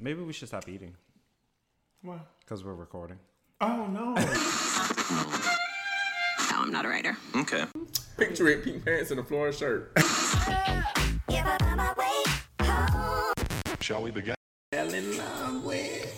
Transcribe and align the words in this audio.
Maybe 0.00 0.22
we 0.22 0.32
should 0.32 0.48
stop 0.48 0.68
eating 0.68 0.94
What? 2.02 2.20
because 2.40 2.64
we're 2.64 2.74
recording. 2.74 3.18
Oh 3.60 3.86
no. 3.86 4.14
No, 6.50 6.62
I'm 6.64 6.70
not 6.72 6.84
a 6.84 6.88
writer. 6.88 7.16
Okay. 7.36 7.64
Picture 8.16 8.48
it, 8.48 8.64
pink 8.64 8.84
pants 8.84 9.10
and 9.10 9.20
a 9.20 9.24
floral 9.24 9.52
shirt. 9.52 9.92
Shall 13.80 14.02
we 14.02 14.10
begin? 14.10 14.34
Fell 14.72 14.92
in 14.92 15.16
love 15.18 15.64
with. 15.64 16.14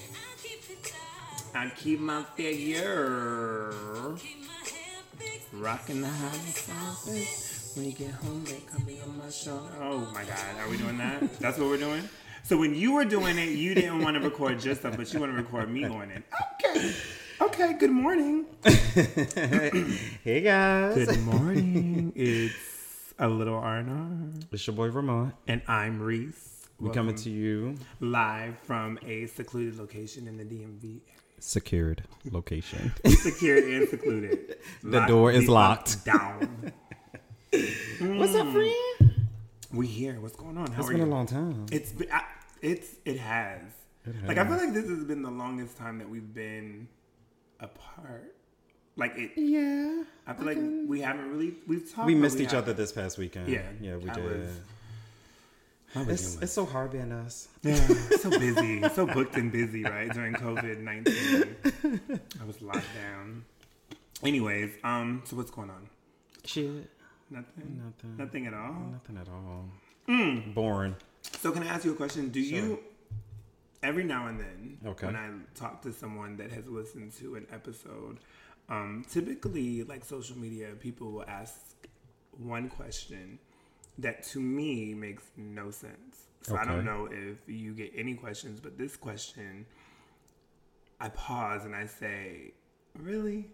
I 1.55 1.71
keep 1.77 2.01
my 2.01 2.23
figure. 2.37 3.73
Rocking 5.53 6.01
the 6.01 6.09
house 6.09 6.71
office. 6.71 7.50
When 7.75 7.87
you 7.87 7.93
get 7.93 8.11
home, 8.11 8.45
they 8.45 8.61
come 8.71 8.83
be 8.85 9.01
on 9.01 9.17
my 9.19 9.31
shoulder. 9.31 9.71
Oh 9.81 9.99
my 10.13 10.25
god, 10.25 10.39
are 10.59 10.69
we 10.69 10.77
doing 10.77 10.99
that? 10.99 11.39
That's 11.39 11.59
what 11.59 11.69
we're 11.69 11.77
doing? 11.79 12.03
So 12.43 12.57
when 12.59 12.75
you 12.75 12.93
were 12.95 13.05
doing 13.05 13.39
it, 13.39 13.51
you 13.51 13.75
didn't 13.75 14.01
want 14.03 14.17
to 14.17 14.21
record 14.23 14.59
just 14.61 14.81
stuff, 14.81 14.97
but 14.97 15.13
you 15.13 15.21
want 15.21 15.33
to 15.33 15.37
record 15.37 15.71
me 15.71 15.83
doing 15.85 16.11
it. 16.11 16.25
Okay. 16.65 16.93
Okay, 17.41 17.73
good 17.79 17.91
morning. 17.91 18.47
Hey 20.25 20.41
guys, 20.43 21.07
Good 21.07 21.23
morning. 21.25 22.13
it's 22.17 23.15
a 23.19 23.29
little 23.29 23.55
R&R. 23.55 23.85
it's 24.53 24.67
your 24.67 24.75
boy 24.77 24.91
Ramont. 24.91 25.33
And 25.47 25.63
I'm 25.69 26.01
Reese. 26.01 26.67
We're 26.81 26.93
coming 26.93 27.15
to 27.17 27.31
you 27.31 27.77
live 28.01 28.59
from 28.65 28.99
a 29.07 29.27
secluded 29.27 29.79
location 29.79 30.27
in 30.27 30.37
the 30.39 30.45
DMV. 30.45 31.01
secured 31.39 32.03
location. 32.31 32.93
secured 33.07 33.65
and 33.65 33.89
secluded. 33.89 34.57
The 34.83 35.01
door 35.07 35.31
is 35.31 35.47
the 35.47 35.53
locked. 35.53 35.97
fuck 36.05 36.73
Down. 37.53 38.19
What's 38.19 38.35
up, 38.35 38.49
friend? 38.53 39.27
We 39.73 39.87
here. 39.87 40.21
What's 40.21 40.37
going 40.37 40.57
on? 40.57 40.71
How 40.73 40.81
It's 40.83 40.91
are 40.91 40.93
been 40.93 41.01
a 41.03 41.07
long 41.07 41.27
time. 41.27 41.67
It's 41.73 41.93
been, 41.93 42.09
I, 42.13 42.23
it's 42.63 42.89
it 43.05 43.19
has. 43.19 43.61
Like 44.27 44.39
I 44.39 44.47
feel 44.47 44.57
like 44.57 44.73
this 44.73 44.89
has 44.89 45.05
been 45.05 45.23
the 45.23 45.31
longest 45.31 45.77
time 45.77 45.99
that 45.99 46.09
we've 46.09 46.33
been 46.35 46.89
apart. 47.61 48.35
Like 48.97 49.17
it. 49.17 49.33
Yeah, 49.37 50.03
I 50.27 50.33
feel 50.33 50.47
like 50.47 50.59
we 50.89 51.01
haven't 51.01 51.31
really 51.31 51.55
we've 51.67 51.93
talked. 51.93 52.07
we 52.07 52.15
but 52.15 52.21
missed 52.23 52.41
each 52.41 52.51
haven't. 52.53 52.65
other 52.71 52.73
this 52.75 52.93
past 52.93 53.19
weekend. 53.19 53.49
Yeah, 53.49 53.63
yeah, 53.81 53.97
we 53.97 54.11
I 54.11 54.15
did. 54.15 54.25
was- 54.25 56.09
It's, 56.09 56.37
it's 56.43 56.53
so 56.53 56.65
hard 56.65 56.93
being 56.93 57.11
us. 57.13 57.49
Yeah, 57.63 57.75
so 58.19 58.31
busy, 58.31 58.89
so 58.91 59.07
booked 59.07 59.37
and 59.37 59.51
busy, 59.53 59.83
right? 59.85 60.11
During 60.13 60.35
COVID 60.35 60.79
nineteen, 60.81 61.57
I 62.41 62.45
was 62.45 62.61
locked 62.63 62.87
down. 62.95 63.45
Anyways, 64.23 64.71
um, 64.85 65.23
so 65.25 65.37
what's 65.37 65.51
going 65.51 65.71
on? 65.71 65.89
Shit, 66.45 66.89
Nothing. 67.31 67.81
Nothing. 67.85 68.17
Nothing 68.17 68.47
at 68.47 68.55
all. 68.55 68.89
nothing 68.93 69.17
at 69.17 69.29
all. 69.29 69.69
Mm. 70.09 70.55
Boring. 70.55 70.97
So 71.41 71.53
can 71.53 71.63
I 71.63 71.67
ask 71.67 71.85
you 71.85 71.93
a 71.93 71.97
question? 71.97 72.31
Do 72.31 72.41
you 72.41 72.81
every 73.83 74.05
now 74.05 74.27
and 74.27 74.39
then 74.41 74.79
Okay. 74.85 75.07
when 75.07 75.17
I 75.17 75.31
talk 75.55 75.83
to 75.83 75.93
someone 75.93 76.37
that 76.39 76.51
has 76.51 76.67
listened 76.67 77.13
to 77.15 77.37
an 77.37 77.47
episode, 77.53 78.19
um, 78.69 79.05
typically 79.09 79.85
like 79.85 80.05
social 80.05 80.37
media, 80.37 80.69
people 80.79 81.13
will 81.13 81.25
ask 81.29 81.55
one 82.33 82.69
question 82.69 83.39
that 83.99 84.23
to 84.25 84.41
me 84.41 84.95
makes 84.95 85.25
no 85.37 85.71
sense. 85.71 86.27
So 86.43 86.57
I 86.57 86.65
don't 86.65 86.85
know 86.85 87.09
if 87.11 87.37
you 87.47 87.75
get 87.75 87.93
any 87.95 88.15
questions, 88.15 88.61
but 88.61 88.77
this 88.79 88.97
question 88.97 89.67
I 91.01 91.09
pause 91.11 91.65
and 91.65 91.75
I 91.75 91.87
say, 91.87 92.53
Really? 92.99 93.49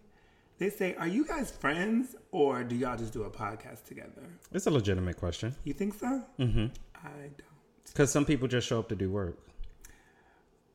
They 0.59 0.69
say, 0.69 0.95
Are 0.95 1.07
you 1.07 1.25
guys 1.25 1.51
friends 1.51 2.15
or 2.31 2.63
do 2.63 2.75
y'all 2.75 2.97
just 2.97 3.13
do 3.13 3.23
a 3.23 3.29
podcast 3.29 3.85
together? 3.85 4.23
It's 4.51 4.67
a 4.67 4.71
legitimate 4.71 5.17
question 5.17 5.55
You 5.63 5.73
think 5.73 5.93
so? 5.93 6.23
Mm-hmm. 6.39 6.65
I 6.95 7.09
don't. 7.09 7.43
because 7.85 8.11
some 8.11 8.25
people 8.25 8.47
just 8.47 8.67
show 8.67 8.79
up 8.79 8.89
to 8.89 8.95
do 8.95 9.09
work. 9.11 9.37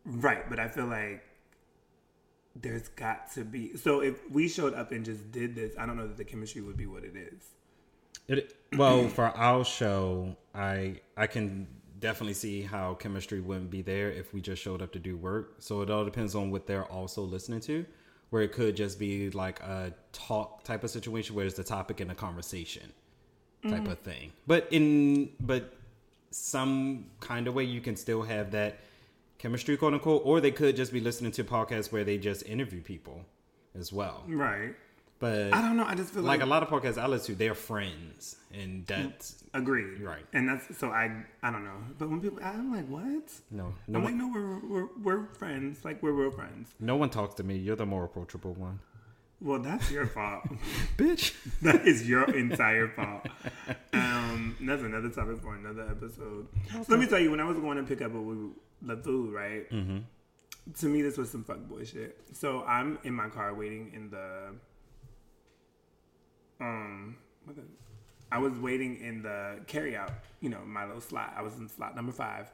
Right, 0.04 0.48
but 0.48 0.58
I 0.58 0.68
feel 0.68 0.86
like 0.86 1.24
there's 2.56 2.88
got 2.88 3.32
to 3.32 3.44
be. 3.44 3.76
So 3.76 4.00
if 4.00 4.28
we 4.30 4.48
showed 4.48 4.74
up 4.74 4.92
and 4.92 5.04
just 5.04 5.30
did 5.32 5.54
this, 5.54 5.74
I 5.78 5.86
don't 5.86 5.96
know 5.96 6.06
that 6.08 6.16
the 6.16 6.24
chemistry 6.24 6.60
would 6.60 6.76
be 6.76 6.86
what 6.86 7.04
it 7.04 7.16
is. 7.16 7.44
It 8.28 8.56
well 8.76 9.08
for 9.16 9.24
our 9.26 9.64
show, 9.64 10.36
I 10.54 11.00
I 11.16 11.26
can 11.26 11.66
definitely 11.98 12.34
see 12.34 12.62
how 12.62 12.94
chemistry 12.94 13.40
wouldn't 13.40 13.70
be 13.70 13.80
there 13.80 14.10
if 14.10 14.34
we 14.34 14.40
just 14.40 14.60
showed 14.60 14.82
up 14.82 14.92
to 14.92 14.98
do 14.98 15.16
work. 15.16 15.56
So 15.60 15.82
it 15.82 15.90
all 15.90 16.04
depends 16.04 16.34
on 16.34 16.50
what 16.50 16.66
they're 16.66 16.84
also 16.84 17.22
listening 17.22 17.60
to. 17.60 17.86
Where 18.32 18.40
it 18.40 18.52
could 18.52 18.76
just 18.76 18.98
be 18.98 19.28
like 19.30 19.60
a 19.60 19.92
talk 20.12 20.64
type 20.64 20.84
of 20.84 20.90
situation 20.90 21.36
where 21.36 21.44
it's 21.44 21.54
the 21.54 21.62
topic 21.62 22.00
and 22.00 22.10
a 22.10 22.14
conversation 22.14 22.90
type 23.62 23.86
of 23.86 24.00
mm-hmm. 24.00 24.10
thing. 24.10 24.32
But 24.46 24.68
in 24.70 25.28
but 25.38 25.74
some 26.30 27.10
kind 27.20 27.46
of 27.46 27.52
way 27.52 27.64
you 27.64 27.82
can 27.82 27.94
still 27.94 28.22
have 28.22 28.52
that 28.52 28.78
chemistry 29.36 29.76
quote 29.76 29.92
unquote, 29.92 30.22
or 30.24 30.40
they 30.40 30.50
could 30.50 30.76
just 30.76 30.94
be 30.94 31.00
listening 31.00 31.30
to 31.32 31.44
podcasts 31.44 31.92
where 31.92 32.04
they 32.04 32.16
just 32.16 32.46
interview 32.46 32.80
people 32.80 33.22
as 33.78 33.92
well. 33.92 34.24
Right. 34.26 34.74
But 35.22 35.54
I 35.54 35.62
don't 35.62 35.76
know. 35.76 35.84
I 35.84 35.94
just 35.94 36.12
feel 36.12 36.24
like, 36.24 36.40
like 36.40 36.44
a 36.44 36.50
lot 36.50 36.64
of 36.64 36.68
podcasts 36.68 37.00
I 37.00 37.06
listen 37.06 37.36
to, 37.36 37.38
they're 37.38 37.54
friends, 37.54 38.34
and 38.52 38.84
that's 38.84 39.44
agreed. 39.54 40.00
Right. 40.00 40.24
And 40.32 40.48
that's 40.48 40.76
so 40.76 40.88
I 40.88 41.12
I 41.44 41.52
don't 41.52 41.64
know. 41.64 41.76
But 41.96 42.10
when 42.10 42.20
people, 42.20 42.40
I'm 42.42 42.72
like, 42.74 42.88
what? 42.88 43.30
no, 43.52 43.72
no 43.86 44.00
I'm 44.00 44.04
like, 44.04 44.14
no, 44.14 44.28
we're, 44.34 44.58
we're 44.66 44.88
we're 45.00 45.26
friends. 45.34 45.84
Like 45.84 46.02
we're 46.02 46.10
real 46.10 46.32
friends. 46.32 46.74
no 46.80 46.96
one 46.96 47.08
talks 47.08 47.36
to 47.36 47.44
me. 47.44 47.56
You're 47.56 47.76
the 47.76 47.86
more 47.86 48.02
approachable 48.02 48.54
one, 48.54 48.80
Well, 49.40 49.60
that's 49.60 49.92
your 49.92 50.08
fault. 50.08 50.42
bitch. 50.96 51.36
that 51.62 51.86
is 51.86 52.08
your 52.08 52.24
entire 52.36 52.88
fault. 52.88 53.28
Um, 53.92 54.56
that's 54.60 54.82
another 54.82 55.08
topic 55.08 55.40
for 55.40 55.54
another 55.54 55.82
episode. 55.88 56.48
So 56.72 56.84
let 56.88 56.98
me 56.98 57.06
tell 57.06 57.20
you, 57.20 57.30
when 57.30 57.38
I 57.38 57.44
was 57.44 57.58
going 57.58 57.76
to 57.76 57.84
pick 57.84 58.02
up 58.02 58.12
a, 58.12 58.48
the 58.82 58.96
food, 58.96 59.32
right? 59.32 59.70
Mm-hmm. 59.70 59.98
To 60.80 60.86
me, 60.86 61.00
this 61.00 61.16
was 61.16 61.30
some 61.30 61.44
fuckboy 61.44 61.86
shit. 61.92 62.18
So 62.32 62.64
I'm 62.64 62.98
in 63.04 63.14
my 63.14 63.28
car 63.28 63.54
waiting 63.54 63.92
in 63.94 64.10
the 64.10 64.54
um. 66.62 67.16
I 68.30 68.38
was 68.38 68.54
waiting 68.54 68.98
in 69.00 69.20
the 69.22 69.60
carryout, 69.66 70.12
you 70.40 70.48
know, 70.48 70.60
my 70.64 70.86
little 70.86 71.02
slot. 71.02 71.34
I 71.36 71.42
was 71.42 71.54
in 71.58 71.68
slot 71.68 71.94
number 71.94 72.12
five. 72.12 72.50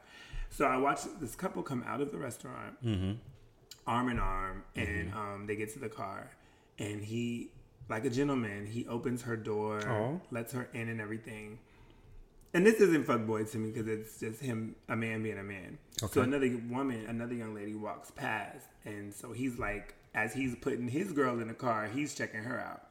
So 0.49 0.65
I 0.65 0.75
watched 0.75 1.07
this 1.21 1.35
couple 1.35 1.63
come 1.63 1.83
out 1.87 2.01
of 2.01 2.11
the 2.11 2.17
restaurant, 2.17 2.75
arm 3.87 4.09
in 4.09 4.19
arm, 4.19 4.63
and 4.75 5.13
um, 5.13 5.45
they 5.47 5.55
get 5.55 5.71
to 5.73 5.79
the 5.79 5.87
car, 5.87 6.31
and 6.79 7.01
he, 7.01 7.51
like 7.87 8.03
a 8.03 8.09
gentleman, 8.09 8.65
he 8.65 8.85
opens 8.87 9.21
her 9.21 9.37
door, 9.37 9.79
lets 10.31 10.51
her 10.51 10.67
in, 10.73 10.89
and 10.89 10.99
everything. 10.99 11.59
And 12.53 12.65
this 12.65 12.81
isn't 12.81 13.05
fuckboy 13.05 13.49
to 13.51 13.57
me 13.57 13.71
because 13.71 13.87
it's 13.87 14.19
just 14.19 14.41
him, 14.41 14.75
a 14.89 14.95
man 14.97 15.21
being 15.23 15.37
a 15.37 15.43
man. 15.43 15.77
So 16.09 16.21
another 16.23 16.49
woman, 16.69 17.05
another 17.07 17.35
young 17.35 17.53
lady 17.55 17.75
walks 17.75 18.11
past, 18.11 18.65
and 18.83 19.13
so 19.13 19.31
he's 19.31 19.59
like, 19.59 19.93
as 20.13 20.33
he's 20.33 20.55
putting 20.55 20.89
his 20.89 21.11
girl 21.13 21.39
in 21.39 21.47
the 21.47 21.53
car, 21.53 21.87
he's 21.87 22.15
checking 22.15 22.41
her 22.41 22.59
out, 22.59 22.88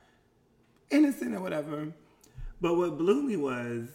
innocent 0.91 1.34
or 1.34 1.41
whatever. 1.41 1.93
But 2.60 2.76
what 2.76 2.99
blew 2.99 3.22
me 3.22 3.37
was, 3.37 3.88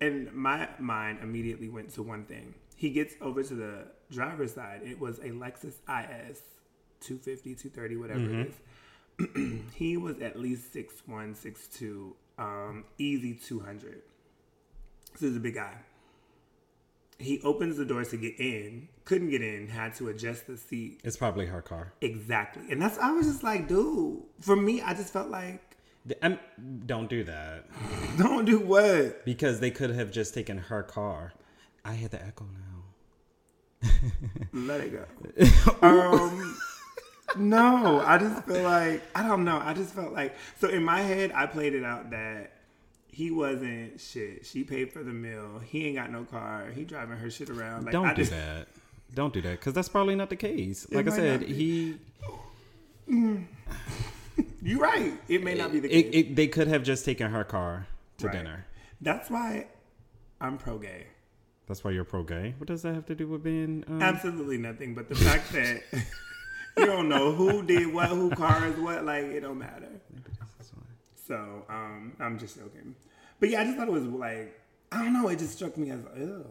and 0.00 0.32
my 0.32 0.68
mind 0.78 1.20
immediately 1.22 1.68
went 1.68 1.94
to 1.94 2.02
one 2.02 2.24
thing. 2.24 2.54
He 2.74 2.90
gets 2.90 3.14
over 3.20 3.42
to 3.42 3.54
the 3.54 3.86
driver's 4.10 4.54
side. 4.54 4.82
It 4.84 5.00
was 5.00 5.18
a 5.18 5.30
Lexus 5.30 5.76
IS 5.88 6.42
250, 7.00 7.54
230, 7.54 7.96
whatever 7.96 8.20
it 8.20 8.48
is. 8.48 9.64
he 9.74 9.96
was 9.96 10.20
at 10.20 10.38
least 10.38 10.74
6'1, 10.74 11.36
6'2, 11.36 12.12
um, 12.38 12.84
easy 12.98 13.34
200. 13.34 14.02
So 15.18 15.26
he's 15.26 15.36
a 15.36 15.40
big 15.40 15.54
guy. 15.54 15.74
He 17.18 17.40
opens 17.42 17.76
the 17.78 17.84
doors 17.84 18.08
to 18.10 18.16
get 18.18 18.38
in, 18.38 18.88
couldn't 19.04 19.30
get 19.30 19.40
in, 19.40 19.68
had 19.68 19.94
to 19.96 20.08
adjust 20.08 20.46
the 20.46 20.56
seat. 20.56 21.00
It's 21.02 21.16
probably 21.16 21.46
her 21.46 21.62
car. 21.62 21.94
Exactly. 22.02 22.70
And 22.70 22.80
that's, 22.80 22.98
I 22.98 23.10
was 23.12 23.26
just 23.26 23.42
like, 23.42 23.68
dude, 23.68 24.22
for 24.40 24.54
me, 24.56 24.82
I 24.82 24.92
just 24.92 25.12
felt 25.12 25.30
like, 25.30 25.62
I'm, 26.22 26.38
don't 26.86 27.10
do 27.10 27.24
that 27.24 27.64
don't 28.16 28.44
do 28.44 28.60
what? 28.60 29.24
because 29.24 29.58
they 29.58 29.72
could 29.72 29.90
have 29.90 30.12
just 30.12 30.34
taken 30.34 30.56
her 30.58 30.82
car. 30.84 31.32
I 31.84 31.94
hear 31.94 32.08
the 32.08 32.24
echo 32.24 32.46
now. 33.82 33.90
Let 34.52 34.80
it 34.80 34.92
go. 34.92 35.82
um, 35.82 36.56
no, 37.36 38.00
I 38.00 38.18
just 38.18 38.44
feel 38.44 38.62
like 38.62 39.02
I 39.14 39.26
don't 39.26 39.44
know. 39.44 39.60
I 39.62 39.74
just 39.74 39.94
felt 39.94 40.12
like 40.12 40.34
so 40.58 40.68
in 40.68 40.82
my 40.82 41.00
head, 41.00 41.32
I 41.34 41.46
played 41.46 41.74
it 41.74 41.84
out 41.84 42.10
that 42.10 42.52
he 43.16 43.30
wasn't 43.30 43.98
shit. 43.98 44.44
She 44.44 44.62
paid 44.62 44.92
for 44.92 45.02
the 45.02 45.10
meal. 45.10 45.58
He 45.64 45.86
ain't 45.86 45.96
got 45.96 46.12
no 46.12 46.24
car. 46.24 46.66
He 46.74 46.84
driving 46.84 47.16
her 47.16 47.30
shit 47.30 47.48
around. 47.48 47.86
Like 47.86 47.92
don't 47.92 48.04
I 48.04 48.12
do 48.12 48.20
just, 48.20 48.30
that. 48.30 48.68
Don't 49.14 49.32
do 49.32 49.40
that 49.40 49.52
because 49.52 49.72
that's 49.72 49.88
probably 49.88 50.14
not 50.14 50.28
the 50.28 50.36
case. 50.36 50.86
Like 50.92 51.08
I 51.08 51.16
said, 51.16 51.42
he 51.44 51.96
You're 53.08 54.78
right. 54.78 55.14
It 55.28 55.42
may 55.42 55.54
not 55.54 55.72
be 55.72 55.80
the 55.80 55.88
case. 55.88 56.10
it, 56.12 56.36
they 56.36 56.46
could 56.46 56.68
have 56.68 56.82
just 56.82 57.06
taken 57.06 57.30
her 57.30 57.42
car 57.42 57.86
to 58.18 58.26
Right. 58.26 58.36
dinner. 58.36 58.66
That's 59.00 59.30
why 59.30 59.68
I'm 60.38 60.58
pro 60.58 60.76
gay. 60.76 61.06
That's 61.68 61.82
why 61.82 61.92
you're 61.92 62.04
pro 62.04 62.22
gay. 62.22 62.54
What 62.58 62.66
does 62.68 62.82
that 62.82 62.94
have 62.94 63.06
to 63.06 63.14
do 63.14 63.28
with 63.28 63.42
being? 63.42 63.82
Um, 63.88 64.02
Absolutely 64.02 64.58
nothing. 64.58 64.94
But 64.94 65.08
the 65.08 65.14
fact 65.14 65.52
that 65.54 65.80
you 66.76 66.84
don't 66.84 67.08
know 67.08 67.32
who 67.32 67.62
did 67.62 67.94
what, 67.94 68.10
who 68.10 68.28
caused 68.28 68.76
what, 68.76 69.06
like 69.06 69.24
it 69.24 69.40
don't 69.40 69.58
matter. 69.58 69.88
So 71.26 71.64
um, 71.68 72.12
I'm 72.20 72.38
just 72.38 72.56
joking. 72.56 72.94
But 73.40 73.50
yeah, 73.50 73.60
I 73.60 73.64
just 73.64 73.76
thought 73.76 73.88
it 73.88 73.92
was 73.92 74.04
like 74.04 74.58
I 74.92 75.02
don't 75.02 75.12
know. 75.12 75.28
It 75.28 75.38
just 75.38 75.54
struck 75.56 75.76
me 75.76 75.90
as 75.90 76.00
ew. 76.16 76.46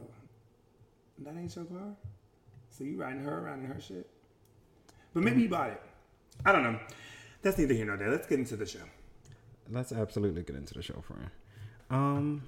that 1.20 1.36
ain't 1.38 1.56
your 1.56 1.66
car. 1.66 1.96
So 2.70 2.84
you 2.84 2.98
riding 2.98 3.24
her 3.24 3.40
around 3.40 3.64
in 3.64 3.72
her 3.72 3.80
shit. 3.80 4.10
But 5.14 5.24
maybe 5.24 5.42
you 5.44 5.50
bought 5.50 5.70
it. 5.70 5.82
I 6.46 6.52
don't 6.52 6.64
know. 6.64 6.78
That's 7.42 7.58
neither 7.58 7.74
here 7.74 7.86
nor 7.86 7.96
there. 7.96 8.12
Let's 8.12 8.28
get 8.28 8.40
into 8.40 8.58
the 8.58 8.66
show. 8.66 8.80
Let's 9.72 9.94
absolutely 9.94 10.44
get 10.44 10.58
into 10.58 10.74
the 10.74 10.82
show, 10.82 11.02
friend. 11.08 11.30
Um, 11.90 12.44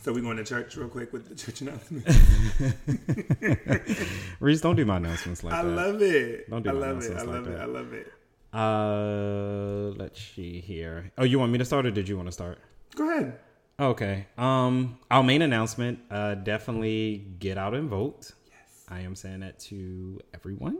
So 0.00 0.12
we 0.12 0.22
going 0.22 0.38
to 0.38 0.44
church 0.44 0.76
real 0.76 0.88
quick 0.88 1.12
with 1.12 1.28
the 1.28 1.34
church 1.34 1.60
announcement. 1.60 2.06
Reese, 4.40 4.60
don't 4.62 4.76
do 4.76 4.84
my 4.84 4.96
announcements 4.96 5.44
like 5.44 5.52
I 5.52 5.62
that. 5.62 5.70
I 5.70 5.74
love 5.74 6.02
it. 6.02 6.50
Don't 6.50 6.62
do 6.62 6.70
I 6.70 6.72
my 6.72 6.78
love 6.78 7.02
it. 7.04 7.12
I 7.12 7.18
like 7.18 7.26
love 7.26 7.46
it. 7.46 7.50
that. 7.50 7.60
I 7.60 7.64
love 7.66 7.92
it. 7.92 8.12
Uh, 8.52 9.92
let's 9.96 10.20
see 10.20 10.60
here. 10.60 11.12
Oh, 11.18 11.24
you 11.24 11.38
want 11.38 11.52
me 11.52 11.58
to 11.58 11.64
start 11.64 11.86
or 11.86 11.90
did 11.90 12.08
you 12.08 12.16
want 12.16 12.28
to 12.28 12.32
start? 12.32 12.58
Go 12.94 13.10
ahead. 13.10 13.38
Okay. 13.78 14.26
Um, 14.38 14.98
our 15.10 15.22
main 15.22 15.42
announcement. 15.42 15.98
Uh, 16.10 16.34
definitely 16.34 17.26
get 17.38 17.58
out 17.58 17.74
and 17.74 17.90
vote. 17.90 18.32
Yes. 18.48 18.84
I 18.88 19.00
am 19.00 19.14
saying 19.14 19.40
that 19.40 19.58
to 19.60 20.20
everyone. 20.34 20.78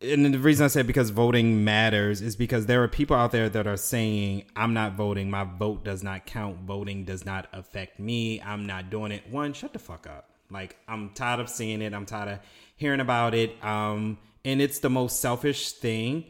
And 0.00 0.32
the 0.32 0.38
reason 0.38 0.64
I 0.64 0.68
said 0.68 0.86
because 0.86 1.10
voting 1.10 1.64
matters 1.64 2.20
is 2.20 2.36
because 2.36 2.66
there 2.66 2.82
are 2.82 2.88
people 2.88 3.16
out 3.16 3.32
there 3.32 3.48
that 3.48 3.66
are 3.66 3.78
saying, 3.78 4.44
I'm 4.54 4.74
not 4.74 4.94
voting. 4.94 5.30
My 5.30 5.44
vote 5.44 5.84
does 5.84 6.02
not 6.02 6.26
count. 6.26 6.60
Voting 6.60 7.04
does 7.04 7.24
not 7.24 7.48
affect 7.52 7.98
me. 7.98 8.40
I'm 8.42 8.66
not 8.66 8.90
doing 8.90 9.10
it. 9.10 9.22
One, 9.30 9.52
shut 9.52 9.72
the 9.72 9.78
fuck 9.78 10.06
up. 10.06 10.30
Like, 10.50 10.76
I'm 10.86 11.10
tired 11.10 11.40
of 11.40 11.48
seeing 11.48 11.82
it. 11.82 11.94
I'm 11.94 12.06
tired 12.06 12.28
of 12.28 12.38
hearing 12.76 13.00
about 13.00 13.34
it. 13.34 13.62
Um, 13.64 14.18
and 14.44 14.60
it's 14.60 14.78
the 14.78 14.90
most 14.90 15.20
selfish 15.20 15.72
thing. 15.72 16.26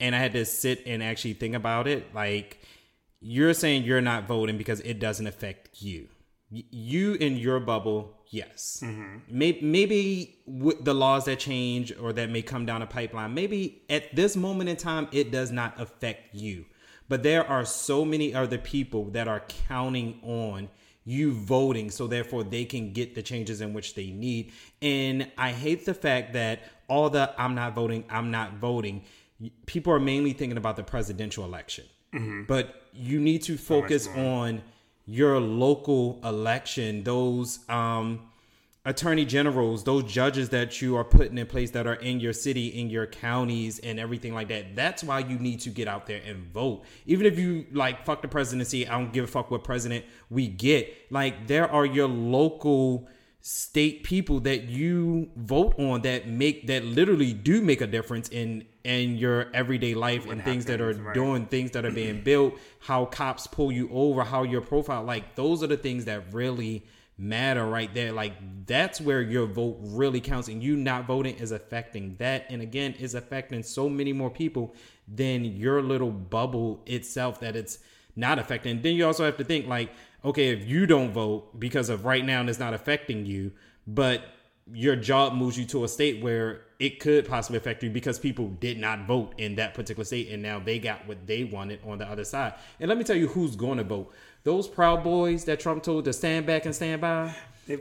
And 0.00 0.14
I 0.14 0.18
had 0.18 0.32
to 0.32 0.44
sit 0.44 0.82
and 0.86 1.02
actually 1.02 1.34
think 1.34 1.54
about 1.54 1.86
it. 1.86 2.14
Like, 2.14 2.58
you're 3.20 3.54
saying 3.54 3.84
you're 3.84 4.00
not 4.00 4.26
voting 4.26 4.56
because 4.56 4.80
it 4.80 4.98
doesn't 4.98 5.26
affect 5.26 5.82
you. 5.82 6.08
You 6.50 7.14
in 7.14 7.36
your 7.36 7.60
bubble, 7.60 8.18
yes. 8.28 8.80
Mm-hmm. 8.82 9.18
Maybe, 9.28 9.60
maybe 9.60 10.38
with 10.46 10.84
the 10.84 10.94
laws 10.94 11.26
that 11.26 11.38
change 11.38 11.96
or 11.96 12.12
that 12.14 12.30
may 12.30 12.42
come 12.42 12.66
down 12.66 12.82
a 12.82 12.86
pipeline, 12.86 13.34
maybe 13.34 13.82
at 13.88 14.16
this 14.16 14.34
moment 14.34 14.68
in 14.68 14.76
time, 14.76 15.06
it 15.12 15.30
does 15.30 15.52
not 15.52 15.80
affect 15.80 16.34
you. 16.34 16.64
But 17.08 17.22
there 17.22 17.46
are 17.46 17.64
so 17.64 18.04
many 18.04 18.34
other 18.34 18.58
people 18.58 19.10
that 19.10 19.28
are 19.28 19.42
counting 19.68 20.20
on 20.22 20.70
you 21.04 21.32
voting 21.32 21.90
so 21.90 22.06
therefore 22.06 22.44
they 22.44 22.64
can 22.64 22.92
get 22.92 23.14
the 23.14 23.22
changes 23.22 23.60
in 23.60 23.72
which 23.72 23.94
they 23.94 24.10
need. 24.10 24.52
And 24.82 25.30
I 25.36 25.50
hate 25.50 25.84
the 25.86 25.94
fact 25.94 26.34
that 26.34 26.60
all 26.88 27.10
the 27.10 27.32
I'm 27.40 27.54
not 27.54 27.74
voting, 27.74 28.04
I'm 28.08 28.30
not 28.30 28.54
voting, 28.54 29.04
people 29.66 29.92
are 29.92 30.00
mainly 30.00 30.32
thinking 30.32 30.58
about 30.58 30.76
the 30.76 30.82
presidential 30.82 31.44
election. 31.44 31.84
But 32.46 32.82
you 32.92 33.20
need 33.20 33.42
to 33.42 33.56
focus 33.56 34.08
on 34.08 34.62
your 35.06 35.40
local 35.40 36.20
election, 36.24 37.04
those 37.04 37.60
um, 37.68 38.28
attorney 38.84 39.24
generals, 39.24 39.84
those 39.84 40.04
judges 40.04 40.48
that 40.50 40.80
you 40.82 40.96
are 40.96 41.04
putting 41.04 41.38
in 41.38 41.46
place 41.46 41.70
that 41.72 41.86
are 41.86 41.94
in 41.94 42.18
your 42.20 42.32
city, 42.32 42.68
in 42.68 42.90
your 42.90 43.06
counties, 43.06 43.78
and 43.80 43.98
everything 44.00 44.34
like 44.34 44.48
that. 44.48 44.74
That's 44.74 45.04
why 45.04 45.20
you 45.20 45.38
need 45.38 45.60
to 45.60 45.70
get 45.70 45.86
out 45.88 46.06
there 46.06 46.20
and 46.24 46.52
vote. 46.52 46.84
Even 47.06 47.26
if 47.26 47.38
you 47.38 47.66
like 47.72 48.04
fuck 48.04 48.22
the 48.22 48.28
presidency, 48.28 48.88
I 48.88 48.98
don't 48.98 49.12
give 49.12 49.24
a 49.24 49.28
fuck 49.28 49.50
what 49.50 49.64
president 49.64 50.04
we 50.30 50.48
get. 50.48 50.92
Like 51.10 51.46
there 51.46 51.70
are 51.70 51.86
your 51.86 52.08
local 52.08 53.08
state 53.42 54.02
people 54.04 54.40
that 54.40 54.64
you 54.64 55.30
vote 55.36 55.74
on 55.78 56.02
that 56.02 56.28
make 56.28 56.66
that 56.66 56.84
literally 56.84 57.32
do 57.32 57.62
make 57.62 57.80
a 57.80 57.86
difference 57.86 58.28
in 58.28 58.64
in 58.84 59.16
your 59.16 59.46
everyday 59.52 59.94
life 59.94 60.26
and 60.26 60.42
things 60.42 60.64
that 60.64 60.80
are 60.80 60.92
right. 60.94 61.14
doing 61.14 61.46
things 61.46 61.72
that 61.72 61.84
are 61.84 61.90
being 61.90 62.20
built 62.24 62.54
how 62.80 63.04
cops 63.04 63.46
pull 63.46 63.70
you 63.70 63.88
over 63.92 64.24
how 64.24 64.42
your 64.42 64.60
profile 64.60 65.02
like 65.02 65.34
those 65.34 65.62
are 65.62 65.66
the 65.66 65.76
things 65.76 66.06
that 66.06 66.32
really 66.32 66.84
matter 67.20 67.66
right 67.66 67.92
there. 67.92 68.12
Like 68.12 68.32
that's 68.66 69.00
where 69.00 69.20
your 69.20 69.46
vote 69.46 69.78
really 69.80 70.20
counts 70.20 70.48
and 70.48 70.62
you 70.62 70.74
not 70.76 71.06
voting 71.06 71.36
is 71.36 71.52
affecting 71.52 72.16
that 72.16 72.46
and 72.48 72.62
again 72.62 72.94
is 72.94 73.14
affecting 73.14 73.62
so 73.62 73.88
many 73.88 74.12
more 74.12 74.30
people 74.30 74.74
than 75.06 75.44
your 75.44 75.82
little 75.82 76.10
bubble 76.10 76.82
itself 76.86 77.40
that 77.40 77.54
it's 77.54 77.78
not 78.16 78.38
affecting. 78.38 78.80
Then 78.80 78.94
you 78.94 79.06
also 79.06 79.24
have 79.24 79.36
to 79.36 79.44
think 79.44 79.66
like 79.66 79.92
okay 80.24 80.48
if 80.48 80.66
you 80.66 80.86
don't 80.86 81.12
vote 81.12 81.60
because 81.60 81.90
of 81.90 82.04
right 82.04 82.24
now 82.24 82.40
and 82.40 82.48
it's 82.48 82.58
not 82.58 82.74
affecting 82.74 83.26
you 83.26 83.52
but 83.86 84.22
your 84.72 84.96
job 84.96 85.34
moves 85.34 85.58
you 85.58 85.64
to 85.66 85.84
a 85.84 85.88
state 85.88 86.22
where 86.22 86.62
it 86.78 87.00
could 87.00 87.28
possibly 87.28 87.58
affect 87.58 87.82
you 87.82 87.90
because 87.90 88.18
people 88.18 88.48
did 88.60 88.78
not 88.78 89.06
vote 89.06 89.34
in 89.38 89.56
that 89.56 89.74
particular 89.74 90.04
state 90.04 90.30
and 90.30 90.42
now 90.42 90.58
they 90.58 90.78
got 90.78 91.06
what 91.06 91.26
they 91.26 91.44
wanted 91.44 91.80
on 91.84 91.98
the 91.98 92.06
other 92.06 92.24
side. 92.24 92.54
And 92.78 92.88
let 92.88 92.96
me 92.96 93.04
tell 93.04 93.16
you 93.16 93.28
who's 93.28 93.56
going 93.56 93.78
to 93.78 93.84
vote. 93.84 94.12
Those 94.44 94.66
proud 94.68 95.04
boys 95.04 95.44
that 95.44 95.60
Trump 95.60 95.82
told 95.82 96.06
to 96.06 96.12
stand 96.12 96.46
back 96.46 96.64
and 96.64 96.74
stand 96.74 97.00
by, 97.00 97.34
they 97.66 97.76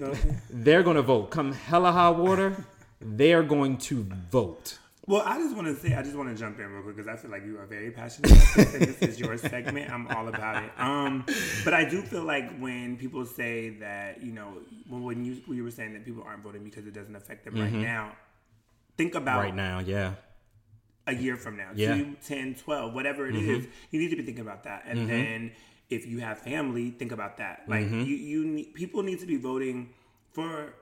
they're 0.50 0.84
going 0.84 0.98
to 0.98 1.02
vote. 1.02 1.30
Come 1.30 1.54
hella 1.54 1.92
high 1.92 2.10
water, 2.10 2.66
they're 3.02 3.44
going 3.44 3.78
to 3.78 4.06
vote. 4.30 4.79
Well, 5.10 5.24
I 5.26 5.40
just 5.40 5.56
want 5.56 5.66
to 5.66 5.76
say, 5.76 5.96
I 5.96 6.04
just 6.04 6.16
want 6.16 6.30
to 6.30 6.36
jump 6.36 6.60
in 6.60 6.72
real 6.72 6.84
quick 6.84 6.96
because 6.96 7.12
I 7.12 7.16
feel 7.16 7.32
like 7.32 7.44
you 7.44 7.58
are 7.58 7.66
very 7.66 7.90
passionate 7.90 8.30
about 8.30 8.56
this, 8.56 8.74
and 8.76 8.84
this 8.84 9.02
is 9.02 9.20
your 9.20 9.40
segment. 9.40 9.92
I'm 9.92 10.08
all 10.10 10.28
about 10.28 10.64
it. 10.64 10.70
Um, 10.78 11.26
but 11.66 11.74
I 11.74 11.84
do 11.84 12.04
feel 12.04 12.24
like 12.24 12.60
when 12.60 12.96
people 12.96 13.26
say 13.26 13.72
that, 13.80 14.22
you 14.22 14.32
know, 14.32 14.60
when, 14.88 15.02
when 15.02 15.26
you 15.26 15.42
you 15.48 15.64
were 15.64 15.72
saying 15.72 15.94
that 15.94 16.06
people 16.06 16.22
aren't 16.22 16.44
voting 16.44 16.64
because 16.64 16.86
it 16.86 16.94
doesn't 16.94 17.16
affect 17.16 17.44
them 17.44 17.56
right 17.56 17.72
mm-hmm. 17.72 17.82
now, 17.82 18.12
think 18.98 19.16
about 19.16 19.40
Right 19.40 19.56
now, 19.56 19.80
yeah. 19.80 20.14
a 21.08 21.16
year 21.16 21.38
from 21.38 21.58
now, 21.58 21.72
Yeah. 21.74 21.96
two, 21.96 22.16
10, 22.28 22.54
12, 22.54 22.94
whatever 22.94 23.28
it 23.28 23.34
mm-hmm. 23.34 23.50
is, 23.50 23.68
you 23.90 24.00
need 24.00 24.12
to 24.12 24.16
be 24.16 24.22
thinking 24.22 24.44
about 24.44 24.66
that. 24.66 24.84
And 24.86 25.00
mm-hmm. 25.00 25.08
then 25.08 25.52
if 25.90 26.06
you 26.06 26.20
have 26.20 26.38
family, 26.38 26.92
think 26.92 27.12
about 27.12 27.38
that. 27.38 27.64
Like 27.68 27.90
you, 27.90 28.04
you 28.04 28.46
need, 28.46 28.76
people 28.76 29.02
need 29.02 29.20
to 29.22 29.26
be 29.26 29.38
voting 29.38 29.90
for 30.34 30.76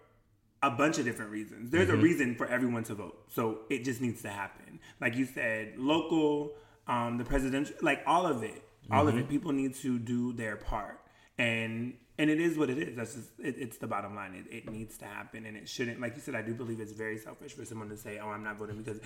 a 0.63 0.71
bunch 0.71 0.97
of 0.97 1.05
different 1.05 1.31
reasons. 1.31 1.71
There's 1.71 1.89
a 1.89 1.95
reason 1.95 2.35
for 2.35 2.47
everyone 2.47 2.83
to 2.85 2.95
vote, 2.95 3.23
so 3.29 3.59
it 3.69 3.83
just 3.83 4.01
needs 4.01 4.21
to 4.23 4.29
happen. 4.29 4.79
Like 4.99 5.15
you 5.15 5.25
said, 5.25 5.73
local, 5.77 6.53
um, 6.87 7.17
the 7.17 7.25
presidential, 7.25 7.75
like 7.81 8.01
all 8.07 8.25
of 8.25 8.43
it, 8.43 8.63
all 8.91 9.07
of 9.07 9.17
it. 9.17 9.29
People 9.29 9.51
need 9.51 9.75
to 9.75 9.99
do 9.99 10.33
their 10.33 10.55
part, 10.55 10.99
and 11.37 11.93
and 12.19 12.29
it 12.31 12.39
is 12.41 12.57
what 12.57 12.69
it 12.69 12.79
is. 12.79 12.95
That's 12.95 13.13
just 13.13 13.29
it, 13.39 13.55
it's 13.57 13.77
the 13.77 13.87
bottom 13.87 14.15
line. 14.15 14.33
It, 14.33 14.55
it 14.55 14.71
needs 14.71 14.97
to 14.99 15.05
happen, 15.05 15.45
and 15.45 15.55
it 15.55 15.69
shouldn't. 15.69 16.01
Like 16.01 16.15
you 16.15 16.21
said, 16.21 16.33
I 16.33 16.41
do 16.41 16.53
believe 16.53 16.79
it's 16.79 16.93
very 16.93 17.17
selfish 17.19 17.53
for 17.53 17.63
someone 17.63 17.89
to 17.89 17.97
say, 17.97 18.19
"Oh, 18.19 18.29
I'm 18.29 18.43
not 18.43 18.57
voting 18.57 18.77
because 18.77 18.99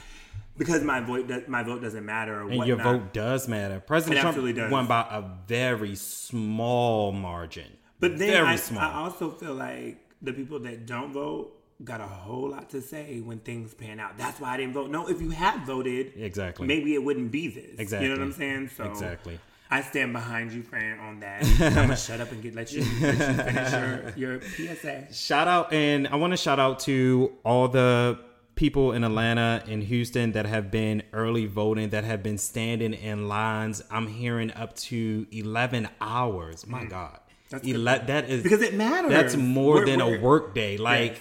because 0.58 0.84
my 0.84 1.02
vote 1.02 1.28
does, 1.28 1.48
my 1.48 1.64
vote 1.64 1.82
doesn't 1.82 2.06
matter." 2.06 2.36
Or 2.40 2.48
And 2.48 2.58
whatnot. 2.58 2.68
your 2.68 2.78
vote 2.78 3.14
does 3.14 3.48
matter. 3.48 3.82
President 3.82 4.22
Trump 4.22 4.38
does. 4.56 4.72
won 4.72 4.88
by 4.88 5.06
a 5.10 5.24
very 5.48 5.96
small 5.96 7.12
margin. 7.12 7.68
But 8.00 8.18
then 8.18 8.32
very 8.32 8.48
I, 8.48 8.56
small. 8.56 8.82
I 8.82 8.94
also 8.94 9.30
feel 9.30 9.54
like 9.54 10.01
the 10.22 10.34
people 10.34 10.60
that 10.60 10.86
don't 10.86 11.14
vote 11.14 11.58
got 11.84 12.00
a 12.00 12.08
whole 12.08 12.50
lot 12.50 12.70
to 12.70 12.82
say 12.82 13.20
when 13.22 13.40
things 13.40 13.74
pan 13.74 14.00
out. 14.00 14.18
That's 14.18 14.40
why 14.40 14.54
I 14.54 14.58
didn't 14.58 14.74
vote. 14.74 14.92
No, 14.92 15.08
if 15.08 15.22
you 15.22 15.32
had 15.32 15.66
voted, 15.66 16.14
Exactly. 16.16 16.68
maybe 16.68 16.94
it 16.94 17.04
wouldn't 17.04 17.32
be 17.32 17.48
this. 17.48 17.80
Exactly. 17.80 18.08
You 18.08 18.14
know 18.14 18.20
what 18.20 18.26
I'm 18.26 18.34
saying? 18.34 18.70
So 18.76 18.86
Exactly. 18.86 19.40
I 19.74 19.82
stand 19.82 20.12
behind 20.12 20.52
you, 20.52 20.64
Fran, 20.64 21.00
on 21.00 21.22
that. 21.22 21.44
I'm 21.62 21.74
gonna 21.74 21.96
shut 21.96 22.20
up 22.20 22.32
and 22.32 22.44
get 22.44 22.56
let 22.56 22.74
you, 22.74 22.82
let 23.02 23.14
you 23.18 23.44
finish 23.44 24.18
your, 24.18 24.40
your 24.40 24.42
PSA. 24.42 25.14
shout 25.14 25.48
out 25.48 25.72
and 25.72 26.08
I 26.10 26.18
want 26.18 26.34
to 26.34 26.38
shout 26.38 26.60
out 26.60 26.82
to 26.82 27.32
all 27.46 27.70
the 27.70 28.20
people 28.56 28.92
in 28.92 29.04
Atlanta 29.04 29.64
and 29.68 29.82
Houston 29.82 30.34
that 30.34 30.46
have 30.46 30.70
been 30.70 31.02
early 31.14 31.46
voting 31.46 31.90
that 31.90 32.04
have 32.04 32.22
been 32.22 32.38
standing 32.38 32.94
in 32.94 33.28
lines. 33.30 33.82
I'm 33.90 34.08
hearing 34.08 34.52
up 34.52 34.76
to 34.76 35.26
11 35.32 35.88
hours. 36.02 36.68
My 36.68 36.84
mm. 36.84 36.90
God. 36.90 37.20
That's 37.52 37.68
Ele- 37.68 37.84
that 38.08 38.30
is 38.30 38.42
Because 38.44 38.62
it 38.62 38.74
matters. 38.74 39.12
That's 39.12 39.36
more 39.36 39.76
We're- 39.76 39.92
than 39.92 40.02
a 40.02 40.08
we're- 40.08 40.20
work 40.20 40.56
day. 40.56 40.78
Like 40.78 41.20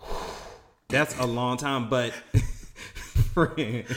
Yes. 0.00 0.42
that's 0.88 1.18
a 1.18 1.26
long 1.26 1.56
time, 1.58 1.88
but 1.90 2.12
friend, 3.34 3.84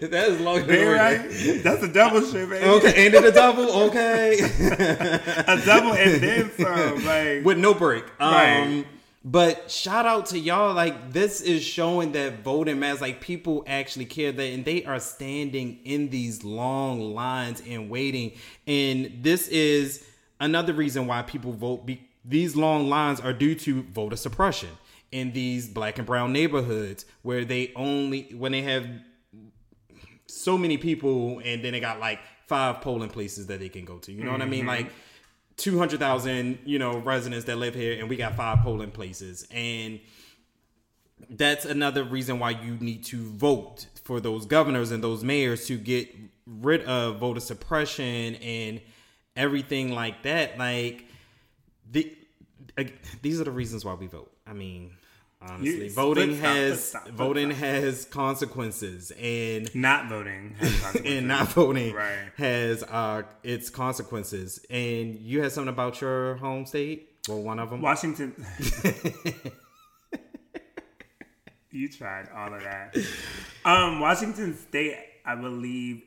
that 0.00 0.24
is 0.28 0.40
long. 0.40 0.64
Hey, 0.64 0.84
right? 0.84 1.62
That's 1.62 1.82
a 1.82 1.88
double 1.88 2.22
shit, 2.22 2.48
baby. 2.48 2.64
Okay, 2.64 3.04
and 3.06 3.14
then 3.14 3.24
a 3.24 3.30
double. 3.32 3.70
Okay. 3.88 4.38
A 5.46 5.60
double 5.64 5.92
and 5.92 6.20
then 6.22 6.50
some. 6.58 7.04
Like 7.04 7.44
with 7.44 7.58
no 7.58 7.74
break. 7.74 8.04
Um, 8.18 8.32
Right. 8.32 8.86
But 9.24 9.70
shout 9.70 10.04
out 10.04 10.26
to 10.26 10.38
y'all. 10.38 10.74
Like 10.74 11.12
this 11.12 11.40
is 11.40 11.62
showing 11.62 12.12
that 12.12 12.42
voting 12.42 12.80
matters. 12.80 13.00
Like 13.00 13.20
people 13.20 13.62
actually 13.66 14.06
care 14.06 14.32
that, 14.32 14.42
and 14.42 14.64
they 14.64 14.84
are 14.84 14.98
standing 14.98 15.78
in 15.84 16.08
these 16.08 16.42
long 16.42 17.14
lines 17.14 17.62
and 17.66 17.88
waiting. 17.88 18.32
And 18.66 19.18
this 19.22 19.46
is 19.48 20.04
another 20.40 20.72
reason 20.72 21.06
why 21.06 21.22
people 21.22 21.52
vote. 21.52 21.86
Be- 21.86 22.08
these 22.24 22.56
long 22.56 22.88
lines 22.88 23.20
are 23.20 23.32
due 23.32 23.54
to 23.56 23.82
voter 23.82 24.16
suppression 24.16 24.70
in 25.12 25.32
these 25.32 25.68
black 25.68 25.98
and 25.98 26.06
brown 26.06 26.32
neighborhoods 26.32 27.04
where 27.22 27.44
they 27.44 27.72
only 27.76 28.34
when 28.36 28.52
they 28.52 28.62
have 28.62 28.86
so 30.26 30.56
many 30.56 30.78
people 30.78 31.40
and 31.44 31.64
then 31.64 31.72
they 31.72 31.80
got 31.80 32.00
like 32.00 32.18
five 32.46 32.80
polling 32.80 33.10
places 33.10 33.46
that 33.46 33.60
they 33.60 33.68
can 33.68 33.84
go 33.84 33.98
to. 33.98 34.12
You 34.12 34.24
know 34.24 34.32
what 34.32 34.42
I 34.42 34.46
mean? 34.46 34.60
Mm-hmm. 34.60 34.68
Like 34.68 34.92
200,000, 35.56 36.58
you 36.64 36.78
know, 36.78 36.98
residents 36.98 37.44
that 37.46 37.56
live 37.56 37.74
here 37.74 37.98
and 37.98 38.08
we 38.08 38.16
got 38.16 38.34
five 38.36 38.58
polling 38.60 38.90
places. 38.90 39.46
And 39.50 40.00
that's 41.30 41.64
another 41.64 42.04
reason 42.04 42.38
why 42.38 42.50
you 42.50 42.76
need 42.76 43.04
to 43.04 43.30
vote 43.30 43.86
for 44.04 44.20
those 44.20 44.46
governors 44.46 44.90
and 44.90 45.02
those 45.02 45.22
mayors 45.22 45.66
to 45.66 45.78
get 45.78 46.14
rid 46.46 46.82
of 46.84 47.18
voter 47.18 47.40
suppression 47.40 48.34
and 48.36 48.80
everything 49.36 49.92
like 49.92 50.22
that. 50.24 50.58
Like 50.58 51.06
the 51.90 52.16
ag- 52.76 52.98
these 53.22 53.40
are 53.40 53.44
the 53.44 53.50
reasons 53.50 53.84
why 53.84 53.94
we 53.94 54.06
vote. 54.06 54.32
I 54.46 54.52
mean, 54.52 54.92
honestly, 55.48 55.84
You- 55.86 55.90
voting 55.92 56.34
stop, 56.36 56.44
has 56.46 56.84
stop, 56.88 57.08
voting 57.08 57.50
stop. 57.50 57.58
has 57.60 58.04
consequences, 58.06 59.10
and 59.20 59.74
Not 59.74 60.08
voting. 60.08 60.54
has 60.58 60.94
and 61.04 61.28
not 61.28 61.48
voting 61.48 61.94
Right. 61.94 62.30
has 62.36 62.82
uh 62.84 63.22
its 63.42 63.70
consequences. 63.70 64.64
And 64.70 65.16
you 65.20 65.42
had 65.42 65.52
something 65.52 65.72
about 65.72 66.00
your 66.00 66.36
home 66.36 66.66
state. 66.66 67.08
Well, 67.28 67.42
one 67.42 67.58
of 67.58 67.70
them. 67.70 67.80
Washington. 67.82 68.34
you 71.70 71.88
tried 71.88 72.28
all 72.34 72.52
of 72.52 72.62
that. 72.62 72.96
Um, 73.64 74.00
Washington 74.00 74.56
State, 74.56 74.96
I 75.24 75.34
believe, 75.36 76.02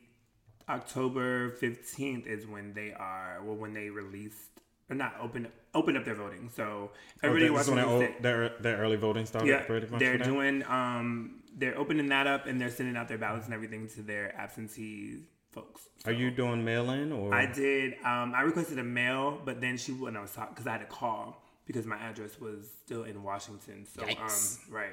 October 0.68 1.50
fifteenth 1.50 2.26
is 2.26 2.46
when 2.46 2.74
they 2.74 2.92
are. 2.92 3.40
Well, 3.44 3.56
when 3.56 3.72
they 3.72 3.88
released 3.90 4.55
or 4.88 4.96
not 4.96 5.14
open 5.20 5.48
open 5.74 5.96
up 5.96 6.04
their 6.04 6.14
voting. 6.14 6.50
So 6.54 6.90
everybody 7.22 7.46
in 7.46 7.52
Oh, 7.52 7.56
That's 7.56 7.68
when 7.68 7.98
their, 7.98 8.14
their, 8.20 8.48
their 8.60 8.76
early 8.78 8.96
voting 8.96 9.26
started. 9.26 9.48
Yeah, 9.48 9.62
pretty 9.62 9.86
much 9.88 10.00
they're 10.00 10.18
doing. 10.18 10.64
Um, 10.66 11.42
they're 11.56 11.76
opening 11.78 12.08
that 12.08 12.26
up 12.26 12.46
and 12.46 12.60
they're 12.60 12.70
sending 12.70 12.96
out 12.96 13.08
their 13.08 13.18
ballots 13.18 13.46
and 13.46 13.54
everything 13.54 13.88
to 13.88 14.02
their 14.02 14.34
absentee 14.36 15.20
folks. 15.52 15.88
Are 16.04 16.12
you 16.12 16.30
doing 16.30 16.64
mail 16.64 16.90
in 16.90 17.12
or? 17.12 17.34
I 17.34 17.46
did. 17.46 17.94
Um, 18.04 18.32
I 18.34 18.42
requested 18.42 18.78
a 18.78 18.84
mail, 18.84 19.40
but 19.44 19.60
then 19.60 19.76
she 19.76 19.92
when 19.92 20.16
I 20.16 20.20
was 20.20 20.32
talking 20.32 20.54
because 20.54 20.66
I 20.66 20.72
had 20.72 20.80
to 20.80 20.86
call 20.86 21.42
because 21.66 21.86
my 21.86 21.96
address 21.96 22.40
was 22.40 22.68
still 22.84 23.04
in 23.04 23.22
Washington. 23.22 23.86
So 23.86 24.02
Yikes. 24.02 24.66
um, 24.68 24.74
right. 24.74 24.92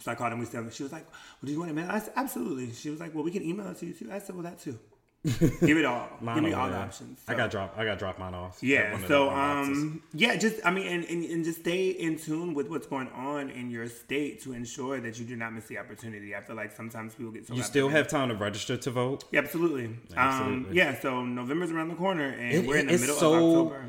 So 0.00 0.10
I 0.10 0.14
called 0.14 0.32
and 0.32 0.40
we 0.40 0.46
said 0.46 0.72
she 0.72 0.82
was 0.82 0.92
like, 0.92 1.06
"Well, 1.10 1.46
do 1.46 1.52
you 1.52 1.58
want 1.58 1.70
a 1.70 1.74
mail?" 1.74 1.88
I 1.90 1.98
said, 2.00 2.14
"Absolutely." 2.16 2.72
She 2.72 2.90
was 2.90 3.00
like, 3.00 3.14
"Well, 3.14 3.22
we 3.24 3.30
can 3.30 3.42
email 3.42 3.68
it 3.68 3.76
to 3.78 3.86
you 3.86 3.92
too." 3.92 4.10
I 4.10 4.18
said, 4.18 4.34
"Well, 4.34 4.44
that 4.44 4.58
too. 4.58 4.78
Give 5.38 5.76
it 5.76 5.84
all. 5.84 6.08
Mine 6.22 6.36
Give 6.36 6.44
me 6.44 6.52
all 6.54 6.68
the 6.70 6.76
options." 6.76 7.20
I 7.28 7.34
got 7.34 7.50
drop. 7.50 7.74
I 7.76 7.84
got 7.84 7.98
drop 7.98 8.18
mine 8.18 8.32
off. 8.32 8.58
yeah. 8.62 8.98
So 9.06 9.28
um 9.28 10.02
yeah, 10.14 10.36
just 10.36 10.64
I 10.64 10.70
mean 10.70 10.86
and, 10.86 11.04
and, 11.04 11.22
and 11.24 11.44
just 11.44 11.60
stay 11.60 11.90
in 11.90 12.18
tune 12.18 12.54
with 12.54 12.68
what's 12.70 12.86
going 12.86 13.08
on 13.08 13.50
in 13.50 13.70
your 13.70 13.86
state 13.88 14.42
to 14.44 14.54
ensure 14.54 14.98
that 15.00 15.18
you 15.18 15.26
do 15.26 15.36
not 15.36 15.52
miss 15.52 15.66
the 15.66 15.76
opportunity. 15.76 16.34
I 16.34 16.40
feel 16.40 16.56
like 16.56 16.72
sometimes 16.72 17.14
people 17.14 17.32
get 17.32 17.46
so 17.46 17.52
you 17.54 17.62
still 17.62 17.90
have 17.90 18.08
time 18.08 18.30
to 18.30 18.34
register 18.34 18.78
to 18.78 18.90
vote. 18.90 19.24
Yeah, 19.30 19.40
absolutely. 19.40 19.84
Um 19.84 19.98
Absolutely. 20.16 20.76
yeah, 20.76 20.98
so 20.98 21.22
November's 21.24 21.70
around 21.70 21.88
the 21.88 21.96
corner 21.96 22.28
and 22.28 22.52
It- 22.54 22.66
we're 22.66 22.78
in 22.78 22.86
the 22.86 22.96
middle 22.98 23.16
so- 23.16 23.34
of 23.34 23.42
October. 23.66 23.84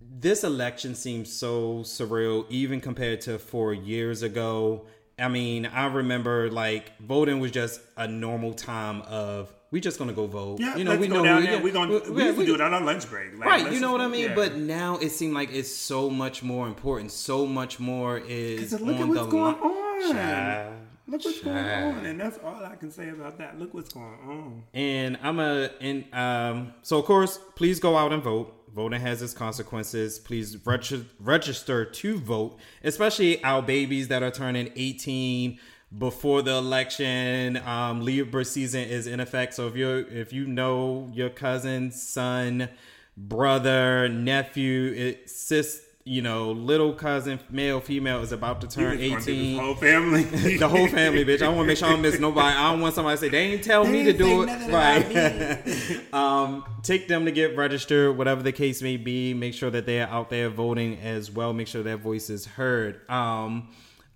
This 0.00 0.44
election 0.44 0.94
seems 0.94 1.32
so 1.32 1.78
surreal, 1.78 2.46
even 2.48 2.80
compared 2.80 3.22
to 3.22 3.40
four 3.40 3.74
years 3.74 4.22
ago. 4.22 4.86
I 5.18 5.26
mean, 5.26 5.66
I 5.66 5.86
remember 5.86 6.48
like 6.48 6.96
voting 7.00 7.40
was 7.40 7.50
just 7.50 7.80
a 7.96 8.06
normal 8.06 8.54
time 8.54 9.02
of 9.02 9.52
we 9.72 9.80
just 9.80 9.98
gonna 9.98 10.12
go 10.12 10.26
vote. 10.28 10.60
Yeah, 10.60 10.76
you 10.76 10.84
know, 10.84 10.90
let's 10.92 11.00
we 11.00 11.08
go 11.08 11.16
know 11.16 11.24
down 11.24 11.40
we, 11.40 11.46
there. 11.48 11.62
We're 11.62 11.72
gonna 11.72 11.92
we, 11.92 12.22
to 12.22 12.32
we- 12.34 12.46
do 12.46 12.54
it 12.54 12.60
on 12.60 12.72
our 12.72 12.80
lunch 12.80 13.10
break. 13.10 13.36
Like, 13.36 13.48
Right, 13.48 13.72
you 13.72 13.80
know 13.80 13.90
what 13.90 14.00
I 14.00 14.06
mean. 14.06 14.28
yeah. 14.28 14.34
But 14.34 14.56
now 14.56 14.98
it 14.98 15.10
seems 15.10 15.34
like 15.34 15.52
it's 15.52 15.74
so 15.74 16.08
much 16.08 16.42
more 16.44 16.68
important. 16.68 17.10
So 17.10 17.44
much 17.46 17.80
more 17.80 18.18
is 18.18 18.72
look 18.80 19.00
at 19.00 19.08
what's 19.08 19.26
going 19.32 19.56
on. 19.56 20.12
Child, 20.12 20.74
Look 21.08 21.24
what's 21.24 21.40
going 21.40 21.56
on, 21.56 22.06
and 22.06 22.20
that's 22.20 22.38
all 22.44 22.64
I 22.64 22.76
can 22.76 22.90
say 22.90 23.08
about 23.08 23.36
that. 23.38 23.58
Look 23.58 23.74
what's 23.74 23.92
going 23.92 24.04
on. 24.24 24.62
And 24.72 25.18
I'm 25.22 25.40
a 25.40 25.70
and 25.80 26.04
um 26.14 26.74
so 26.82 26.98
of 26.98 27.04
course, 27.06 27.38
please 27.56 27.80
go 27.80 27.96
out 27.96 28.12
and 28.12 28.22
vote. 28.22 28.58
Voting 28.74 29.00
has 29.02 29.20
its 29.20 29.34
consequences. 29.34 30.18
Please 30.18 30.56
reg- 30.66 31.04
register 31.20 31.84
to 31.84 32.18
vote, 32.18 32.58
especially 32.82 33.42
our 33.44 33.60
babies 33.60 34.08
that 34.08 34.22
are 34.22 34.30
turning 34.30 34.70
18 34.76 35.58
before 35.96 36.42
the 36.42 36.52
election. 36.52 37.56
Um, 37.58 38.04
Libra 38.04 38.44
season 38.44 38.88
is 38.88 39.06
in 39.06 39.20
effect. 39.20 39.54
So 39.54 39.66
if 39.66 39.76
you 39.76 40.06
if 40.10 40.32
you 40.32 40.46
know 40.46 41.10
your 41.12 41.30
cousin, 41.30 41.90
son, 41.90 42.68
brother, 43.16 44.08
nephew, 44.08 44.92
it, 44.92 45.30
sis, 45.30 45.82
you 46.04 46.20
know, 46.20 46.50
little 46.50 46.94
cousin, 46.94 47.38
male, 47.48 47.80
female 47.80 48.22
is 48.22 48.32
about 48.32 48.60
to 48.62 48.66
turn 48.66 48.98
He's 48.98 49.10
gonna 49.10 49.22
18 49.22 49.52
this 49.52 49.60
whole 49.60 49.74
family. 49.74 50.22
the 50.56 50.68
whole 50.68 50.88
family, 50.88 51.24
bitch. 51.24 51.42
I 51.42 51.48
want 51.48 51.60
to 51.60 51.64
make 51.64 51.78
sure 51.78 51.88
I 51.88 51.92
don't 51.92 52.02
miss 52.02 52.18
nobody. 52.18 52.56
I 52.56 52.72
don't 52.72 52.80
want 52.80 52.94
somebody 52.94 53.16
to 53.16 53.20
say 53.20 53.28
they 53.28 53.52
ain't 53.52 53.62
tell 53.62 53.84
me 53.84 54.02
to 54.04 54.12
do 54.12 54.42
it. 54.42 54.72
Right. 54.72 56.12
um, 56.12 56.64
take 56.82 57.06
them 57.06 57.24
to 57.26 57.30
get 57.30 57.56
registered, 57.56 58.16
whatever 58.16 58.42
the 58.42 58.52
case 58.52 58.82
may 58.82 58.96
be. 58.96 59.32
Make 59.32 59.54
sure 59.54 59.70
that 59.70 59.86
they're 59.86 60.08
out 60.08 60.30
there 60.30 60.48
voting 60.48 60.98
as 60.98 61.30
well. 61.30 61.52
Make 61.52 61.68
sure 61.68 61.84
their 61.84 61.96
voice 61.96 62.30
is 62.30 62.46
heard. 62.46 63.08
Um, 63.08 63.68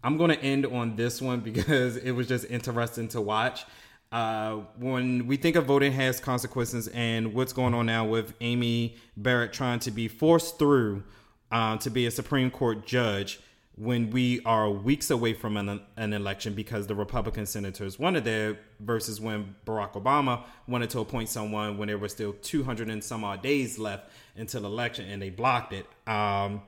I'm 0.03 0.17
going 0.17 0.31
to 0.31 0.41
end 0.43 0.67
on 0.67 0.97
this 0.97 1.21
one 1.21 1.41
because 1.50 1.97
it 1.97 2.12
was 2.12 2.29
just 2.29 2.47
interesting 2.50 3.09
to 3.09 3.21
watch. 3.21 3.65
Uh, 4.12 4.61
when 4.79 5.26
we 5.26 5.37
think 5.37 5.57
of 5.57 5.67
voting 5.67 5.93
has 5.93 6.21
consequences 6.21 6.88
and 6.88 7.35
what's 7.35 7.53
going 7.53 7.75
on 7.75 7.87
now 7.87 8.05
with 8.05 8.35
Amy 8.41 8.97
Barrett 9.17 9.53
trying 9.53 9.81
to 9.81 9.91
be 9.91 10.07
forced 10.07 10.59
through 10.59 11.03
uh, 11.50 11.76
to 11.79 11.91
be 11.91 12.07
a 12.07 12.11
Supreme 12.11 12.50
Court 12.50 12.87
judge 12.87 13.41
when 13.76 14.11
we 14.11 14.41
are 14.45 14.71
weeks 14.71 15.11
away 15.11 15.35
from 15.35 15.57
an, 15.59 15.81
an 15.97 16.12
election 16.15 16.55
because 16.55 16.87
the 16.87 16.95
Republican 16.95 17.45
senators 17.45 17.99
wanted 17.99 18.25
there 18.25 18.59
versus 18.81 19.21
when 19.21 19.55
Barack 19.67 19.93
Obama 19.93 20.45
wanted 20.67 20.88
to 20.91 21.00
appoint 21.00 21.29
someone 21.29 21.76
when 21.76 21.88
there 21.88 21.99
were 21.99 22.09
still 22.09 22.33
200 22.33 22.88
and 22.88 23.05
some 23.05 23.23
odd 23.23 23.43
days 23.43 23.79
left 23.79 24.11
until 24.35 24.65
election 24.65 25.07
and 25.11 25.21
they 25.21 25.29
blocked 25.29 25.75
it. 25.75 25.87
Um, 26.09 26.62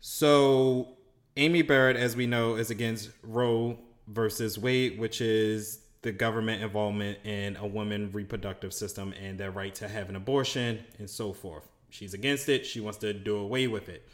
so 0.00 0.96
Amy 1.36 1.62
Barrett, 1.62 1.96
as 1.96 2.14
we 2.14 2.26
know, 2.26 2.54
is 2.54 2.70
against 2.70 3.10
Roe 3.22 3.76
versus 4.06 4.56
Wade, 4.56 4.98
which 4.98 5.20
is 5.20 5.80
the 6.02 6.12
government 6.12 6.62
involvement 6.62 7.18
in 7.24 7.56
a 7.56 7.66
woman 7.66 8.10
reproductive 8.12 8.72
system 8.72 9.12
and 9.20 9.38
their 9.38 9.50
right 9.50 9.74
to 9.76 9.88
have 9.88 10.08
an 10.08 10.16
abortion 10.16 10.84
and 10.98 11.10
so 11.10 11.32
forth. 11.32 11.66
She's 11.90 12.14
against 12.14 12.48
it. 12.48 12.64
She 12.64 12.80
wants 12.80 12.98
to 12.98 13.12
do 13.12 13.36
away 13.36 13.66
with 13.66 13.88
it. 13.88 14.06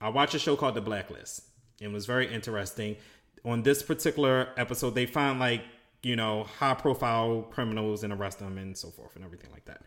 I 0.00 0.08
watched 0.08 0.34
a 0.34 0.38
show 0.38 0.56
called 0.56 0.74
The 0.74 0.80
Blacklist. 0.80 1.42
And 1.80 1.90
it 1.90 1.94
was 1.94 2.06
very 2.06 2.32
interesting. 2.32 2.96
On 3.44 3.62
this 3.62 3.82
particular 3.82 4.48
episode, 4.56 4.94
they 4.94 5.06
found 5.06 5.40
like, 5.40 5.62
you 6.02 6.16
know, 6.16 6.44
high 6.44 6.74
profile 6.74 7.42
criminals 7.50 8.02
and 8.02 8.12
arrest 8.12 8.38
them 8.38 8.56
and 8.56 8.76
so 8.76 8.88
forth 8.90 9.14
and 9.16 9.24
everything 9.24 9.50
like 9.50 9.64
that. 9.66 9.82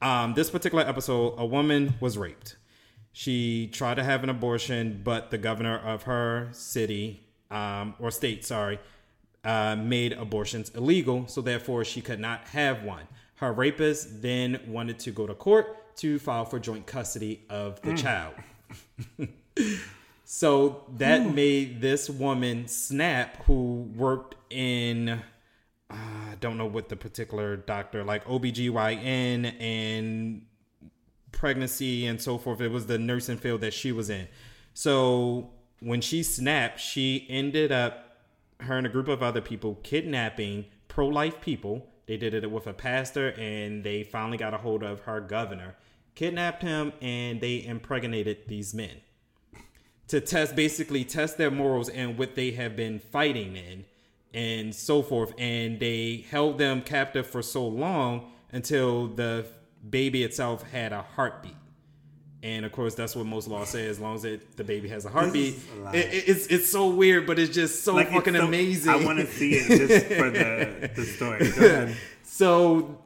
Um, 0.00 0.32
this 0.34 0.48
particular 0.48 0.84
episode, 0.84 1.34
a 1.36 1.44
woman 1.44 1.94
was 2.00 2.16
raped. 2.16 2.56
She 3.12 3.68
tried 3.72 3.94
to 3.94 4.04
have 4.04 4.22
an 4.22 4.30
abortion, 4.30 5.00
but 5.02 5.30
the 5.30 5.38
governor 5.38 5.78
of 5.78 6.04
her 6.04 6.48
city 6.52 7.24
um, 7.50 7.94
or 7.98 8.10
state, 8.10 8.44
sorry, 8.44 8.78
uh, 9.44 9.76
made 9.76 10.12
abortions 10.12 10.70
illegal. 10.70 11.26
So 11.26 11.40
therefore, 11.40 11.84
she 11.84 12.00
could 12.00 12.20
not 12.20 12.48
have 12.48 12.84
one. 12.84 13.08
Her 13.36 13.52
rapist 13.52 14.22
then 14.22 14.60
wanted 14.66 14.98
to 15.00 15.10
go 15.10 15.26
to 15.26 15.34
court 15.34 15.96
to 15.96 16.18
file 16.18 16.44
for 16.44 16.58
joint 16.58 16.86
custody 16.86 17.42
of 17.50 17.80
the 17.82 17.94
child. 17.94 18.34
so 20.24 20.84
that 20.98 21.34
made 21.34 21.80
this 21.80 22.08
woman 22.08 22.68
snap, 22.68 23.42
who 23.44 23.90
worked 23.96 24.36
in 24.50 25.20
uh, 25.90 25.94
I 26.30 26.36
don't 26.38 26.56
know 26.56 26.66
what 26.66 26.88
the 26.88 26.96
particular 26.96 27.56
doctor 27.56 28.04
like 28.04 28.24
OBGYN 28.26 29.60
and 29.60 30.42
pregnancy 31.32 32.06
and 32.06 32.20
so 32.20 32.38
forth. 32.38 32.60
It 32.60 32.70
was 32.70 32.86
the 32.86 32.98
nursing 32.98 33.38
field 33.38 33.60
that 33.62 33.74
she 33.74 33.92
was 33.92 34.10
in. 34.10 34.28
So 34.74 35.50
when 35.80 36.00
she 36.00 36.22
snapped, 36.22 36.80
she 36.80 37.26
ended 37.28 37.72
up, 37.72 38.18
her 38.60 38.76
and 38.76 38.86
a 38.86 38.90
group 38.90 39.08
of 39.08 39.22
other 39.22 39.40
people, 39.40 39.78
kidnapping 39.82 40.66
pro 40.88 41.06
life 41.06 41.40
people. 41.40 41.86
They 42.06 42.16
did 42.16 42.34
it 42.34 42.50
with 42.50 42.66
a 42.66 42.74
pastor 42.74 43.28
and 43.38 43.84
they 43.84 44.02
finally 44.02 44.36
got 44.36 44.54
a 44.54 44.58
hold 44.58 44.82
of 44.82 45.00
her 45.00 45.20
governor, 45.20 45.76
kidnapped 46.14 46.62
him, 46.62 46.92
and 47.00 47.40
they 47.40 47.64
impregnated 47.64 48.48
these 48.48 48.74
men 48.74 48.96
to 50.10 50.20
test, 50.20 50.56
basically, 50.56 51.04
test 51.04 51.38
their 51.38 51.52
morals 51.52 51.88
and 51.88 52.18
what 52.18 52.34
they 52.34 52.50
have 52.50 52.74
been 52.74 52.98
fighting 52.98 53.54
in 53.54 53.84
and 54.34 54.74
so 54.74 55.02
forth. 55.02 55.32
And 55.38 55.78
they 55.78 56.26
held 56.28 56.58
them 56.58 56.82
captive 56.82 57.28
for 57.28 57.42
so 57.42 57.64
long 57.64 58.32
until 58.50 59.06
the 59.06 59.46
baby 59.88 60.22
itself 60.24 60.62
had 60.70 60.92
a 60.92 61.02
heartbeat. 61.02 61.54
And 62.42 62.64
of 62.64 62.72
course, 62.72 62.94
that's 62.94 63.14
what 63.14 63.26
most 63.26 63.48
laws 63.48 63.68
say. 63.68 63.86
As 63.86 64.00
long 64.00 64.14
as 64.16 64.24
it, 64.24 64.56
the 64.56 64.64
baby 64.64 64.88
has 64.88 65.04
a 65.04 65.10
heartbeat, 65.10 65.58
it, 65.92 65.96
it- 66.06 66.24
it's 66.28 66.46
it's 66.46 66.70
so 66.70 66.88
weird, 66.88 67.26
but 67.26 67.38
it's 67.38 67.54
just 67.54 67.84
so 67.84 67.94
Like, 67.94 68.10
fucking 68.10 68.34
so- 68.34 68.46
amazing. 68.46 68.90
I 68.90 68.96
want 69.04 69.18
to 69.18 69.26
see 69.26 69.52
it 69.54 69.66
just 69.68 70.06
for 70.06 70.30
the, 70.30 70.90
the 70.96 71.04
story. 71.04 71.94
So, 72.22 72.98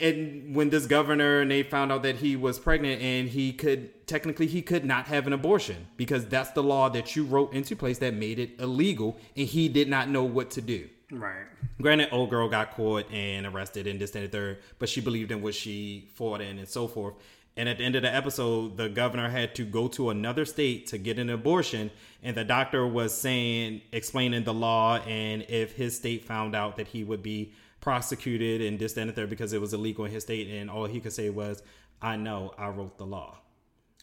and 0.00 0.54
when 0.54 0.70
this 0.70 0.86
governor 0.86 1.40
and 1.40 1.50
they 1.50 1.62
found 1.64 1.90
out 1.92 2.02
that 2.04 2.16
he 2.16 2.36
was 2.36 2.58
pregnant 2.58 3.00
and 3.02 3.28
he 3.28 3.52
could 3.52 4.06
technically 4.06 4.46
he 4.46 4.62
could 4.62 4.84
not 4.84 5.06
have 5.06 5.26
an 5.26 5.32
abortion 5.32 5.86
because 5.96 6.26
that's 6.26 6.50
the 6.52 6.62
law 6.62 6.88
that 6.88 7.16
you 7.16 7.24
wrote 7.24 7.52
into 7.52 7.74
place 7.74 7.98
that 7.98 8.14
made 8.14 8.38
it 8.38 8.60
illegal, 8.60 9.16
and 9.36 9.48
he 9.48 9.68
did 9.68 9.88
not 9.88 10.08
know 10.08 10.22
what 10.22 10.50
to 10.52 10.60
do. 10.60 10.88
Right. 11.10 11.46
Granted, 11.80 12.08
old 12.12 12.30
girl 12.30 12.48
got 12.48 12.72
caught 12.74 13.10
and 13.12 13.46
arrested 13.46 13.86
and 13.86 14.00
this 14.00 14.14
and 14.14 14.24
the 14.24 14.28
third, 14.28 14.58
but 14.78 14.88
she 14.88 15.00
believed 15.00 15.30
in 15.30 15.40
what 15.42 15.54
she 15.54 16.10
fought 16.14 16.40
in 16.40 16.58
and 16.58 16.68
so 16.68 16.88
forth. 16.88 17.14
And 17.56 17.68
at 17.68 17.78
the 17.78 17.84
end 17.84 17.96
of 17.96 18.02
the 18.02 18.14
episode, 18.14 18.76
the 18.76 18.88
governor 18.88 19.30
had 19.30 19.54
to 19.54 19.64
go 19.64 19.88
to 19.88 20.10
another 20.10 20.44
state 20.44 20.88
to 20.88 20.98
get 20.98 21.18
an 21.18 21.30
abortion, 21.30 21.90
and 22.22 22.36
the 22.36 22.44
doctor 22.44 22.86
was 22.86 23.16
saying, 23.16 23.80
explaining 23.92 24.44
the 24.44 24.52
law, 24.52 24.96
and 24.98 25.42
if 25.48 25.72
his 25.72 25.96
state 25.96 26.24
found 26.24 26.54
out 26.54 26.76
that 26.76 26.88
he 26.88 27.02
would 27.02 27.22
be 27.22 27.52
prosecuted 27.80 28.60
and 28.60 28.78
this 28.78 28.96
and 28.96 29.08
the 29.08 29.12
third 29.14 29.30
because 29.30 29.52
it 29.52 29.60
was 29.60 29.72
illegal 29.72 30.04
in 30.04 30.10
his 30.10 30.24
state, 30.24 30.48
and 30.48 30.68
all 30.68 30.84
he 30.86 31.00
could 31.00 31.12
say 31.12 31.30
was, 31.30 31.62
"I 32.02 32.16
know, 32.16 32.52
I 32.58 32.68
wrote 32.68 32.98
the 32.98 33.06
law." 33.06 33.38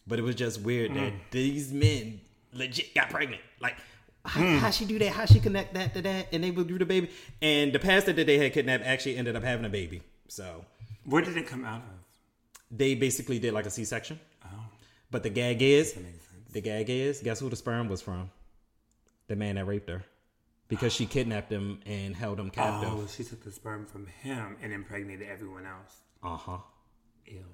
But 0.06 0.18
it 0.18 0.22
was 0.22 0.34
just 0.34 0.62
weird 0.62 0.90
Mm. 0.90 0.94
that 0.96 1.12
these 1.30 1.70
men 1.72 2.22
legit 2.52 2.92
got 2.94 3.10
pregnant. 3.10 3.42
Like, 3.60 3.76
how, 4.24 4.40
Mm. 4.40 4.58
how 4.58 4.70
she 4.70 4.84
do 4.84 4.98
that? 4.98 5.12
How 5.12 5.26
she 5.26 5.38
connect 5.40 5.74
that 5.74 5.94
to 5.94 6.02
that? 6.02 6.28
And 6.32 6.42
they 6.44 6.50
would 6.50 6.66
do 6.68 6.78
the 6.78 6.86
baby. 6.86 7.10
And 7.42 7.72
the 7.72 7.78
pastor 7.78 8.12
that 8.12 8.26
they 8.26 8.38
had 8.38 8.52
kidnapped 8.52 8.84
actually 8.84 9.16
ended 9.16 9.36
up 9.36 9.42
having 9.42 9.64
a 9.64 9.68
baby. 9.68 10.02
So 10.28 10.64
Where 11.04 11.22
did 11.22 11.36
it 11.36 11.46
come 11.46 11.64
out 11.64 11.82
of? 11.82 11.98
they 12.76 12.94
basically 12.94 13.38
did 13.38 13.52
like 13.52 13.66
a 13.66 13.70
C 13.70 13.84
section. 13.84 14.18
Oh, 14.44 14.48
But 15.10 15.22
the 15.22 15.30
gag 15.30 15.62
is, 15.62 15.92
that 15.92 16.02
makes 16.02 16.24
sense. 16.24 16.52
the 16.52 16.60
gag 16.60 16.88
is, 16.90 17.20
guess 17.20 17.40
who 17.40 17.48
the 17.50 17.56
sperm 17.56 17.88
was 17.88 18.00
from? 18.02 18.30
The 19.28 19.36
man 19.36 19.54
that 19.56 19.64
raped 19.66 19.88
her. 19.90 20.02
Because 20.68 20.92
she 20.94 21.04
kidnapped 21.06 21.52
him 21.52 21.80
and 21.84 22.16
held 22.16 22.40
him 22.40 22.50
captive. 22.50 22.88
Oh, 22.90 23.06
she 23.06 23.22
took 23.22 23.44
the 23.44 23.52
sperm 23.52 23.84
from 23.86 24.06
him 24.06 24.56
and 24.62 24.72
impregnated 24.72 25.28
everyone 25.28 25.66
else. 25.66 25.98
Uh 26.22 26.36
huh. 26.36 26.58
Ew. 27.26 27.44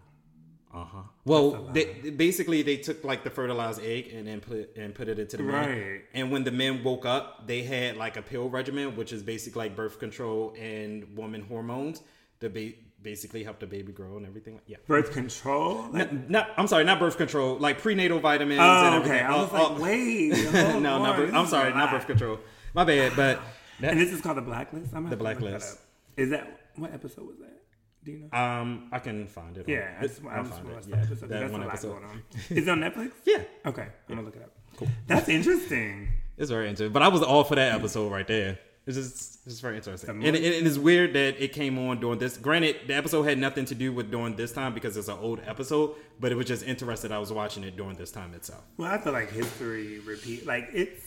Uh 0.72 0.84
huh. 0.84 0.98
Well, 1.24 1.68
they, 1.72 1.84
basically 2.10 2.62
they 2.62 2.76
took 2.76 3.02
like 3.02 3.24
the 3.24 3.30
fertilized 3.30 3.82
egg 3.82 4.12
and 4.14 4.26
then 4.26 4.40
put 4.40 4.76
and 4.76 4.94
put 4.94 5.08
it 5.08 5.18
into 5.18 5.36
the 5.36 5.42
man. 5.42 5.68
Right. 5.68 6.00
And 6.14 6.30
when 6.30 6.44
the 6.44 6.52
men 6.52 6.84
woke 6.84 7.04
up, 7.04 7.46
they 7.48 7.62
had 7.62 7.96
like 7.96 8.16
a 8.16 8.22
pill 8.22 8.48
regimen, 8.48 8.94
which 8.96 9.12
is 9.12 9.22
basically 9.22 9.64
like 9.66 9.74
birth 9.76 9.98
control 9.98 10.54
and 10.58 11.16
woman 11.16 11.42
hormones 11.42 12.02
to 12.40 12.48
ba- 12.48 12.74
basically 13.02 13.42
help 13.42 13.58
the 13.58 13.66
baby 13.66 13.90
grow 13.92 14.16
and 14.16 14.24
everything. 14.26 14.60
Yeah. 14.66 14.76
Birth 14.86 15.12
control? 15.12 15.86
Like, 15.90 16.12
Not, 16.12 16.30
not- 16.30 16.48
I'm 16.56 16.66
sorry, 16.68 16.84
not 16.84 17.00
birth 17.00 17.16
control, 17.16 17.56
like 17.58 17.80
prenatal 17.80 18.20
vitamins. 18.20 18.60
oh, 18.62 18.92
and 18.92 19.04
okay. 19.04 19.20
I 19.20 19.36
was 19.42 19.50
Uh, 19.52 19.70
like, 19.70 19.78
wait. 19.82 20.32
hold 20.54 20.82
no, 20.82 21.02
not 21.02 21.16
birth, 21.16 21.34
I'm 21.34 21.46
sorry, 21.46 21.72
not 21.74 21.90
birth 21.90 22.06
control. 22.06 22.38
My 22.74 22.84
bad, 22.84 23.14
but 23.16 23.40
that, 23.80 23.92
And 23.92 24.00
this 24.00 24.12
is 24.12 24.20
called 24.20 24.36
the 24.36 24.42
blacklist. 24.42 24.94
I'm 24.94 25.10
The 25.10 25.16
Blacklist. 25.16 25.78
Is 26.16 26.30
that 26.30 26.70
what 26.76 26.92
episode 26.94 27.26
was 27.26 27.38
that? 27.38 27.59
Do 28.04 28.12
you 28.12 28.28
know? 28.32 28.38
um, 28.38 28.88
I 28.92 28.98
can 28.98 29.26
find 29.26 29.56
it. 29.58 29.66
on- 29.66 29.72
yeah, 29.72 29.96
I 30.00 30.06
just, 30.06 30.24
I 30.24 30.36
I'll 30.36 30.44
find 30.44 30.66
it. 30.68 30.82
that 30.82 30.88
Yeah, 30.88 30.96
episode. 30.96 31.28
that 31.28 31.40
That's 31.40 31.50
a 31.50 31.52
one 31.52 31.60
lot 31.60 31.68
episode. 31.70 31.88
going 31.92 32.04
on. 32.04 32.22
Is 32.50 32.66
it 32.66 32.68
on 32.70 32.80
Netflix? 32.80 33.12
Yeah, 33.26 33.42
Okay, 33.66 33.82
I'm 34.08 34.14
gonna 34.14 34.22
look 34.22 34.36
it 34.36 34.42
up. 34.42 34.52
Cool. 34.76 34.88
That's 35.06 35.28
interesting. 35.28 36.08
It's 36.38 36.50
very 36.50 36.68
interesting. 36.68 36.92
But 36.92 37.02
I 37.02 37.08
was 37.08 37.22
all 37.22 37.44
for 37.44 37.56
that 37.56 37.74
episode 37.74 38.10
right 38.10 38.26
there. 38.26 38.58
It's 38.86 38.96
just, 38.96 39.46
it's 39.46 39.60
very 39.60 39.76
interesting. 39.76 40.08
And 40.08 40.20
more- 40.20 40.28
it, 40.28 40.36
it 40.36 40.66
is 40.66 40.78
weird 40.78 41.12
that 41.12 41.42
it 41.42 41.52
came 41.52 41.78
on 41.78 42.00
during 42.00 42.18
this. 42.18 42.38
Granted, 42.38 42.76
the 42.86 42.94
episode 42.94 43.24
had 43.24 43.36
nothing 43.36 43.66
to 43.66 43.74
do 43.74 43.92
with 43.92 44.10
during 44.10 44.34
this 44.36 44.52
time 44.52 44.72
because 44.72 44.96
it's 44.96 45.08
an 45.08 45.18
old 45.20 45.40
episode, 45.44 45.94
but 46.18 46.32
it 46.32 46.36
was 46.36 46.46
just 46.46 46.64
interesting. 46.66 47.12
I 47.12 47.18
was 47.18 47.30
watching 47.30 47.62
it 47.64 47.76
during 47.76 47.96
this 47.96 48.10
time 48.10 48.32
itself. 48.32 48.62
Well, 48.78 48.90
I 48.90 48.96
feel 48.96 49.12
like 49.12 49.30
history 49.30 49.98
repeat. 49.98 50.46
Like 50.46 50.70
it's 50.72 51.04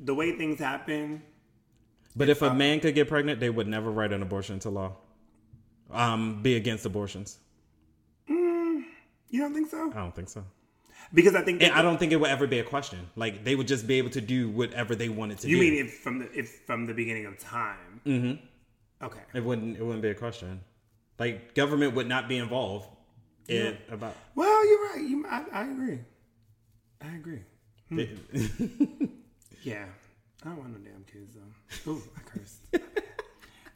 the 0.00 0.14
way 0.14 0.36
things 0.36 0.58
happen. 0.58 1.22
But 2.16 2.28
if 2.28 2.42
a 2.42 2.52
man 2.52 2.80
could 2.80 2.96
get 2.96 3.06
pregnant, 3.08 3.38
they 3.38 3.50
would 3.50 3.68
never 3.68 3.88
write 3.92 4.12
an 4.12 4.20
abortion 4.22 4.54
into 4.54 4.70
law. 4.70 4.96
Um, 5.92 6.42
be 6.42 6.56
against 6.56 6.86
abortions. 6.86 7.38
You 8.28 9.40
don't 9.40 9.54
think 9.54 9.70
so? 9.70 9.90
I 9.92 9.96
don't 9.96 10.14
think 10.14 10.28
so. 10.28 10.44
Because 11.14 11.34
I 11.34 11.42
think 11.42 11.62
I 11.62 11.82
don't 11.82 11.98
think 11.98 12.12
it 12.12 12.16
would 12.16 12.30
ever 12.30 12.46
be 12.46 12.58
a 12.58 12.64
question. 12.64 13.08
Like 13.16 13.44
they 13.44 13.54
would 13.54 13.68
just 13.68 13.86
be 13.86 13.98
able 13.98 14.10
to 14.10 14.20
do 14.20 14.48
whatever 14.48 14.94
they 14.94 15.08
wanted 15.08 15.38
to 15.38 15.46
do. 15.46 15.50
you 15.50 15.56
do. 15.56 15.62
mean 15.62 15.86
if 15.86 15.98
from 15.98 16.18
the 16.18 16.30
if 16.32 16.62
from 16.66 16.86
the 16.86 16.94
beginning 16.94 17.26
of 17.26 17.38
time. 17.38 18.00
Mm-hmm. 18.06 19.04
Okay. 19.04 19.20
it 19.34 19.42
wouldn't. 19.44 19.76
It 19.76 19.82
wouldn't 19.82 20.02
be 20.02 20.10
a 20.10 20.14
question. 20.14 20.60
Like 21.18 21.54
government 21.54 21.94
would 21.94 22.08
not 22.08 22.28
be 22.28 22.38
involved 22.38 22.88
in 23.48 23.76
about. 23.90 24.14
Well, 24.34 24.68
you're 24.68 24.88
right. 24.88 25.04
You, 25.08 25.24
I, 25.28 25.44
I 25.52 25.64
agree. 25.64 25.98
I 27.00 27.14
agree. 27.14 27.42
Yeah. 29.62 29.84
I 30.42 30.48
don't 30.48 30.58
want 30.58 30.70
no 30.72 30.78
damn 30.78 31.04
kids 31.04 31.36
though. 31.36 31.92
Ooh, 31.92 32.02
I 32.16 32.20
cursed. 32.20 32.59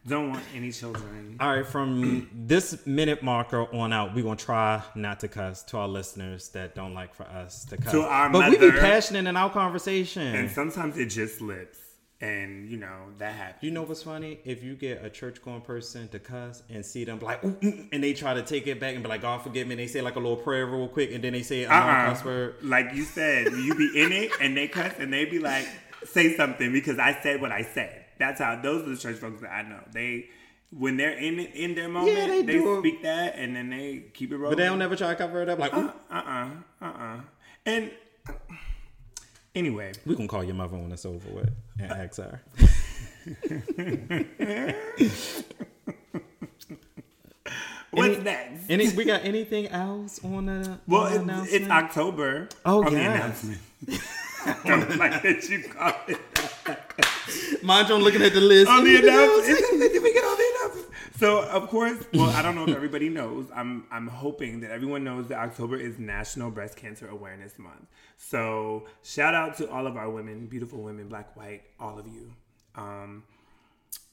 Don't 0.06 0.30
want 0.30 0.44
any 0.54 0.70
children. 0.70 1.36
All 1.40 1.56
right, 1.56 1.66
from 1.66 2.28
this 2.32 2.86
minute 2.86 3.22
marker 3.22 3.62
on 3.74 3.92
out, 3.92 4.14
we're 4.14 4.22
gonna 4.24 4.36
try 4.36 4.82
not 4.94 5.20
to 5.20 5.28
cuss 5.28 5.62
to 5.64 5.78
our 5.78 5.88
listeners 5.88 6.48
that 6.50 6.74
don't 6.74 6.94
like 6.94 7.14
for 7.14 7.24
us 7.24 7.64
to 7.66 7.76
cuss. 7.76 7.92
To 7.92 8.02
our 8.02 8.30
but 8.30 8.50
we 8.50 8.58
be 8.58 8.70
passionate 8.70 9.26
in 9.26 9.36
our 9.36 9.50
conversation. 9.50 10.34
And 10.34 10.50
sometimes 10.50 10.98
it 10.98 11.06
just 11.06 11.38
slips, 11.38 11.78
and 12.20 12.68
you 12.68 12.76
know 12.76 13.06
that 13.18 13.34
happens. 13.34 13.62
you 13.62 13.70
know 13.70 13.82
what's 13.82 14.02
funny? 14.02 14.40
If 14.44 14.62
you 14.62 14.74
get 14.74 15.04
a 15.04 15.08
church 15.10 15.42
going 15.42 15.62
person 15.62 16.08
to 16.08 16.18
cuss 16.18 16.62
and 16.68 16.84
see 16.84 17.04
them 17.04 17.18
like, 17.20 17.42
"Ooh, 17.42 17.52
mm," 17.54 17.88
and 17.90 18.04
they 18.04 18.12
try 18.12 18.34
to 18.34 18.42
take 18.42 18.66
it 18.66 18.78
back 18.78 18.94
and 18.94 19.02
be 19.02 19.08
like, 19.08 19.22
God 19.22 19.40
forgive 19.42 19.66
me, 19.66 19.72
and 19.72 19.80
they 19.80 19.86
say 19.86 20.02
like 20.02 20.16
a 20.16 20.20
little 20.20 20.36
prayer 20.36 20.66
real 20.66 20.86
quick, 20.88 21.12
and 21.12 21.24
then 21.24 21.32
they 21.32 21.42
say 21.42 21.64
a 21.64 21.68
non 21.68 22.08
cuss 22.08 22.20
Uh-uh. 22.20 22.26
word. 22.26 22.54
Like 22.62 22.92
you 22.94 23.04
said, 23.04 23.52
you 23.52 23.74
be 23.74 23.90
in 24.02 24.12
it, 24.12 24.30
and 24.40 24.54
they 24.56 24.68
cuss, 24.68 24.92
and 24.98 25.10
they 25.12 25.24
be 25.24 25.38
like, 25.38 25.66
"Say 26.04 26.36
something," 26.36 26.72
because 26.72 26.98
I 26.98 27.18
said 27.22 27.40
what 27.40 27.50
I 27.52 27.62
said. 27.62 28.03
That's 28.18 28.40
how 28.40 28.60
those 28.60 28.86
are 28.86 28.90
the 28.90 28.96
church 28.96 29.16
folks 29.16 29.40
that 29.42 29.50
I 29.52 29.62
know. 29.62 29.80
They 29.92 30.26
when 30.70 30.96
they're 30.96 31.16
in 31.16 31.38
in 31.38 31.74
their 31.74 31.88
moment, 31.88 32.16
they 32.16 32.42
they, 32.42 32.52
do 32.54 32.78
speak 32.80 33.02
that, 33.02 33.36
and 33.36 33.54
then 33.54 33.70
they 33.70 34.04
keep 34.12 34.32
it 34.32 34.36
rolling. 34.36 34.56
But 34.56 34.62
they 34.62 34.68
don't 34.68 34.78
never 34.78 34.96
try 34.96 35.08
to 35.08 35.16
cover 35.16 35.42
it 35.42 35.48
up. 35.48 35.58
Like, 35.58 35.72
Uh 35.74 35.78
Ooh. 35.78 35.92
uh 36.10 36.48
uh 36.82 36.84
uh. 36.84 37.20
And 37.66 37.90
anyway, 39.54 39.92
we 40.04 40.14
gonna 40.16 40.28
call 40.28 40.44
your 40.44 40.54
mother 40.54 40.76
when 40.76 40.92
it's 40.92 41.06
over 41.06 41.28
with 41.30 41.50
and 41.78 41.92
ask 41.92 42.16
her. 42.18 42.40
what's 47.90 48.14
Any- 48.16 48.24
next? 48.24 48.70
Any, 48.70 48.88
we 48.90 49.04
got 49.04 49.24
anything 49.24 49.68
else 49.68 50.22
on 50.24 50.46
the? 50.46 50.78
Well, 50.86 51.18
on 51.18 51.26
the 51.26 51.42
it, 51.44 51.62
it's 51.62 51.70
October. 51.70 52.48
Oh, 52.64 52.84
on 52.84 52.92
the 52.92 52.98
yes. 53.00 53.44
announcement. 53.44 53.60
Don't 54.66 54.96
like 54.98 55.22
that 55.22 55.48
you 55.48 55.62
call 55.62 55.94
it 56.06 56.18
Mind 57.64 57.88
you, 57.88 57.94
I'm 57.94 58.02
looking 58.02 58.22
at 58.22 58.34
the 58.34 58.40
list. 58.42 58.70
on 58.70 58.84
the 58.84 58.96
announcement. 58.96 59.92
Did 59.92 60.02
we 60.02 60.12
get 60.12 60.24
on 60.24 60.36
the? 60.36 60.44
So 61.16 61.44
of 61.44 61.68
course, 61.68 62.04
well, 62.12 62.28
I 62.30 62.42
don't 62.42 62.56
know 62.56 62.64
if 62.64 62.74
everybody 62.74 63.08
knows. 63.08 63.46
I'm 63.54 63.86
I'm 63.90 64.08
hoping 64.08 64.60
that 64.60 64.70
everyone 64.70 65.04
knows 65.04 65.28
that 65.28 65.38
October 65.38 65.76
is 65.76 65.98
National 65.98 66.50
Breast 66.50 66.76
Cancer 66.76 67.08
Awareness 67.08 67.58
Month. 67.58 67.86
So 68.18 68.86
shout 69.02 69.34
out 69.34 69.56
to 69.58 69.70
all 69.70 69.86
of 69.86 69.96
our 69.96 70.10
women, 70.10 70.46
beautiful 70.46 70.82
women, 70.82 71.08
black, 71.08 71.36
white, 71.36 71.62
all 71.78 71.98
of 71.98 72.06
you. 72.06 72.32
Um, 72.74 73.22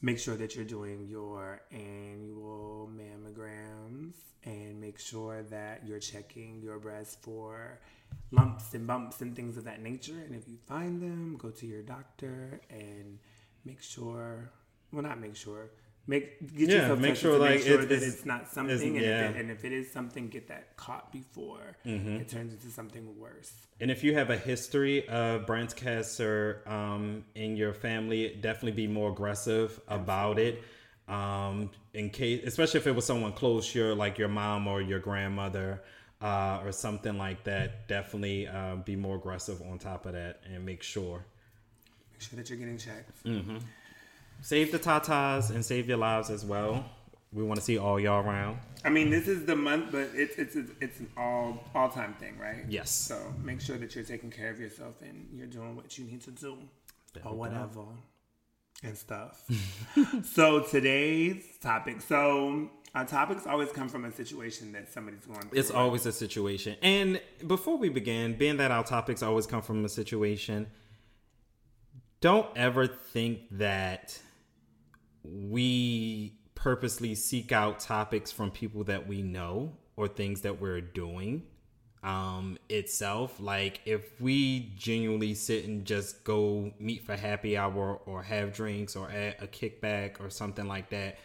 make 0.02 0.20
sure 0.20 0.36
that 0.36 0.56
you're 0.56 0.64
doing 0.64 1.08
your 1.10 1.62
annual 1.72 2.90
mammograms 2.96 4.14
and 4.46 4.80
make 4.80 5.00
sure 5.00 5.44
that 5.44 5.82
you're 5.86 6.00
checking 6.00 6.62
your 6.62 6.80
breast 6.80 7.22
for 7.22 7.80
lumps 8.32 8.74
and 8.76 8.86
bumps 8.88 9.22
and 9.22 9.36
things 9.36 9.58
of 9.58 9.64
that 9.64 9.82
nature. 9.82 10.22
And 10.26 10.36
if 10.36 10.48
you 10.48 10.58
find 10.68 11.02
them, 11.02 11.36
go 11.38 11.50
to 11.50 11.66
your 11.66 11.82
doctor 11.82 12.62
and 12.70 13.18
make 13.66 13.82
sure, 13.82 14.52
well, 14.92 15.04
not 15.04 15.20
make 15.20 15.36
sure, 15.36 15.72
make 16.08 16.40
get 16.56 16.70
Yeah, 16.70 16.76
yourself 16.78 17.00
make 17.00 17.16
sure, 17.16 17.38
like, 17.38 17.50
make 17.52 17.62
sure 17.64 17.82
it- 17.82 17.90
that 17.90 17.96
it's- 17.96 18.14
it's 18.16 18.26
not 18.26 18.48
something. 18.52 18.96
And, 18.98 19.06
yeah. 19.06 19.30
if 19.30 19.36
it, 19.36 19.40
and 19.40 19.52
if 19.52 19.64
it 19.66 19.72
is 19.72 19.92
something, 19.92 20.30
get 20.30 20.48
that 20.48 20.76
caught 20.78 21.12
before 21.12 21.78
it 21.86 22.28
turns 22.28 22.54
into 22.54 22.68
something 22.70 23.18
worse. 23.20 23.54
And 23.80 23.90
if 23.92 24.04
you 24.04 24.14
have 24.16 24.30
a 24.30 24.38
history 24.38 25.08
of 25.08 25.46
breast 25.46 25.76
cancer 25.78 26.62
um, 26.66 27.24
in 27.36 27.56
your 27.56 27.74
family, 27.74 28.38
definitely 28.42 28.72
be 28.74 28.88
more 28.88 29.12
aggressive 29.12 29.80
about 29.88 30.40
it. 30.40 30.64
Um, 31.08 31.72
in 31.94 32.10
case, 32.10 32.42
especially 32.46 32.80
if 32.80 32.88
it 32.88 32.96
was 32.96 33.06
someone 33.06 33.34
close, 33.34 33.74
your 33.76 33.94
like 33.96 34.18
your 34.18 34.30
mom 34.30 34.68
or 34.68 34.82
your 34.82 35.00
grandmother 35.00 35.84
uh, 36.22 36.62
or 36.64 36.72
something 36.72 37.18
like 37.18 37.44
that, 37.46 37.88
definitely 37.88 38.48
uh, 38.48 38.76
be 38.78 38.96
more 38.96 39.16
aggressive 39.18 39.62
on 39.64 39.78
top 39.80 40.06
of 40.06 40.14
that 40.14 40.42
and 40.46 40.66
make 40.66 40.84
sure. 40.84 41.26
Make 42.22 42.30
sure 42.30 42.38
that 42.38 42.50
you're 42.50 42.60
getting 42.60 42.78
checked. 42.78 43.24
Mm-hmm. 43.24 43.58
Save 44.42 44.72
the 44.72 44.78
tatas 44.78 45.50
and 45.50 45.66
save 45.66 45.88
your 45.88 45.98
lives 45.98 46.30
as 46.30 46.46
well. 46.46 46.86
We 47.34 47.42
want 47.44 47.60
to 47.60 47.66
see 47.66 47.80
all 47.80 48.00
y'all 48.00 48.24
around. 48.24 48.60
I 48.86 48.90
mean, 48.90 49.10
this 49.10 49.28
is 49.28 49.46
the 49.46 49.56
month, 49.56 49.92
but 49.92 50.10
it's 50.14 50.36
it's 50.38 50.56
it's 50.80 51.00
an 51.00 51.10
all 51.18 51.64
all 51.74 51.90
time 51.90 52.14
thing, 52.20 52.38
right? 52.38 52.66
Yes. 52.70 52.92
So 52.92 53.20
make 53.42 53.60
sure 53.60 53.78
that 53.78 53.96
you're 53.96 54.04
taking 54.04 54.30
care 54.30 54.52
of 54.52 54.60
yourself 54.60 55.02
and 55.02 55.30
you're 55.34 55.48
doing 55.48 55.76
what 55.76 55.98
you 55.98 56.06
need 56.06 56.22
to 56.22 56.32
do, 56.32 56.58
or 57.24 57.34
whatever, 57.34 57.86
and 58.84 58.96
stuff. 58.96 59.44
so 60.24 60.60
today's 60.60 61.44
topic. 61.62 62.02
So 62.02 62.70
our 62.94 63.06
topics 63.06 63.48
always 63.48 63.72
come 63.72 63.90
from 63.90 64.06
a 64.06 64.12
situation 64.12 64.74
that 64.74 64.92
somebody's 64.92 65.26
going 65.26 65.42
through. 65.42 65.60
It's 65.60 65.72
always 65.72 66.06
a 66.06 66.12
situation. 66.12 66.76
And 66.84 67.20
before 67.48 67.78
we 67.78 67.90
begin, 67.90 68.36
being 68.36 68.58
that 68.58 68.70
our 68.70 68.84
topics 68.84 69.24
always 69.24 69.48
come 69.48 69.62
from 69.62 69.86
a 69.86 69.90
situation, 69.90 70.68
don't 72.22 72.48
ever 72.56 72.88
think 72.88 73.42
that 73.52 74.18
we 75.24 76.34
purposely 76.56 77.16
seek 77.16 77.52
out 77.52 77.80
topics 77.80 78.32
from 78.32 78.52
people 78.52 78.84
that 78.86 79.08
we 79.08 79.22
know 79.22 79.74
or 79.96 80.08
things 80.08 80.42
that 80.42 80.62
we're 80.62 80.82
doing 80.82 81.44
um 82.04 82.58
itself. 82.70 83.40
Like 83.40 83.82
if 83.86 84.20
we 84.20 84.72
genuinely 84.76 85.34
sit 85.34 85.66
and 85.66 85.86
just 85.86 86.24
go 86.24 86.72
meet 86.80 87.04
for 87.04 87.16
happy 87.16 87.58
hour 87.58 88.00
or 88.06 88.24
have 88.24 88.54
drinks 88.54 88.96
or 88.96 89.10
at 89.10 89.42
a 89.42 89.48
kickback 89.48 90.20
or 90.20 90.30
something 90.30 90.68
like 90.68 90.90
that 90.90 91.18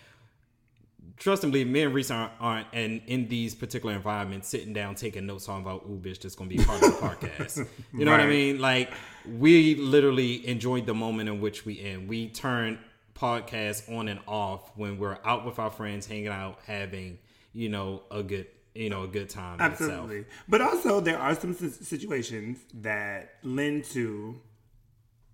trust 1.16 1.44
and 1.44 1.52
believe 1.52 1.68
me 1.68 1.82
and 1.82 1.94
Reese 1.94 2.10
aren't, 2.10 2.32
aren't 2.40 2.66
and 2.72 3.00
in 3.06 3.28
these 3.28 3.54
particular 3.54 3.94
environments 3.94 4.48
sitting 4.48 4.72
down 4.72 4.94
taking 4.94 5.26
notes 5.26 5.48
on 5.48 5.62
about 5.62 5.84
ooh 5.88 5.98
bitch 6.02 6.20
that's 6.20 6.34
gonna 6.34 6.50
be 6.50 6.58
part 6.58 6.82
of 6.82 6.92
the 6.92 6.96
podcast. 7.06 7.66
You 7.92 8.04
know 8.04 8.10
what 8.10 8.20
i 8.20 8.26
mean? 8.26 8.60
Like 8.60 8.92
we 9.28 9.74
literally 9.76 10.46
enjoyed 10.46 10.86
the 10.86 10.94
moment 10.94 11.28
in 11.28 11.40
which 11.40 11.64
we 11.64 11.80
end. 11.80 12.08
we 12.08 12.28
turn 12.28 12.78
podcasts 13.14 13.90
on 13.96 14.08
and 14.08 14.20
off 14.26 14.70
when 14.76 14.98
we're 14.98 15.18
out 15.24 15.46
with 15.46 15.58
our 15.58 15.70
friends 15.70 16.06
hanging 16.06 16.28
out 16.28 16.58
having 16.66 17.18
you 17.54 17.68
know 17.70 18.02
a 18.10 18.22
good 18.22 18.46
you 18.74 18.90
know 18.90 19.04
a 19.04 19.08
good 19.08 19.28
time. 19.30 19.58
Absolutely. 19.60 20.18
Itself. 20.18 20.44
But 20.48 20.60
also, 20.60 21.00
there 21.00 21.18
are 21.18 21.34
some 21.34 21.54
situations 21.54 22.58
that 22.74 23.34
lend 23.42 23.84
to 23.86 24.38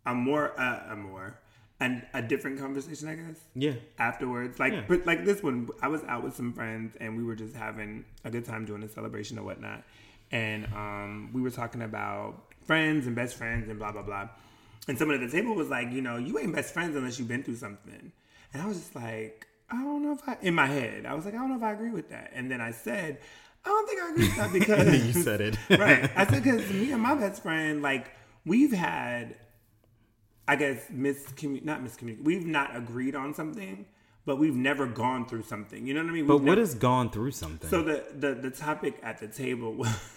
a 0.06 0.14
more, 0.14 0.58
uh, 0.60 0.92
a 0.92 0.96
more, 0.96 1.38
and 1.80 2.04
a 2.14 2.22
different 2.22 2.60
conversation, 2.60 3.08
I 3.08 3.14
guess. 3.16 3.40
Yeah. 3.54 3.72
Afterwards, 3.98 4.60
like, 4.60 4.72
Yeah. 4.72 4.84
but 4.86 5.04
like 5.06 5.24
this 5.24 5.42
one, 5.42 5.68
I 5.80 5.88
was 5.88 6.02
out 6.04 6.22
with 6.22 6.36
some 6.36 6.52
friends 6.52 6.96
and 7.00 7.16
we 7.16 7.24
were 7.24 7.34
just 7.34 7.56
having 7.56 8.04
a 8.24 8.30
good 8.30 8.44
time 8.44 8.64
doing 8.64 8.82
a 8.84 8.88
celebration 8.88 9.38
or 9.38 9.42
whatnot, 9.44 9.82
and 10.30 10.66
um, 10.74 11.30
we 11.32 11.40
were 11.40 11.50
talking 11.50 11.82
about 11.82 12.51
friends 12.64 13.06
and 13.06 13.16
best 13.16 13.36
friends 13.36 13.68
and 13.68 13.78
blah 13.78 13.92
blah 13.92 14.02
blah, 14.02 14.28
and 14.88 14.98
someone 14.98 15.22
at 15.22 15.30
the 15.30 15.34
table 15.34 15.54
was 15.54 15.68
like, 15.68 15.90
you 15.92 16.02
know, 16.02 16.16
you 16.16 16.38
ain't 16.38 16.54
best 16.54 16.72
friends 16.72 16.96
unless 16.96 17.18
you've 17.18 17.28
been 17.28 17.42
through 17.42 17.56
something, 17.56 18.12
and 18.52 18.62
I 18.62 18.66
was 18.66 18.78
just 18.78 18.94
like, 18.94 19.46
I 19.70 19.82
don't 19.82 20.02
know 20.02 20.12
if 20.12 20.28
I, 20.28 20.36
in 20.42 20.54
my 20.54 20.66
head, 20.66 21.06
I 21.06 21.14
was 21.14 21.24
like, 21.24 21.34
I 21.34 21.38
don't 21.38 21.50
know 21.50 21.56
if 21.56 21.62
I 21.62 21.72
agree 21.72 21.90
with 21.90 22.10
that, 22.10 22.30
and 22.34 22.50
then 22.50 22.60
I 22.60 22.72
said. 22.72 23.18
I 23.64 23.68
don't 23.68 23.88
think 23.88 24.02
I 24.02 24.10
agree 24.10 24.26
with 24.26 24.36
that 24.38 24.52
because 24.82 25.06
you 25.06 25.22
said 25.22 25.40
it. 25.40 25.56
right. 25.70 26.10
I 26.16 26.26
said 26.26 26.42
because 26.42 26.68
me 26.68 26.90
and 26.90 27.00
my 27.00 27.14
best 27.14 27.44
friend, 27.44 27.80
like 27.80 28.10
we've 28.44 28.72
had, 28.72 29.36
I 30.48 30.56
guess 30.56 30.84
miscommun 30.92 31.64
not 31.64 31.80
miscommunication. 31.80 32.24
We've 32.24 32.44
not 32.44 32.74
agreed 32.74 33.14
on 33.14 33.34
something, 33.34 33.86
but 34.24 34.36
we've 34.36 34.54
never 34.54 34.86
gone 34.86 35.26
through 35.26 35.42
something. 35.42 35.86
You 35.86 35.94
know 35.94 36.02
what 36.02 36.10
I 36.10 36.12
mean? 36.12 36.26
But 36.26 36.34
We've 36.38 36.42
what 36.44 36.50
never- 36.56 36.60
has 36.60 36.74
gone 36.74 37.10
through 37.10 37.32
something? 37.32 37.68
so 37.68 37.82
the, 37.82 38.04
the 38.18 38.34
the 38.34 38.50
topic 38.50 38.98
at 39.02 39.18
the 39.18 39.28
table 39.28 39.74
was 39.74 39.88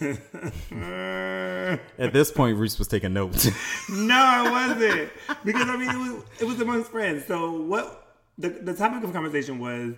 At 1.98 2.12
this 2.12 2.30
point, 2.30 2.56
Reese 2.58 2.78
was 2.78 2.88
taking 2.88 3.12
notes. 3.12 3.46
no, 3.90 4.14
I 4.16 4.50
wasn't 4.50 5.10
because 5.44 5.68
I 5.68 5.76
mean 5.76 5.90
it 5.90 5.96
was 5.98 6.24
it 6.40 6.44
was 6.44 6.60
amongst 6.60 6.90
friends. 6.90 7.24
So 7.26 7.52
what 7.62 8.14
the 8.38 8.50
the 8.50 8.74
topic 8.74 9.02
of 9.04 9.12
conversation 9.12 9.58
was 9.58 9.94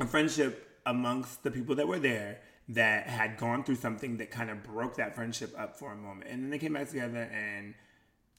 a 0.00 0.06
friendship 0.06 0.68
amongst 0.84 1.42
the 1.42 1.50
people 1.50 1.74
that 1.76 1.86
were 1.88 1.98
there 1.98 2.40
that 2.68 3.06
had 3.06 3.36
gone 3.36 3.62
through 3.62 3.76
something 3.76 4.16
that 4.16 4.30
kind 4.30 4.50
of 4.50 4.62
broke 4.62 4.96
that 4.96 5.14
friendship 5.14 5.54
up 5.58 5.78
for 5.78 5.92
a 5.92 5.96
moment, 5.96 6.28
and 6.30 6.42
then 6.42 6.50
they 6.50 6.58
came 6.58 6.72
back 6.72 6.88
together 6.88 7.30
and 7.32 7.74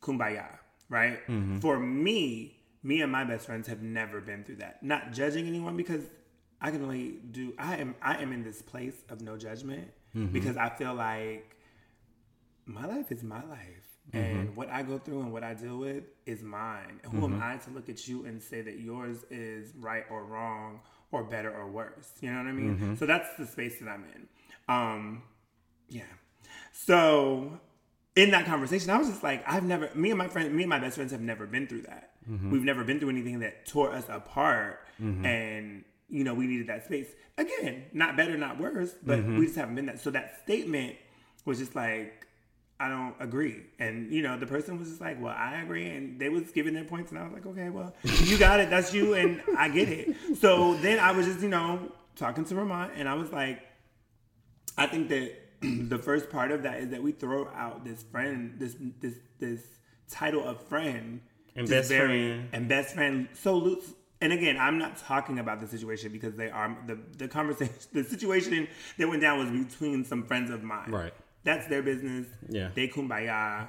kumbaya, 0.01 0.47
right? 0.89 1.25
Mm-hmm. 1.27 1.60
For 1.60 1.80
me, 1.80 2.57
me 2.88 3.02
and 3.02 3.12
my 3.12 3.26
best 3.26 3.45
friends 3.45 3.67
have 3.67 3.82
never 3.82 4.21
been 4.21 4.45
through 4.45 4.56
that. 4.56 4.82
Not 4.82 5.12
judging 5.12 5.45
anyone 5.45 5.76
because 5.76 6.04
I 6.62 6.71
can 6.71 6.82
only 6.82 7.19
do. 7.32 7.54
I 7.60 7.76
am 7.76 7.95
I 8.02 8.21
am 8.21 8.32
in 8.32 8.43
this 8.43 8.62
place 8.62 8.95
of 9.10 9.21
no 9.21 9.38
judgment 9.38 9.89
mm-hmm. 10.15 10.32
because 10.32 10.56
I 10.56 10.69
feel 10.69 10.93
like 10.93 11.58
my 12.65 12.86
life 12.86 13.12
is 13.12 13.23
my 13.23 13.43
life. 13.43 13.84
Mm-hmm. 14.13 14.17
And 14.17 14.56
what 14.56 14.69
I 14.69 14.84
go 14.84 14.97
through 14.97 15.19
and 15.19 15.34
what 15.34 15.43
I 15.43 15.54
deal 15.54 15.78
with 15.78 16.06
is 16.26 16.41
mine. 16.41 17.02
And 17.04 17.12
who 17.12 17.26
am 17.26 17.34
mm-hmm. 17.34 17.43
I 17.43 17.58
to 17.58 17.71
look 17.71 17.89
at 17.89 18.08
you 18.08 18.26
and 18.26 18.41
say 18.41 18.62
that 18.62 18.80
yours 18.80 19.17
is 19.30 19.73
right 19.78 20.06
or 20.10 20.23
wrong 20.23 20.80
or 21.12 21.26
better 21.26 21.54
or 21.54 21.69
worse? 21.69 22.13
You 22.21 22.32
know 22.32 22.38
what 22.38 22.47
I 22.47 22.54
mean? 22.54 22.95
So 22.95 23.06
that's 23.06 23.36
the 23.38 23.45
space 23.45 23.80
that 23.80 23.89
I'm 23.89 24.06
in. 24.15 24.28
Um, 24.69 25.23
yeah. 25.89 26.04
So 26.71 27.60
in 28.15 28.32
that 28.32 28.45
conversation, 28.45 28.91
I 28.91 28.97
was 28.97 29.10
just 29.10 29.23
like, 29.23 29.43
I've 29.45 29.65
never, 29.65 29.89
me 29.93 30.10
and 30.10 30.17
my 30.17 30.30
friend, 30.30 30.56
me 30.56 30.63
and 30.63 30.69
my 30.69 30.80
best 30.80 30.95
friends 30.95 31.12
have 31.12 31.21
never 31.21 31.45
been 31.45 31.67
through 31.67 31.82
that. 31.82 32.07
Mm-hmm. 32.30 32.52
We've 32.52 32.63
never 32.63 32.84
been 32.84 33.00
through 33.00 33.10
anything 33.10 33.40
that 33.40 33.66
tore 33.66 33.92
us 33.92 34.06
apart. 34.10 34.80
Mm-hmm. 35.02 35.26
And, 35.26 35.86
you 36.10 36.24
know, 36.24 36.34
we 36.34 36.48
needed 36.48 36.68
that 36.68 36.86
space. 36.86 37.08
Again, 37.38 37.86
not 37.94 38.18
better, 38.18 38.38
not 38.38 38.60
worse, 38.60 38.94
but 39.04 39.20
mm-hmm. 39.20 39.38
we 39.38 39.46
just 39.46 39.58
haven't 39.58 39.76
been 39.76 39.86
that. 39.88 40.00
So 40.00 40.12
that 40.12 40.42
statement 40.44 40.96
was 41.46 41.60
just 41.60 41.76
like, 41.76 42.26
I 42.80 42.90
don't 42.90 43.16
agree. 43.20 43.63
And, 43.80 44.13
you 44.13 44.22
know, 44.22 44.38
the 44.38 44.46
person 44.46 44.78
was 44.78 44.90
just 44.90 45.02
like, 45.02 45.22
well, 45.22 45.36
I 45.36 45.62
agree. 45.62 45.90
And 45.90 46.20
they 46.20 46.30
was 46.30 46.52
giving 46.52 46.74
their 46.74 46.84
points. 46.84 47.12
And 47.12 47.20
I 47.20 47.24
was 47.24 47.34
like, 47.34 47.46
okay, 47.46 47.70
well, 47.70 47.94
you 48.04 48.38
got 48.38 48.60
it. 48.60 48.70
That's 48.70 48.94
you. 48.94 49.16
And 49.16 49.42
I 49.58 49.70
get 49.70 49.90
it. 49.90 50.16
So 50.40 50.76
then 50.76 51.00
I 51.00 51.12
was 51.12 51.26
just, 51.26 51.42
you 51.42 51.50
know, 51.50 51.92
talking 52.16 52.46
to 52.46 52.54
Ramont. 52.54 52.92
And 52.96 53.10
I 53.10 53.16
was 53.16 53.32
like, 53.32 53.62
I 54.78 54.86
think 54.86 55.10
that 55.10 55.32
the 55.62 55.98
first 55.98 56.30
part 56.30 56.52
of 56.52 56.63
that 56.63 56.80
is 56.80 56.90
that 56.90 57.02
we 57.02 57.12
throw 57.12 57.48
out 57.50 57.84
this 57.84 58.04
friend, 58.04 58.54
this 58.58 58.76
this 59.00 59.16
this 59.40 59.62
title 60.10 60.48
of 60.48 60.62
friend, 60.68 61.22
And 61.58 61.67
best 61.67 61.91
friend. 61.91 62.50
and 62.54 62.67
best 62.70 62.93
friend 62.93 63.28
so 63.34 63.56
loose. 63.56 63.93
And 64.22 64.32
again, 64.34 64.58
I'm 64.58 64.78
not 64.78 64.98
talking 64.98 65.39
about 65.39 65.60
the 65.60 65.67
situation 65.67 66.12
because 66.12 66.36
they 66.36 66.50
are 66.50 66.76
the 66.88 66.98
the 67.17 67.28
conversation, 67.28 67.76
the 67.93 68.04
situation 68.04 68.67
that 68.98 69.08
went 69.08 69.22
down 69.22 69.39
was 69.39 69.65
between 69.65 70.06
some 70.06 70.24
friends 70.24 70.50
of 70.50 70.63
mine. 70.63 70.89
Right. 70.91 71.13
That's 71.43 71.67
their 71.67 71.82
business. 71.84 72.28
Yeah. 72.50 72.70
They 72.74 72.88
kumbaya, 72.88 73.67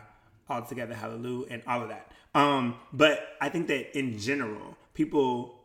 all 0.48 0.62
together, 0.62 0.94
hallelujah, 0.94 1.46
and 1.50 1.62
all 1.66 1.82
of 1.82 1.88
that. 1.90 2.12
Um, 2.34 2.76
but 2.92 3.36
I 3.40 3.48
think 3.48 3.68
that 3.68 3.96
in 3.98 4.18
general, 4.18 4.76
people 4.94 5.60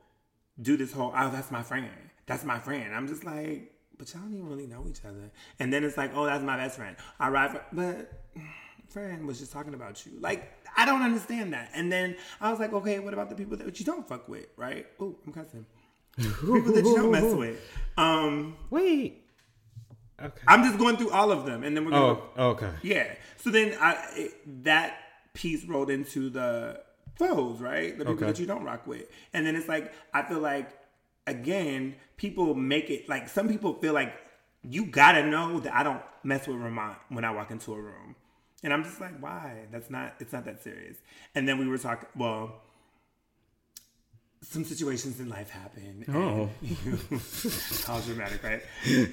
do 0.62 0.78
this 0.78 0.92
whole, 0.92 1.14
oh, 1.16 1.30
that's 1.30 1.52
my 1.52 1.64
friend. 1.64 1.90
That's 2.26 2.44
my 2.44 2.60
friend. 2.60 2.94
I'm 2.94 3.08
just 3.08 3.24
like, 3.24 3.72
but 3.98 4.12
y'all 4.14 4.24
don't 4.24 4.34
even 4.34 4.48
really 4.50 4.68
know 4.68 4.86
each 4.90 5.04
other. 5.06 5.32
And 5.60 5.72
then 5.74 5.84
it's 5.84 5.98
like, 5.98 6.12
oh, 6.16 6.26
that's 6.26 6.44
my 6.44 6.58
best 6.58 6.78
friend. 6.78 6.96
All 7.20 7.32
right, 7.32 7.52
fr- 7.52 7.58
but 7.72 8.24
friend 8.90 9.26
was 9.26 9.40
just 9.40 9.52
talking 9.52 9.74
about 9.74 10.06
you. 10.06 10.14
Like, 10.20 10.63
I 10.76 10.86
don't 10.86 11.02
understand 11.02 11.54
that. 11.54 11.70
And 11.74 11.92
then 11.92 12.16
I 12.42 12.50
was 12.52 12.60
like, 12.60 12.74
okay, 12.74 13.00
what 13.00 13.14
about 13.14 13.30
the 13.30 13.36
people 13.36 13.58
that 13.58 13.80
you 13.80 13.86
don't 13.86 14.08
fuck 14.08 14.28
with, 14.28 14.48
right? 14.58 14.86
Oh, 15.00 15.16
I'm 15.26 15.34
cussing. 15.34 15.66
people 16.18 16.62
that 16.74 16.84
you 16.86 16.96
don't 16.96 17.12
mess 17.12 17.34
with. 17.36 17.60
Um, 17.98 18.56
Wait. 18.70 19.20
Okay. 20.22 20.42
I'm 20.48 20.64
just 20.64 20.78
going 20.78 20.96
through 20.98 21.10
all 21.12 21.32
of 21.32 21.46
them, 21.46 21.64
and 21.64 21.76
then 21.76 21.86
we're 21.86 21.92
gonna. 21.92 22.20
Oh, 22.38 22.50
okay. 22.52 22.70
Yeah. 22.82 23.14
So 23.38 23.50
then 23.50 23.76
I 23.82 23.98
it, 24.16 24.64
that 24.64 24.98
piece 25.34 25.66
rolled 25.66 25.90
into 25.90 26.30
the 26.30 26.82
foes, 27.18 27.60
right? 27.60 27.98
The 27.98 28.06
people 28.06 28.14
Okay. 28.14 28.26
that 28.28 28.40
you 28.40 28.46
don't 28.46 28.64
rock 28.64 28.86
with. 28.88 29.06
And 29.34 29.46
then 29.46 29.56
it's 29.56 29.68
like 29.68 29.92
I 30.14 30.22
feel 30.24 30.40
like 30.40 30.70
again, 31.28 31.96
people 32.18 32.54
make 32.54 32.90
it 32.90 33.10
like 33.10 33.28
some 33.28 33.50
people 33.50 33.74
feel 33.74 33.94
like 33.94 34.14
you 34.62 34.86
gotta 34.86 35.26
know 35.26 35.60
that 35.60 35.74
I 35.76 35.84
don't 35.84 36.02
mess 36.24 36.48
with 36.48 36.58
Ramont 36.58 36.96
when 37.10 37.26
I 37.26 37.32
walk 37.32 37.52
into 37.52 37.74
a 37.74 37.80
room. 37.82 38.16
And 38.64 38.74
I'm 38.74 38.84
just 38.84 39.02
like, 39.02 39.20
why? 39.22 39.66
That's 39.72 39.90
not 39.90 40.16
it's 40.20 40.34
not 40.34 40.46
that 40.46 40.64
serious. 40.64 40.98
And 41.36 41.48
then 41.48 41.60
we 41.60 41.68
were 41.68 41.78
talking 41.78 42.08
well 42.16 42.62
some 44.44 44.64
situations 44.66 45.20
in 45.20 45.30
life 45.30 45.50
happen. 45.50 46.06
Oh. 46.14 46.50
you- 46.62 47.00
how 47.88 48.00
dramatic, 48.02 48.44
right? 48.44 48.62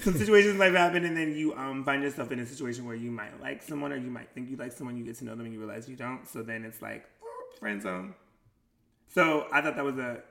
Some 0.03 0.17
situations 0.19 0.55
in 0.55 0.59
life 0.59 0.75
happen, 0.75 1.05
and 1.05 1.17
then 1.17 1.35
you 1.35 1.55
um, 1.55 1.85
find 1.85 2.03
yourself 2.03 2.33
in 2.33 2.41
a 2.41 2.47
situation 2.47 2.85
where 2.85 2.97
you 2.97 3.11
might 3.11 3.41
like 3.41 3.63
someone, 3.63 3.93
or 3.93 3.97
you 3.97 4.11
might 4.11 4.29
think 4.35 4.51
you 4.51 4.57
like 4.57 4.73
someone. 4.73 4.97
You 4.97 5.05
get 5.05 5.17
to 5.19 5.25
know 5.25 5.35
them, 5.35 5.47
and 5.47 5.55
you 5.55 5.61
realize 5.61 5.89
you 5.89 5.97
don't. 5.97 6.27
So 6.29 6.43
then 6.43 6.65
it's 6.65 6.83
like 6.83 7.07
oh, 7.23 7.59
friend 7.59 7.81
zone. 7.81 8.15
So 9.09 9.47
I 9.53 9.61
thought 9.61 9.77
that 9.77 9.85
was 9.85 9.99
a 9.99 10.23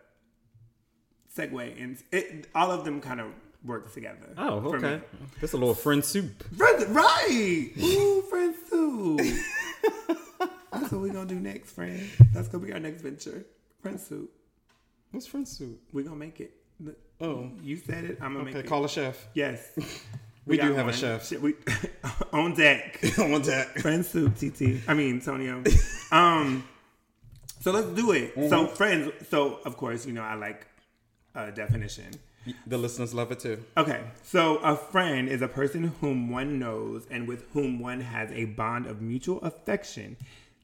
segue, 1.35 1.81
and 1.81 1.97
it 2.11 2.47
all 2.53 2.71
of 2.71 2.85
them 2.85 3.01
kind 3.01 3.21
of 3.21 3.27
work 3.63 3.93
together. 3.93 4.33
Oh, 4.37 4.73
okay. 4.73 5.01
This 5.41 5.53
a 5.53 5.57
little 5.57 5.75
friend 5.75 6.03
soup. 6.03 6.43
Friend, 6.55 6.95
right? 6.95 7.69
Ooh, 7.79 8.21
friend 8.29 8.55
soup. 8.69 8.78
That's 10.71 10.91
what 10.91 11.01
we're 11.01 11.13
gonna 11.13 11.25
do 11.25 11.39
next, 11.39 11.71
friend. 11.71 12.01
That's 12.33 12.47
gonna 12.47 12.65
be 12.65 12.73
our 12.73 12.79
next 12.79 13.01
venture. 13.01 13.45
Friend 13.81 13.99
soup. 13.99 14.29
What's 15.11 15.25
friend 15.27 15.47
soup? 15.47 15.79
We're 15.93 16.03
gonna 16.03 16.15
make 16.17 16.39
it. 16.39 16.51
Oh, 17.21 17.49
You 17.63 17.75
said 17.77 18.05
it. 18.05 18.17
I'm 18.21 18.33
gonna 18.33 18.45
okay. 18.45 18.53
make 18.55 18.65
it. 18.65 18.69
Call 18.69 18.85
a 18.85 18.89
chef. 18.89 19.27
Yes. 19.33 19.77
We 20.45 20.57
do 20.57 20.69
got 20.69 20.77
have 20.77 20.87
a 20.87 20.93
chef. 20.93 21.31
We 21.39 21.53
on 22.33 22.55
deck. 22.55 22.99
On 23.19 23.39
deck. 23.39 23.77
Friend 23.79 24.03
soup, 24.03 24.33
TT. 24.35 24.79
I 24.87 24.95
mean, 24.95 25.21
Tonio. 25.21 25.63
Um, 26.11 26.67
so 27.59 27.69
let's 27.71 27.85
do 27.89 28.13
it. 28.13 28.33
So 28.49 28.65
friends. 28.65 29.11
So 29.29 29.59
of 29.63 29.77
course, 29.77 30.07
you 30.07 30.13
know 30.13 30.23
I 30.23 30.33
like 30.33 30.65
a 31.35 31.51
definition. 31.51 32.09
The 32.65 32.77
listeners 32.77 33.13
love 33.13 33.31
it 33.31 33.39
too. 33.39 33.63
Okay, 33.77 34.01
so 34.23 34.57
a 34.57 34.75
friend 34.75 35.27
is 35.27 35.41
a 35.41 35.47
person 35.47 35.95
whom 36.01 36.29
one 36.29 36.59
knows 36.59 37.05
and 37.09 37.27
with 37.27 37.45
whom 37.53 37.79
one 37.79 38.01
has 38.01 38.31
a 38.31 38.45
bond 38.45 38.85
of 38.85 39.01
mutual 39.01 39.39
affection, 39.41 40.17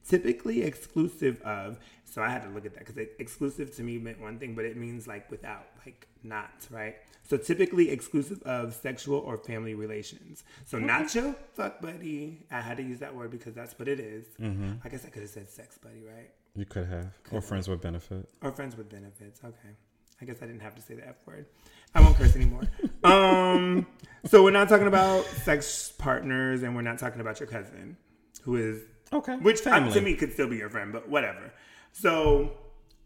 typically 0.08 0.62
exclusive 0.62 1.40
of. 1.42 1.78
So 2.04 2.22
I 2.22 2.30
had 2.30 2.44
to 2.44 2.48
look 2.48 2.64
at 2.64 2.74
that 2.74 2.86
because 2.86 2.96
exclusive 3.18 3.74
to 3.76 3.82
me 3.82 3.98
meant 3.98 4.20
one 4.20 4.38
thing, 4.38 4.54
but 4.54 4.64
it 4.64 4.76
means 4.76 5.06
like 5.06 5.30
without, 5.30 5.66
like 5.84 6.06
not, 6.22 6.66
right? 6.70 6.96
So 7.28 7.36
typically 7.36 7.90
exclusive 7.90 8.42
of 8.44 8.72
sexual 8.72 9.18
or 9.18 9.36
family 9.36 9.74
relations. 9.74 10.44
So 10.64 10.78
not 10.78 11.14
your 11.14 11.34
fuck 11.54 11.82
buddy. 11.82 12.46
I 12.50 12.60
had 12.60 12.76
to 12.78 12.82
use 12.82 13.00
that 13.00 13.14
word 13.14 13.30
because 13.30 13.54
that's 13.54 13.78
what 13.78 13.88
it 13.88 14.00
is. 14.00 14.24
Mm-hmm. 14.40 14.74
I 14.84 14.88
guess 14.88 15.04
I 15.04 15.08
could 15.08 15.22
have 15.22 15.30
said 15.30 15.50
sex 15.50 15.76
buddy, 15.76 16.02
right? 16.02 16.30
You 16.54 16.64
could 16.64 16.86
have. 16.86 17.12
Or 17.32 17.42
friends 17.42 17.68
with 17.68 17.82
benefit. 17.82 18.28
Or 18.40 18.52
friends 18.52 18.76
with 18.76 18.88
benefits. 18.88 19.40
Okay. 19.44 19.74
I 20.20 20.24
guess 20.24 20.36
I 20.42 20.46
didn't 20.46 20.60
have 20.62 20.74
to 20.76 20.82
say 20.82 20.94
the 20.94 21.06
F 21.06 21.16
word. 21.26 21.46
I 21.94 22.00
won't 22.00 22.16
curse 22.16 22.34
anymore. 22.36 22.62
um, 23.04 23.86
so 24.26 24.42
we're 24.42 24.50
not 24.50 24.68
talking 24.68 24.86
about 24.86 25.24
sex 25.24 25.92
partners 25.98 26.62
and 26.62 26.74
we're 26.74 26.82
not 26.82 26.98
talking 26.98 27.20
about 27.20 27.38
your 27.40 27.48
cousin, 27.48 27.96
who 28.42 28.56
is 28.56 28.82
Okay. 29.12 29.36
which 29.36 29.60
family. 29.60 29.92
to 29.92 30.00
me 30.00 30.14
could 30.14 30.32
still 30.32 30.48
be 30.48 30.56
your 30.56 30.68
friend, 30.70 30.92
but 30.92 31.08
whatever. 31.08 31.52
So 31.92 32.52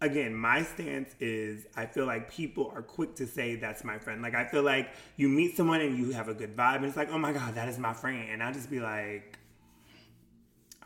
again, 0.01 0.35
my 0.35 0.63
stance 0.63 1.15
is 1.21 1.67
I 1.77 1.87
feel 1.87 2.07
like 2.07 2.31
people 2.31 2.73
are 2.75 2.83
quick 2.83 3.17
to 3.17 3.27
say 3.27 3.57
that's 3.57 3.85
my 3.85 3.99
friend. 3.99 4.23
Like 4.23 4.35
I 4.35 4.45
feel 4.47 4.63
like 4.63 4.91
you 5.17 5.29
meet 5.29 5.57
someone 5.57 5.81
and 5.81 5.99
you 5.99 6.13
have 6.13 6.29
a 6.29 6.35
good 6.35 6.57
vibe 6.57 6.77
and 6.77 6.87
it's 6.87 6.97
like, 6.97 7.11
oh 7.11 7.19
my 7.19 7.33
God, 7.33 7.55
that 7.57 7.69
is 7.69 7.79
my 7.79 7.93
friend. 7.93 8.29
And 8.31 8.43
I'll 8.43 8.53
just 8.55 8.71
be 8.71 8.81
like, 8.81 9.39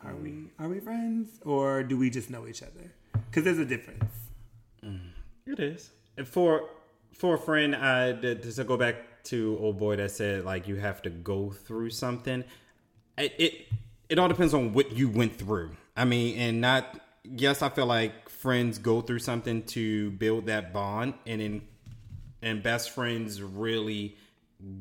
Are 0.03 0.15
we 0.15 0.49
are 0.59 0.67
we 0.67 0.79
friends? 0.79 1.39
Or 1.45 1.81
do 1.83 1.97
we 1.97 2.09
just 2.09 2.29
know 2.29 2.45
each 2.47 2.61
other? 2.61 2.93
Because 3.29 3.43
there's 3.43 3.59
a 3.59 3.65
difference. 3.65 4.11
It 5.47 5.59
is. 5.59 5.91
For 6.23 6.69
for 7.13 7.35
a 7.35 7.37
friend, 7.37 7.75
I 7.75 8.13
to 8.13 8.35
to 8.35 8.63
go 8.63 8.77
back 8.77 9.23
to 9.25 9.57
old 9.59 9.77
boy 9.77 9.97
that 9.97 10.11
said 10.11 10.45
like 10.45 10.67
you 10.67 10.75
have 10.75 11.01
to 11.01 11.09
go 11.09 11.49
through 11.49 11.89
something. 11.89 12.43
It 13.17 13.33
it, 13.37 13.53
it 14.09 14.19
all 14.19 14.27
depends 14.27 14.53
on 14.53 14.73
what 14.73 14.91
you 14.91 15.09
went 15.09 15.35
through. 15.35 15.71
I 15.97 16.05
mean, 16.05 16.37
and 16.37 16.61
not 16.61 16.99
yes, 17.23 17.61
I 17.61 17.69
feel 17.69 17.85
like 17.85 18.29
friends 18.29 18.77
go 18.77 19.01
through 19.01 19.19
something 19.19 19.63
to 19.63 20.11
build 20.11 20.45
that 20.45 20.71
bond, 20.71 21.15
and 21.25 21.41
in 21.41 21.61
and 22.41 22.63
best 22.63 22.91
friends 22.91 23.41
really 23.41 24.15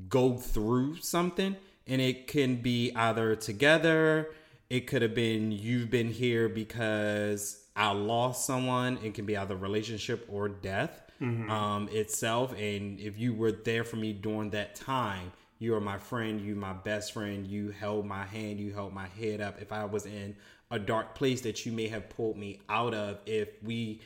go 0.09 0.37
through 0.37 0.97
something, 0.99 1.57
and 1.87 2.01
it 2.01 2.29
can 2.29 2.57
be 2.57 2.93
either 2.95 3.35
together. 3.35 4.31
It 4.71 4.87
could 4.87 5.03
have 5.03 5.15
been 5.15 5.51
you've 5.51 5.91
been 5.91 6.11
here 6.11 6.49
because 6.49 7.65
I 7.75 7.93
lost 7.93 8.47
someone. 8.47 8.99
It 9.03 9.15
can 9.15 9.27
be 9.27 9.37
either 9.37 9.57
relationship 9.57 10.27
or 10.29 10.49
death 10.49 11.04
mm-hmm. 11.21 11.51
um, 11.51 11.89
itself. 11.91 12.53
And 12.53 13.01
if 13.01 13.19
you 13.19 13.35
were 13.35 13.53
there 13.53 13.85
for 13.85 13.97
me 13.97 14.13
during 14.13 14.51
that 14.51 14.75
time, 14.75 15.33
you 15.59 15.75
are 15.75 15.81
my 15.81 15.99
friend. 15.99 16.41
You 16.41 16.55
my 16.55 16.73
best 16.73 17.13
friend. 17.13 17.47
You 17.47 17.71
held 17.71 18.07
my 18.07 18.25
hand. 18.25 18.59
You 18.59 18.73
held 18.73 18.93
my 18.93 19.09
head 19.09 19.41
up. 19.41 19.61
If 19.61 19.73
I 19.73 19.85
was 19.85 20.07
in 20.07 20.37
a 20.71 20.79
dark 20.79 21.15
place 21.15 21.43
that 21.43 21.65
you 21.65 21.73
may 21.73 21.89
have 21.89 22.09
pulled 22.11 22.37
me 22.37 22.61
out 22.69 22.95
of, 22.95 23.19
if 23.27 23.49
we 23.63 24.01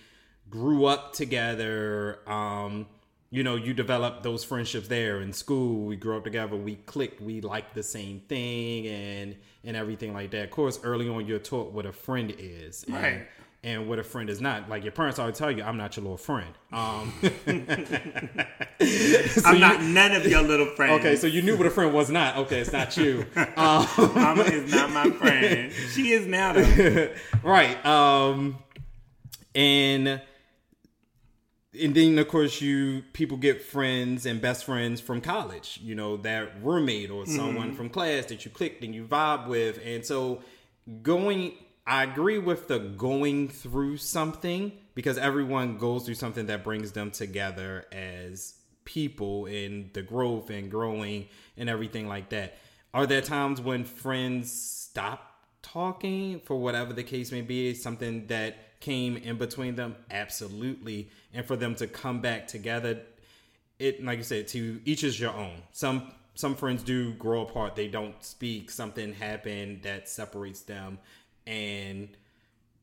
grew 0.51 0.87
up 0.87 1.13
together, 1.13 2.19
um, 2.27 2.87
you 3.31 3.43
know, 3.43 3.57
you 3.57 3.75
develop 3.75 4.23
those 4.23 4.43
friendships 4.43 4.89
there 4.89 5.21
in 5.21 5.33
school. 5.33 5.87
We 5.87 5.97
grew 5.97 6.17
up 6.17 6.25
together. 6.25 6.57
We 6.57 6.77
clicked. 6.77 7.21
We 7.21 7.41
liked 7.41 7.75
the 7.75 7.83
same 7.83 8.21
thing, 8.21 8.87
and 8.87 9.37
and 9.65 9.77
everything 9.77 10.15
like 10.15 10.31
that. 10.31 10.45
Of 10.45 10.51
course, 10.51 10.81
early 10.83 11.09
on, 11.09 11.27
you're 11.27 11.39
taught 11.39 11.73
what 11.73 11.85
a 11.85 11.93
friend 11.93 12.35
is, 12.39 12.85
right? 12.89 13.27
And 13.65 13.89
what 13.89 13.99
a 13.99 14.05
friend 14.05 14.31
is 14.31 14.41
not. 14.41 14.69
Like 14.69 14.85
your 14.85 14.93
parents 14.93 15.19
always 15.19 15.37
tell 15.37 15.51
you, 15.51 15.65
"I'm 15.65 15.77
not 15.77 15.97
your 15.97 16.05
little 16.05 16.17
friend." 16.17 16.55
Um, 16.73 17.13
so 17.21 17.29
I'm 19.45 19.59
not 19.59 19.83
none 19.83 20.13
of 20.13 20.25
your 20.27 20.43
little 20.43 20.67
friends. 20.77 21.01
Okay, 21.01 21.17
so 21.17 21.27
you 21.27 21.43
knew 21.43 21.57
what 21.57 21.67
a 21.67 21.71
friend 21.71 21.93
was 21.93 22.09
not. 22.09 22.37
Okay, 22.37 22.61
it's 22.61 22.73
not 22.73 22.97
you. 22.97 23.27
Um, 23.57 23.87
Mama 24.15 24.45
is 24.45 24.73
not 24.73 24.91
my 24.91 25.11
friend. 25.11 25.73
She 25.73 26.11
is 26.11 26.25
now, 26.27 26.53
though. 26.53 27.13
right. 27.43 27.85
Um, 27.85 28.59
and 29.57 30.23
and 31.81 31.95
then 31.95 32.19
of 32.19 32.29
course 32.29 32.61
you 32.61 33.03
people 33.13 33.37
get 33.37 33.63
friends 33.63 34.25
and 34.25 34.41
best 34.41 34.65
friends 34.65 35.01
from 35.01 35.21
college 35.21 35.79
you 35.83 35.95
know 35.95 36.17
that 36.17 36.53
roommate 36.63 37.11
or 37.11 37.27
someone 37.27 37.69
mm-hmm. 37.69 37.77
from 37.77 37.91
class 37.91 38.27
that 38.27 38.45
you 38.45 38.51
clicked 38.51 38.83
and 38.83 38.95
you 38.95 39.05
vibe 39.05 39.47
with 39.47 39.79
and 39.85 40.05
so 40.05 40.41
going 41.03 41.53
i 41.89 42.05
agree 42.05 42.39
with 42.39 42.69
the 42.69 42.79
going 42.79 43.49
through 43.49 43.97
something 43.97 44.71
because 44.95 45.19
everyone 45.19 45.79
goes 45.79 46.05
through 46.05 46.15
something 46.15 46.47
that 46.47 46.63
brings 46.63 46.93
them 46.93 47.11
together 47.11 47.87
as 47.93 48.55
people 48.89 49.45
in 49.45 49.91
the 49.93 50.01
growth 50.01 50.49
and 50.49 50.71
growing 50.71 51.29
and 51.59 51.69
everything 51.69 52.09
like 52.09 52.31
that. 52.31 52.57
Are 52.95 53.07
there 53.07 53.21
times 53.21 53.61
when 53.61 53.85
friends 53.85 54.51
stop 54.51 55.31
talking 55.61 56.41
for 56.41 56.57
whatever 56.57 56.95
the 56.95 57.03
case 57.03 57.31
may 57.31 57.43
be? 57.43 57.75
Something 57.75 58.27
that 58.29 58.81
came 58.81 59.19
in 59.19 59.37
between 59.37 59.75
them? 59.75 59.95
Absolutely. 60.11 61.11
And 61.35 61.45
for 61.45 61.55
them 61.55 61.75
to 61.77 61.87
come 61.87 62.21
back 62.21 62.49
together 62.49 63.03
it 63.79 64.03
like 64.03 64.19
you 64.19 64.25
said 64.25 64.49
to 64.49 64.81
each 64.85 65.05
is 65.05 65.21
your 65.21 65.33
own. 65.33 65.63
Some 65.71 66.11
some 66.35 66.57
friends 66.57 66.83
do 66.83 67.13
grow 67.15 67.43
apart. 67.43 67.77
They 67.77 67.89
don't 67.89 68.25
speak. 68.25 68.71
Something 68.71 69.13
happened 69.13 69.83
that 69.83 70.09
separates 70.09 70.63
them 70.63 70.99
and 71.49 72.09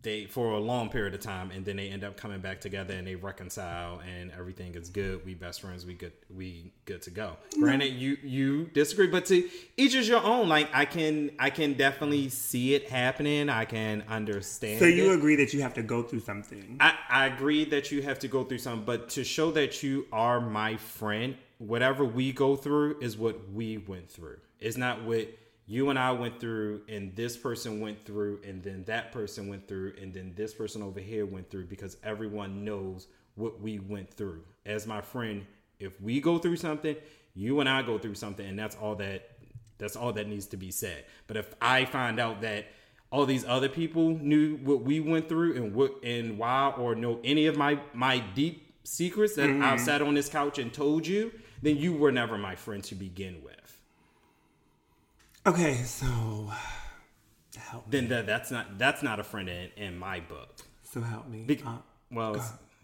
they 0.02 0.26
for 0.26 0.52
a 0.52 0.60
long 0.60 0.90
period 0.90 1.14
of 1.14 1.20
time 1.20 1.52
and 1.52 1.66
then 1.66 1.76
they 1.76 1.90
end 1.90 2.04
up 2.04 2.16
coming 2.16 2.40
back 2.40 2.62
together 2.62 2.94
and 2.94 3.08
they 3.08 3.16
reconcile 3.16 4.00
and 4.08 4.32
everything 4.32 4.76
is 4.76 4.90
good. 4.90 5.26
We 5.26 5.34
best 5.34 5.62
friends. 5.62 5.86
We 5.86 5.96
good 5.96 6.14
we 6.34 6.72
good 6.86 7.02
to 7.04 7.10
go. 7.10 7.38
Granted 7.60 7.94
you 7.94 8.18
you 8.24 8.66
disagree 8.74 9.08
but 9.08 9.26
to 9.26 9.50
each 9.78 9.96
is 9.96 10.08
your 10.08 10.24
own. 10.24 10.48
Like 10.48 10.70
i 10.74 10.86
can 10.86 11.32
i 11.40 11.50
can 11.50 11.74
definitely 11.74 12.30
see 12.30 12.76
it 12.76 12.88
happening. 12.90 13.50
I 13.50 13.66
can 13.66 14.04
understand 14.08 14.80
so 14.80 14.86
you 14.86 15.12
it. 15.12 15.16
agree 15.16 15.36
that 15.38 15.54
you 15.54 15.62
have 15.62 15.74
to 15.74 15.84
go 15.84 16.04
through 16.04 16.22
something? 16.22 16.78
I, 16.80 16.94
I 17.10 17.26
agree 17.26 17.66
that 17.66 17.92
you 17.92 18.02
have 18.04 18.20
to 18.20 18.28
go 18.28 18.44
through 18.44 18.60
something 18.60 18.86
but 18.86 19.10
to 19.10 19.24
show 19.24 19.52
that 19.52 19.84
you 19.84 20.06
are 20.14 20.40
my 20.40 20.78
friend 20.78 21.36
whatever 21.58 22.06
we 22.06 22.32
go 22.32 22.56
through 22.56 23.00
is 23.02 23.18
what 23.18 23.50
we 23.52 23.78
went 23.78 24.10
through. 24.10 24.38
It's 24.60 24.78
not 24.78 25.04
what 25.04 25.30
you 25.68 25.90
and 25.90 25.98
I 25.98 26.12
went 26.12 26.40
through, 26.40 26.82
and 26.88 27.16
this 27.16 27.36
person 27.36 27.80
went 27.80 28.06
through, 28.06 28.42
and 28.46 28.62
then 28.62 28.84
that 28.86 29.12
person 29.12 29.48
went 29.48 29.68
through, 29.68 29.94
and 30.00 30.14
then 30.14 30.34
this 30.36 30.54
person 30.54 30.84
over 30.84 31.00
here 31.00 31.26
went 31.26 31.50
through 31.50 31.66
because 31.66 31.98
everyone 32.04 32.64
knows 32.64 33.08
what 33.36 33.60
we 33.60 33.80
went 33.80 34.14
through. 34.14 34.44
As 34.66 34.86
my 34.86 35.02
friend, 35.02 35.46
if 35.80 36.00
we 36.00 36.22
go 36.22 36.38
through 36.38 36.58
something, 36.58 36.96
you 37.34 37.60
and 37.60 37.68
I 37.68 37.82
go 37.82 37.98
through 37.98 38.16
something, 38.16 38.46
and 38.46 38.58
that's 38.58 38.76
all 38.76 38.96
that 38.96 39.32
that's 39.78 39.96
all 39.98 40.14
that 40.14 40.28
needs 40.28 40.46
to 40.48 40.58
be 40.58 40.72
said. 40.72 41.04
But 41.28 41.36
if 41.36 41.54
I 41.62 41.84
find 41.84 42.20
out 42.20 42.42
that 42.42 42.68
all 43.12 43.26
these 43.26 43.46
other 43.46 43.70
people 43.70 44.10
knew 44.10 44.56
what 44.58 44.82
we 44.82 45.00
went 45.00 45.28
through 45.28 45.56
and 45.56 45.74
what 45.74 46.04
and 46.04 46.38
why 46.38 46.74
or 46.78 46.96
know 46.96 47.20
any 47.24 47.48
of 47.48 47.58
my 47.58 47.80
my 47.94 48.20
deep 48.20 48.74
secrets 48.84 49.36
that 49.36 49.50
mm-hmm. 49.50 49.64
I've 49.64 49.82
sat 49.82 50.02
on 50.02 50.14
this 50.14 50.30
couch 50.30 50.60
and 50.60 50.72
told 50.72 51.08
you, 51.08 51.32
then 51.62 51.78
you 51.78 51.94
were 51.94 52.12
never 52.12 52.38
my 52.38 52.56
friend 52.56 52.84
to 52.86 52.96
begin 52.96 53.42
with. 53.44 53.75
Okay, 55.48 55.76
so 55.84 56.06
help. 57.58 57.90
Then 57.90 58.08
that, 58.10 58.26
that's 58.26 58.52
not 58.52 58.78
that's 58.78 59.04
not 59.04 59.20
a 59.20 59.24
friend 59.24 59.50
in, 59.50 59.70
in 59.78 59.98
my 59.98 60.20
book. 60.20 60.58
So 60.84 61.02
help 61.02 61.28
me. 61.28 61.44
Be- 61.44 61.62
uh, 61.66 61.78
well, 62.12 62.36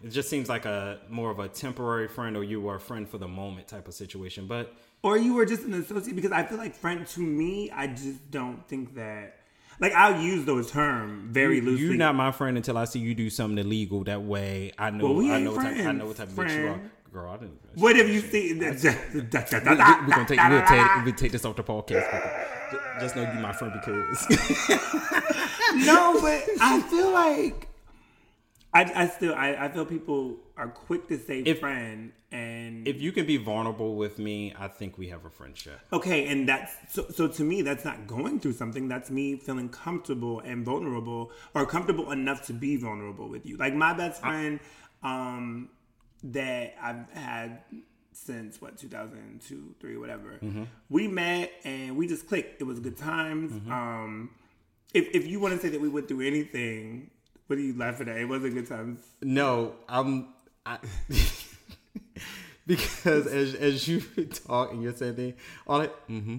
it 0.03 0.09
just 0.09 0.29
seems 0.29 0.49
like 0.49 0.65
a 0.65 0.99
more 1.09 1.31
of 1.31 1.39
a 1.39 1.47
temporary 1.47 2.07
friend, 2.07 2.35
or 2.35 2.43
you 2.43 2.61
were 2.61 2.75
a 2.75 2.79
friend 2.79 3.07
for 3.07 3.17
the 3.17 3.27
moment 3.27 3.67
type 3.67 3.87
of 3.87 3.93
situation. 3.93 4.47
But 4.47 4.75
or 5.03 5.17
you 5.17 5.33
were 5.33 5.45
just 5.45 5.63
an 5.63 5.73
associate 5.73 6.15
because 6.15 6.31
I 6.31 6.43
feel 6.43 6.57
like 6.57 6.75
friend 6.75 7.05
to 7.07 7.21
me, 7.21 7.71
I 7.71 7.87
just 7.87 8.29
don't 8.29 8.67
think 8.67 8.95
that. 8.95 9.37
Like 9.79 9.93
I'll 9.93 10.21
use 10.21 10.45
those 10.45 10.69
terms 10.69 11.33
very 11.33 11.55
you, 11.55 11.63
loosely. 11.63 11.85
You're 11.87 11.95
not 11.95 12.13
my 12.13 12.31
friend 12.31 12.55
until 12.55 12.77
I 12.77 12.85
see 12.85 12.99
you 12.99 13.15
do 13.15 13.31
something 13.31 13.57
illegal. 13.57 14.03
That 14.03 14.21
way, 14.21 14.73
I 14.77 14.91
know. 14.91 15.05
Well, 15.05 15.15
we 15.15 15.31
I 15.31 15.39
know. 15.39 15.55
Type, 15.55 15.77
I 15.77 15.91
know 15.91 16.05
what 16.05 16.17
type 16.17 16.27
of 16.27 16.35
bitch 16.35 16.55
you 16.55 16.67
are. 16.67 16.79
Girl, 17.11 17.29
I 17.29 17.37
didn't. 17.37 17.59
What 17.75 17.95
have 17.97 18.07
you 18.07 18.21
seen? 18.21 18.59
We're 18.59 18.71
gonna 18.71 18.79
take 20.25 20.39
we'll 20.49 20.65
take, 20.65 21.05
we'll 21.05 21.13
take 21.13 21.31
this 21.33 21.43
off 21.43 21.57
the 21.57 21.63
podcast. 21.63 22.07
Just 23.01 23.15
know 23.15 23.23
you 23.23 23.39
my 23.39 23.51
friend 23.51 23.73
because. 23.73 24.29
no, 25.75 26.17
but 26.21 26.43
I 26.61 26.81
feel 26.89 27.11
like 27.11 27.67
I, 28.73 28.91
I 28.95 29.07
still 29.07 29.35
I, 29.35 29.55
I 29.55 29.69
feel 29.69 29.85
people 29.85 30.37
are 30.55 30.69
quick 30.69 31.09
to 31.09 31.19
say 31.19 31.39
if, 31.39 31.59
friend 31.59 32.13
and 32.31 32.87
if 32.87 33.01
you 33.01 33.11
can 33.11 33.25
be 33.25 33.35
vulnerable 33.35 33.95
with 33.95 34.17
me, 34.17 34.53
I 34.57 34.69
think 34.69 34.97
we 34.97 35.09
have 35.09 35.25
a 35.25 35.29
friendship. 35.29 35.79
Okay, 35.91 36.27
and 36.27 36.47
that's 36.47 36.73
so 36.87 37.07
so 37.09 37.27
to 37.27 37.43
me 37.43 37.61
that's 37.61 37.83
not 37.83 38.07
going 38.07 38.39
through 38.39 38.53
something. 38.53 38.87
That's 38.87 39.11
me 39.11 39.35
feeling 39.35 39.67
comfortable 39.67 40.39
and 40.39 40.63
vulnerable 40.63 41.31
or 41.53 41.65
comfortable 41.65 42.11
enough 42.11 42.45
to 42.47 42.53
be 42.53 42.77
vulnerable 42.77 43.27
with 43.27 43.45
you. 43.45 43.57
Like 43.57 43.73
my 43.73 43.93
best 43.93 44.21
friend, 44.21 44.61
um, 45.03 45.69
that 46.23 46.75
I've 46.81 47.09
had 47.11 47.59
since 48.13 48.61
what 48.61 48.77
2002 48.77 49.75
3 49.79 49.97
whatever. 49.97 50.39
Mm-hmm. 50.41 50.63
we 50.89 51.07
met 51.07 51.51
and 51.63 51.95
we 51.95 52.07
just 52.07 52.27
clicked. 52.27 52.61
It 52.61 52.65
was 52.65 52.79
good 52.79 52.97
times. 52.97 53.51
Mm-hmm. 53.53 53.71
um 53.71 54.29
if, 54.93 55.07
if 55.15 55.25
you 55.25 55.39
want 55.39 55.55
to 55.55 55.61
say 55.61 55.69
that 55.69 55.79
we 55.79 55.87
went 55.89 56.07
through 56.07 56.27
anything 56.27 57.09
what 57.47 57.57
are 57.59 57.61
you 57.61 57.77
laughing 57.77 58.07
at? 58.07 58.17
It 58.17 58.25
wasn't 58.25 58.53
good 58.53 58.67
times. 58.67 58.99
No 59.21 59.75
i'm 59.89 60.27
I, 60.65 60.77
because 62.67 63.25
as 63.27 63.55
as 63.55 63.87
you 63.87 64.01
talk 64.47 64.71
and 64.71 64.83
you're 64.83 64.93
saying 64.93 65.33
all 65.65 65.81
it 65.81 65.93
mm-hmm 66.09 66.37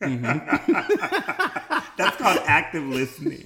Mm-hmm. 0.00 1.80
That's 1.96 2.16
called 2.16 2.38
active 2.44 2.84
listening. 2.84 3.42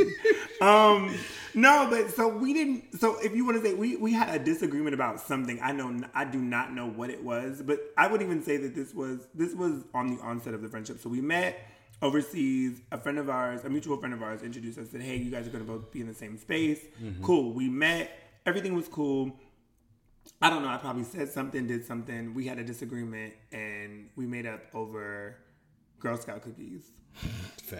Um, 0.61 1.15
no, 1.55 1.89
but 1.91 2.11
so 2.11 2.29
we 2.29 2.53
didn't. 2.55 2.99
So 2.99 3.19
if 3.21 3.35
you 3.35 3.45
want 3.45 3.63
to 3.63 3.69
say 3.69 3.75
we 3.75 3.97
we 3.97 4.13
had 4.13 4.35
a 4.35 4.39
disagreement 4.39 4.95
about 4.95 5.21
something, 5.21 5.59
I 5.63 5.73
know 5.73 6.01
I 6.15 6.25
do 6.25 6.39
not 6.39 6.73
know 6.73 6.89
what 6.89 7.11
it 7.11 7.23
was, 7.23 7.63
but 7.63 7.79
I 7.97 8.07
would 8.07 8.23
even 8.23 8.43
say 8.43 8.57
that 8.59 8.75
this 8.75 8.95
was 8.95 9.27
this 9.35 9.55
was 9.55 9.85
on 9.95 10.15
the 10.15 10.23
onset 10.23 10.55
of 10.55 10.63
the 10.63 10.69
friendship. 10.69 11.01
So 11.01 11.09
we 11.09 11.21
met 11.21 11.59
overseas. 12.03 12.81
A 12.93 12.99
friend 12.99 13.19
of 13.19 13.29
ours, 13.29 13.65
a 13.65 13.69
mutual 13.71 13.97
friend 13.99 14.15
of 14.15 14.23
ours, 14.23 14.43
introduced 14.43 14.79
us. 14.79 14.91
Said, 14.91 15.03
"Hey, 15.03 15.17
you 15.17 15.31
guys 15.31 15.47
are 15.47 15.51
going 15.51 15.65
to 15.65 15.71
both 15.71 15.91
be 15.91 16.01
in 16.01 16.07
the 16.07 16.15
same 16.15 16.39
space. 16.39 16.81
Mm-hmm. 17.03 17.25
Cool." 17.25 17.53
We 17.53 17.69
met. 17.69 18.11
Everything 18.47 18.75
was 18.75 18.89
cool. 18.89 19.33
I 20.41 20.51
don't 20.51 20.63
know. 20.63 20.69
I 20.69 20.77
probably 20.77 21.05
said 21.05 21.31
something, 21.31 21.67
did 21.67 21.85
something. 21.85 22.35
We 22.35 22.47
had 22.47 22.59
a 22.59 22.65
disagreement, 22.65 23.35
and 23.53 24.11
we 24.17 24.27
made 24.27 24.47
up 24.47 24.61
over 24.75 25.37
Girl 26.01 26.17
Scout 26.17 26.43
cookies. 26.43 26.91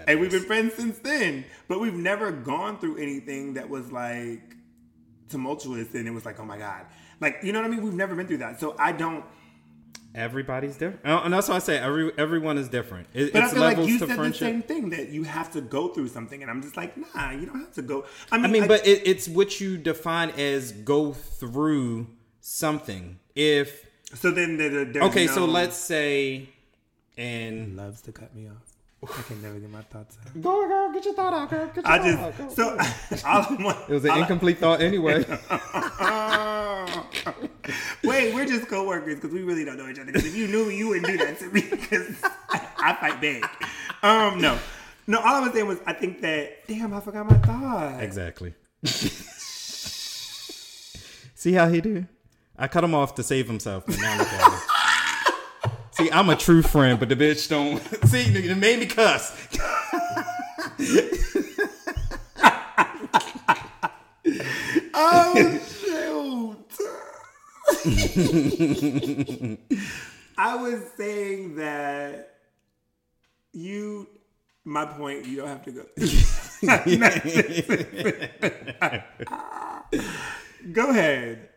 and 0.07 0.21
we've 0.21 0.31
been 0.31 0.43
friends 0.45 0.75
since 0.75 0.99
then. 0.99 1.45
But 1.69 1.81
we've 1.81 1.95
never 1.95 2.31
gone 2.31 2.79
through 2.79 2.99
anything 2.99 3.55
that 3.55 3.69
was 3.69 3.93
like 3.93 4.57
tumultuous 5.29 5.95
and 5.95 6.07
it 6.07 6.11
was 6.11 6.25
like, 6.25 6.41
oh 6.41 6.45
my 6.45 6.59
God. 6.59 6.87
Like, 7.21 7.39
you 7.43 7.53
know 7.53 7.61
what 7.61 7.67
I 7.67 7.71
mean? 7.71 7.83
We've 7.83 7.95
never 7.95 8.15
been 8.15 8.27
through 8.27 8.39
that. 8.39 8.61
So 8.61 8.75
I 8.79 8.93
don't 8.93 9.25
everybody's 10.15 10.77
different, 10.77 11.01
oh, 11.05 11.19
and 11.19 11.33
that's 11.33 11.49
why 11.49 11.57
I 11.57 11.59
say 11.61 11.79
every 11.79 12.13
everyone 12.19 12.59
is 12.59 12.69
different. 12.69 13.09
It, 13.15 13.33
but 13.33 13.43
I 13.43 13.49
feel 13.51 13.61
like 13.61 13.79
you 13.79 13.99
said 13.99 14.09
friendship. 14.09 14.41
the 14.41 14.47
same 14.47 14.63
thing 14.63 14.91
that 14.91 15.11
you 15.11 15.23
have 15.25 15.53
to 15.53 15.61
go 15.61 15.89
through 15.89 16.09
something, 16.09 16.43
and 16.43 16.51
I'm 16.51 16.63
just 16.63 16.77
like, 16.77 16.97
nah, 16.97 17.31
you 17.31 17.47
don't 17.47 17.61
have 17.61 17.73
to 17.75 17.83
go. 17.83 18.05
I 18.33 18.37
mean, 18.37 18.47
I 18.47 18.49
mean, 18.49 18.63
I, 18.65 18.69
but 18.69 18.87
it, 18.87 19.07
it's 19.07 19.29
what 19.29 19.61
you 19.61 19.79
define 19.79 20.31
as 20.31 20.73
go 20.73 21.13
through 21.13 22.09
something. 22.41 23.19
If 23.35 23.87
So 24.15 24.31
then 24.31 24.57
there, 24.57 25.05
Okay, 25.05 25.27
no- 25.27 25.33
so 25.33 25.45
let's 25.45 25.77
say, 25.77 26.49
and 27.19 27.77
loves 27.77 28.01
to 28.03 28.13
cut 28.13 28.35
me 28.35 28.49
off. 28.49 28.75
I 29.17 29.23
can 29.23 29.41
never 29.43 29.59
get 29.61 29.71
my 29.71 29.83
thoughts 29.83 30.17
out. 30.25 30.33
go 30.43 30.67
girl, 30.67 30.93
get 30.93 31.05
your 31.05 31.15
thought 31.15 31.33
out, 31.33 31.51
girl. 31.51 31.67
Get 31.67 31.77
your 31.77 31.87
I 31.87 31.99
thought 31.99 32.19
out, 32.19 32.37
just 32.39 32.57
go. 32.57 32.79
so 33.11 33.25
all 33.29 33.47
I 33.69 33.85
it 33.89 33.93
was 33.93 34.05
an 34.05 34.11
I- 34.11 34.19
incomplete 34.21 34.59
thought 34.59 34.81
anyway. 34.81 35.25
Wait, 38.03 38.35
we're 38.35 38.47
just 38.47 38.67
co-workers 38.69 39.17
because 39.17 39.31
we 39.33 39.43
really 39.43 39.65
don't 39.65 39.77
know 39.77 39.89
each 39.89 39.99
other. 39.99 40.07
Because 40.07 40.25
if 40.25 40.35
you 40.35 40.49
knew 40.49 40.65
me, 40.67 40.77
you 40.79 40.89
wouldn't 40.89 41.07
do 41.07 41.17
that 41.19 41.39
to 41.41 41.47
me 41.51 41.61
because 41.71 42.17
I, 42.49 42.67
I 42.79 42.95
fight 42.95 43.21
back. 43.21 43.69
Um, 44.03 44.41
no, 44.41 44.59
no. 45.07 45.19
All 45.19 45.27
I 45.37 45.41
was 45.41 45.53
saying 45.53 45.67
was 45.67 45.79
I 45.87 45.93
think 45.93 46.21
that 46.23 46.67
damn, 46.67 46.93
I 46.95 47.01
forgot 47.01 47.29
my 47.31 47.37
thought. 47.39 48.03
exactly. 48.03 48.55
See 51.35 51.53
how 51.53 51.69
he 51.69 51.81
do? 51.81 52.07
I 52.57 52.67
cut 52.69 52.83
him 52.83 52.95
off 52.95 53.15
to 53.17 53.23
save 53.23 53.47
himself, 53.47 53.85
but 53.87 53.97
now 54.01 54.19
look 54.19 54.27
at 54.29 54.53
him. 54.53 54.59
See, 55.99 56.11
I'm 56.13 56.31
a 56.31 56.37
true 56.37 56.63
friend, 56.63 57.01
but 57.01 57.09
the 57.09 57.17
bitch 57.17 57.49
don't. 57.49 57.81
See, 58.09 58.21
it 58.21 58.57
made 58.57 58.79
me 58.79 58.87
cuss. 58.87 59.35
Oh 65.01 65.61
shoot! 65.81 66.57
I 70.37 70.57
was 70.57 70.83
saying 70.97 71.55
that 71.57 72.35
you. 73.53 74.09
My 74.65 74.85
point. 74.85 75.25
You 75.25 75.37
don't 75.37 75.47
have 75.49 75.65
to 75.65 75.73
go. 75.73 75.85
go 80.73 80.91
ahead, 80.91 81.48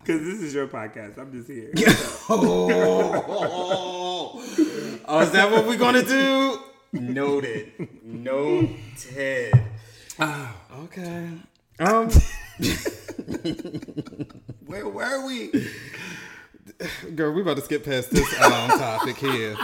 because 0.00 0.20
this 0.22 0.40
is 0.42 0.54
your 0.54 0.66
podcast. 0.68 1.18
I'm 1.18 1.32
just 1.32 1.48
here. 1.48 1.72
Oh, 2.30 2.68
oh, 5.08 5.20
is 5.20 5.30
that 5.32 5.50
what 5.50 5.66
we're 5.66 5.78
gonna 5.78 6.02
do? 6.02 6.58
Noted. 6.92 7.72
Noted. 8.04 9.52
Okay. 10.20 11.30
Um, 11.80 12.10
Where 14.66 14.88
were 14.88 15.26
we? 15.26 15.50
girl, 17.14 17.32
we 17.32 17.42
about 17.42 17.56
to 17.56 17.62
skip 17.62 17.84
past 17.84 18.10
this 18.10 18.26
um, 18.42 18.68
topic 18.70 19.16
here 19.16 19.56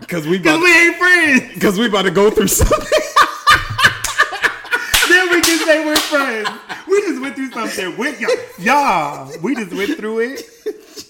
because 0.00 0.26
we 0.26 0.38
Because 0.38 0.60
we 0.62 0.72
ain't 0.72 0.96
friends. 0.96 1.54
because 1.54 1.78
we 1.78 1.86
about 1.86 2.02
to 2.02 2.10
go 2.10 2.30
through 2.30 2.48
something. 2.48 2.98
Then 5.10 5.30
we 5.30 5.40
can 5.40 5.58
say 5.66 5.84
we're 5.84 5.96
friends. 5.96 6.48
We 6.88 7.00
just 7.02 7.20
went 7.20 7.34
through 7.36 7.50
something 7.50 7.96
with 7.96 8.20
y'all. 8.20 8.30
Y'all, 8.58 9.32
we 9.42 9.54
just 9.54 9.74
went 9.74 9.96
through 9.98 10.20
it. 10.20 10.42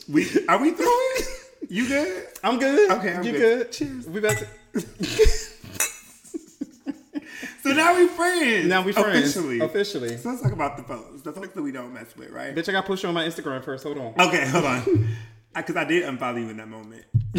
We 0.09 0.27
are 0.49 0.61
we 0.61 0.73
through 0.73 0.87
it? 0.89 1.27
You 1.69 1.87
good? 1.87 2.27
I'm 2.43 2.59
good. 2.59 2.91
Okay, 2.91 3.15
I'm 3.15 3.23
you 3.23 3.33
good. 3.33 3.41
good. 3.41 3.73
Cheers. 3.73 4.09
We 4.09 4.19
about 4.19 4.39
to. 4.39 4.47
So 7.63 7.73
now 7.75 7.95
we 7.95 8.07
friends. 8.09 8.67
Now 8.67 8.83
we 8.83 8.93
friends 8.93 9.37
Officially. 9.37 9.61
Officially. 9.61 10.17
So 10.17 10.31
let's 10.31 10.41
talk 10.43 10.53
about 10.53 10.79
the 10.79 10.83
folks. 10.83 11.21
The 11.23 11.33
folks 11.33 11.51
that 11.51 11.63
we 11.63 11.73
don't 11.73 11.93
mess 11.93 12.17
with, 12.17 12.31
right? 12.31 12.55
Bitch, 12.55 12.69
I 12.71 12.73
got 12.73 12.87
pushed 12.87 13.05
on 13.05 13.13
my 13.13 13.27
Instagram 13.27 13.63
first. 13.63 13.85
Hold 13.85 13.99
on. 13.99 14.15
Okay, 14.19 14.49
hold 14.49 14.65
on. 14.65 15.09
Because 15.55 15.77
I 15.77 15.85
did 15.85 16.05
unfollow 16.05 16.41
you 16.41 16.49
in 16.49 16.57
that 16.57 16.69
moment. 16.69 17.05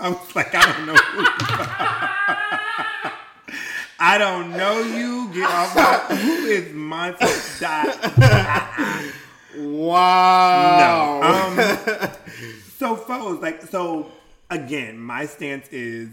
I 0.00 0.10
was 0.10 0.36
like, 0.36 0.54
I 0.54 0.72
don't 0.72 0.86
know. 0.86 2.16
I 4.06 4.18
don't 4.18 4.50
know 4.50 4.82
you. 4.82 5.30
Get 5.32 5.48
off 5.50 5.74
my. 5.74 6.16
Who 6.16 6.44
is 6.44 6.74
my 6.74 7.12
dot? 7.58 9.14
Wow. 9.56 11.20
No. 11.56 11.62
Um, 11.62 12.10
so, 12.76 12.96
foes, 12.96 13.40
like, 13.40 13.62
so 13.62 14.12
again, 14.50 14.98
my 14.98 15.24
stance 15.24 15.68
is 15.68 16.10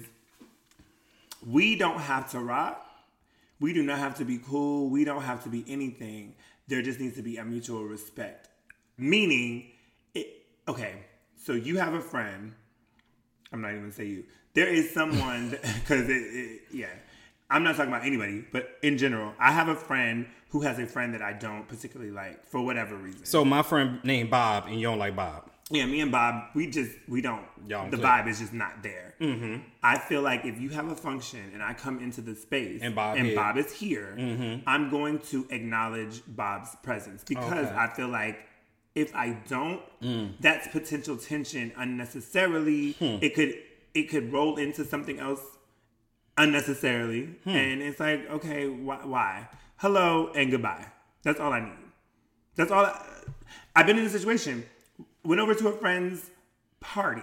we 1.45 1.75
don't 1.75 1.99
have 1.99 2.31
to 2.31 2.39
rock. 2.39 2.87
We 3.59 3.73
do 3.73 3.83
not 3.83 3.99
have 3.99 4.15
to 4.19 4.25
be 4.25 4.37
cool. 4.37 4.87
We 4.89 5.03
don't 5.03 5.23
have 5.23 5.43
to 5.43 5.49
be 5.49 5.65
anything. 5.67 6.35
There 6.69 6.81
just 6.81 7.01
needs 7.01 7.17
to 7.17 7.21
be 7.21 7.35
a 7.35 7.43
mutual 7.43 7.83
respect. 7.83 8.47
Meaning, 8.97 9.69
it, 10.13 10.27
okay, 10.65 11.03
so 11.35 11.51
you 11.51 11.77
have 11.77 11.93
a 11.93 12.01
friend. 12.01 12.53
I'm 13.51 13.59
not 13.59 13.71
even 13.71 13.81
gonna 13.81 13.91
say 13.91 14.05
you. 14.05 14.23
There 14.53 14.67
is 14.67 14.93
someone, 14.93 15.49
because 15.81 16.07
it, 16.07 16.13
it, 16.13 16.61
yeah, 16.71 16.87
I'm 17.51 17.63
not 17.63 17.75
talking 17.75 17.91
about 17.91 18.05
anybody, 18.05 18.45
but 18.51 18.77
in 18.81 18.97
general, 18.97 19.33
I 19.37 19.51
have 19.51 19.67
a 19.67 19.75
friend 19.75 20.25
who 20.49 20.61
has 20.61 20.79
a 20.79 20.87
friend 20.87 21.13
that 21.13 21.21
I 21.21 21.33
don't 21.33 21.67
particularly 21.67 22.11
like 22.11 22.45
for 22.47 22.61
whatever 22.61 22.95
reason. 22.95 23.25
So 23.25 23.43
my 23.45 23.61
friend 23.61 23.99
named 24.03 24.29
Bob, 24.29 24.67
and 24.67 24.75
you 24.75 24.87
don't 24.87 24.99
like 24.99 25.15
Bob. 25.15 25.49
Yeah, 25.69 25.85
me 25.85 26.01
and 26.01 26.11
Bob, 26.11 26.49
we 26.53 26.67
just 26.67 26.91
we 27.07 27.21
don't. 27.21 27.45
Y'all 27.67 27.89
the 27.89 27.97
click. 27.97 28.09
vibe 28.09 28.27
is 28.27 28.39
just 28.39 28.53
not 28.53 28.83
there. 28.83 29.15
Mm-hmm. 29.21 29.57
I 29.83 29.97
feel 29.97 30.21
like 30.21 30.45
if 30.45 30.59
you 30.59 30.69
have 30.69 30.87
a 30.87 30.95
function 30.95 31.51
and 31.53 31.61
I 31.61 31.73
come 31.73 31.99
into 31.99 32.21
the 32.21 32.35
space 32.35 32.81
And 32.81 32.95
Bob 32.95 33.17
and 33.17 33.27
here. 33.27 33.35
Bob 33.35 33.57
is 33.57 33.71
here, 33.71 34.15
mm-hmm. 34.17 34.67
I'm 34.67 34.89
going 34.89 35.19
to 35.29 35.47
acknowledge 35.49 36.21
Bob's 36.27 36.75
presence 36.83 37.23
because 37.23 37.67
Okay. 37.67 37.75
I 37.75 37.87
feel 37.87 38.07
like 38.09 38.39
if 38.95 39.15
I 39.15 39.37
don't, 39.47 39.81
mm. 40.01 40.33
that's 40.41 40.67
potential 40.67 41.15
tension 41.15 41.71
unnecessarily. 41.77 42.93
Hmm. 42.93 43.17
It 43.21 43.35
could 43.35 43.55
it 43.93 44.09
could 44.09 44.33
roll 44.33 44.57
into 44.57 44.83
something 44.83 45.19
else 45.19 45.41
unnecessarily, 46.41 47.35
and 47.45 47.81
it's 47.81 47.99
like 47.99 48.29
okay, 48.29 48.67
wh- 48.67 49.07
why? 49.07 49.47
Hello 49.77 50.31
and 50.35 50.49
goodbye. 50.51 50.85
That's 51.23 51.39
all 51.39 51.53
I 51.53 51.59
need. 51.61 51.77
That's 52.55 52.71
all. 52.71 52.85
I, 52.85 52.99
I've 53.75 53.85
been 53.85 53.97
in 53.97 54.05
a 54.05 54.09
situation. 54.09 54.65
Went 55.23 55.39
over 55.39 55.53
to 55.53 55.67
a 55.67 55.71
friend's 55.77 56.29
party, 56.79 57.21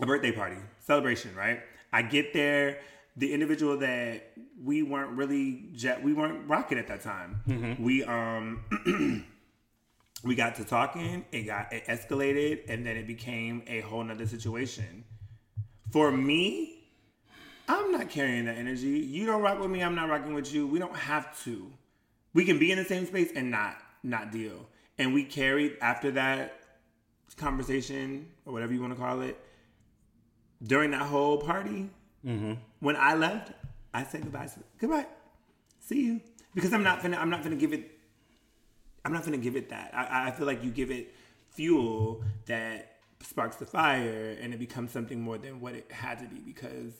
a 0.00 0.06
birthday 0.06 0.32
party 0.32 0.56
celebration. 0.80 1.34
Right. 1.34 1.60
I 1.92 2.02
get 2.02 2.32
there. 2.32 2.78
The 3.16 3.32
individual 3.32 3.78
that 3.78 4.30
we 4.62 4.82
weren't 4.84 5.10
really 5.16 5.70
jet, 5.72 6.00
we 6.02 6.12
weren't 6.12 6.48
rocking 6.48 6.78
at 6.78 6.86
that 6.88 7.00
time. 7.02 7.40
We 7.80 8.04
um. 8.04 8.64
we 10.24 10.34
got 10.34 10.56
to 10.56 10.64
talking. 10.64 11.24
It 11.32 11.42
got 11.42 11.72
it 11.72 11.84
escalated, 11.86 12.68
and 12.68 12.84
then 12.86 12.96
it 12.96 13.06
became 13.06 13.62
a 13.66 13.80
whole 13.80 14.04
nother 14.04 14.26
situation. 14.26 15.04
For 15.90 16.12
me, 16.12 16.77
I'm 17.68 17.92
not 17.92 18.08
carrying 18.08 18.46
that 18.46 18.56
energy. 18.56 18.88
You 18.88 19.26
don't 19.26 19.42
rock 19.42 19.60
with 19.60 19.70
me. 19.70 19.82
I'm 19.82 19.94
not 19.94 20.08
rocking 20.08 20.34
with 20.34 20.52
you. 20.52 20.66
We 20.66 20.78
don't 20.78 20.96
have 20.96 21.38
to. 21.44 21.70
We 22.32 22.44
can 22.44 22.58
be 22.58 22.72
in 22.72 22.78
the 22.78 22.84
same 22.84 23.06
space 23.06 23.30
and 23.34 23.50
not 23.50 23.76
not 24.02 24.32
deal. 24.32 24.66
And 24.96 25.12
we 25.12 25.24
carried 25.24 25.76
after 25.80 26.10
that 26.12 26.60
conversation 27.36 28.26
or 28.46 28.52
whatever 28.52 28.72
you 28.72 28.80
want 28.80 28.94
to 28.94 28.98
call 28.98 29.20
it 29.20 29.38
during 30.62 30.90
that 30.92 31.02
whole 31.02 31.38
party. 31.38 31.90
Mm-hmm. 32.26 32.54
When 32.80 32.96
I 32.96 33.14
left, 33.14 33.52
I 33.92 34.04
said 34.04 34.22
goodbye. 34.22 34.44
I 34.44 34.46
said, 34.46 34.64
goodbye. 34.78 35.06
See 35.80 36.04
you. 36.04 36.20
Because 36.54 36.72
I'm 36.72 36.82
not 36.82 37.02
gonna. 37.02 37.16
I'm 37.16 37.30
not 37.30 37.42
gonna 37.42 37.56
give 37.56 37.72
it. 37.72 37.90
I'm 39.04 39.12
not 39.12 39.24
gonna 39.24 39.38
give 39.38 39.56
it 39.56 39.68
that. 39.70 39.92
I, 39.94 40.28
I 40.28 40.30
feel 40.32 40.46
like 40.46 40.64
you 40.64 40.70
give 40.70 40.90
it 40.90 41.14
fuel 41.50 42.22
that 42.46 42.96
sparks 43.20 43.56
the 43.56 43.66
fire, 43.66 44.36
and 44.40 44.52
it 44.54 44.58
becomes 44.58 44.90
something 44.90 45.20
more 45.20 45.38
than 45.38 45.60
what 45.60 45.74
it 45.74 45.90
had 45.92 46.18
to 46.18 46.26
be 46.26 46.40
because 46.40 46.92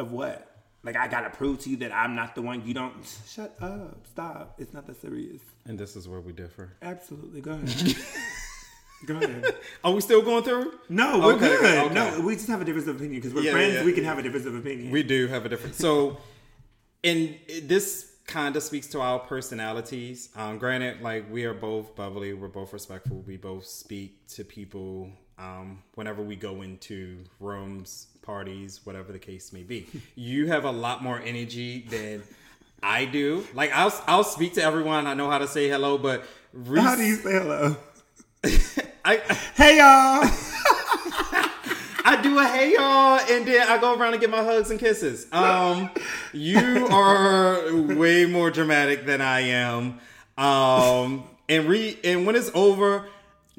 of 0.00 0.10
what? 0.12 0.46
Like 0.82 0.96
I 0.96 1.08
gotta 1.08 1.30
prove 1.30 1.58
to 1.60 1.70
you 1.70 1.76
that 1.78 1.92
I'm 1.92 2.14
not 2.16 2.34
the 2.34 2.42
one. 2.42 2.66
You 2.66 2.72
don't. 2.74 2.94
Shut 3.28 3.54
up. 3.60 4.06
Stop. 4.10 4.54
It's 4.58 4.72
not 4.72 4.86
that 4.86 5.00
serious. 5.00 5.42
And 5.66 5.78
this 5.78 5.94
is 5.94 6.08
where 6.08 6.20
we 6.20 6.32
differ. 6.32 6.72
Absolutely. 6.82 7.40
Go 7.42 7.52
ahead. 7.52 7.96
Go 9.06 9.16
ahead. 9.16 9.54
Are 9.84 9.92
we 9.92 10.00
still 10.02 10.20
going 10.22 10.42
through? 10.42 10.72
No, 10.90 11.18
we're 11.20 11.34
Okay, 11.34 11.48
good. 11.48 11.84
okay. 11.86 11.94
No, 11.94 12.20
we 12.20 12.34
just 12.34 12.48
have 12.48 12.60
a 12.60 12.64
difference 12.64 12.86
of 12.88 12.96
opinion 12.96 13.20
because 13.20 13.34
we're 13.34 13.42
Yeah, 13.42 13.52
friends. 13.52 13.74
yeah. 13.74 13.84
We 13.84 13.92
can 13.92 14.04
have 14.04 14.18
a 14.18 14.22
difference 14.22 14.44
of 14.46 14.54
opinion. 14.54 14.90
We 14.90 15.02
do 15.02 15.26
have 15.28 15.46
a 15.46 15.48
difference. 15.48 15.76
So, 15.76 16.18
and 17.04 17.34
this 17.62 18.12
kind 18.26 18.56
of 18.56 18.62
speaks 18.62 18.86
to 18.88 19.00
our 19.00 19.18
personalities. 19.18 20.28
Um, 20.36 20.58
granted, 20.58 21.00
like 21.02 21.30
we 21.30 21.44
are 21.44 21.54
both 21.54 21.94
bubbly, 21.96 22.32
we're 22.34 22.48
both 22.48 22.72
respectful. 22.74 23.22
We 23.26 23.36
both 23.38 23.64
speak 23.66 24.26
to 24.34 24.44
people 24.44 25.10
um, 25.40 25.82
whenever 25.94 26.22
we 26.22 26.36
go 26.36 26.62
into 26.62 27.18
rooms, 27.40 28.08
parties, 28.22 28.80
whatever 28.84 29.12
the 29.12 29.18
case 29.18 29.52
may 29.52 29.62
be. 29.62 29.86
you 30.14 30.48
have 30.48 30.64
a 30.64 30.70
lot 30.70 31.02
more 31.02 31.20
energy 31.20 31.80
than 31.88 32.22
I 32.82 33.06
do. 33.06 33.46
Like 33.54 33.72
I'll 33.72 33.92
I'll 34.06 34.24
speak 34.24 34.54
to 34.54 34.62
everyone. 34.62 35.06
I 35.06 35.14
know 35.14 35.30
how 35.30 35.38
to 35.38 35.48
say 35.48 35.68
hello, 35.68 35.98
but 35.98 36.24
Reese, 36.52 36.82
How 36.82 36.96
do 36.96 37.02
you 37.02 37.16
say 37.16 37.32
hello? 37.32 37.76
I, 39.04 39.16
Hey 39.54 39.78
y'all. 39.78 40.30
I 42.02 42.18
do 42.22 42.38
a 42.38 42.44
hey 42.46 42.72
y'all, 42.72 43.20
and 43.30 43.46
then 43.46 43.68
I 43.68 43.78
go 43.78 43.94
around 43.94 44.14
and 44.14 44.20
get 44.20 44.30
my 44.30 44.42
hugs 44.42 44.70
and 44.70 44.80
kisses. 44.80 45.26
Um, 45.32 45.90
you 46.32 46.86
are 46.90 47.74
way 47.74 48.24
more 48.24 48.50
dramatic 48.50 49.04
than 49.04 49.20
I 49.20 49.40
am. 49.40 50.00
Um, 50.38 51.24
and 51.48 51.66
re 51.66 51.98
and 52.02 52.26
when 52.26 52.36
it's 52.36 52.50
over, 52.54 53.06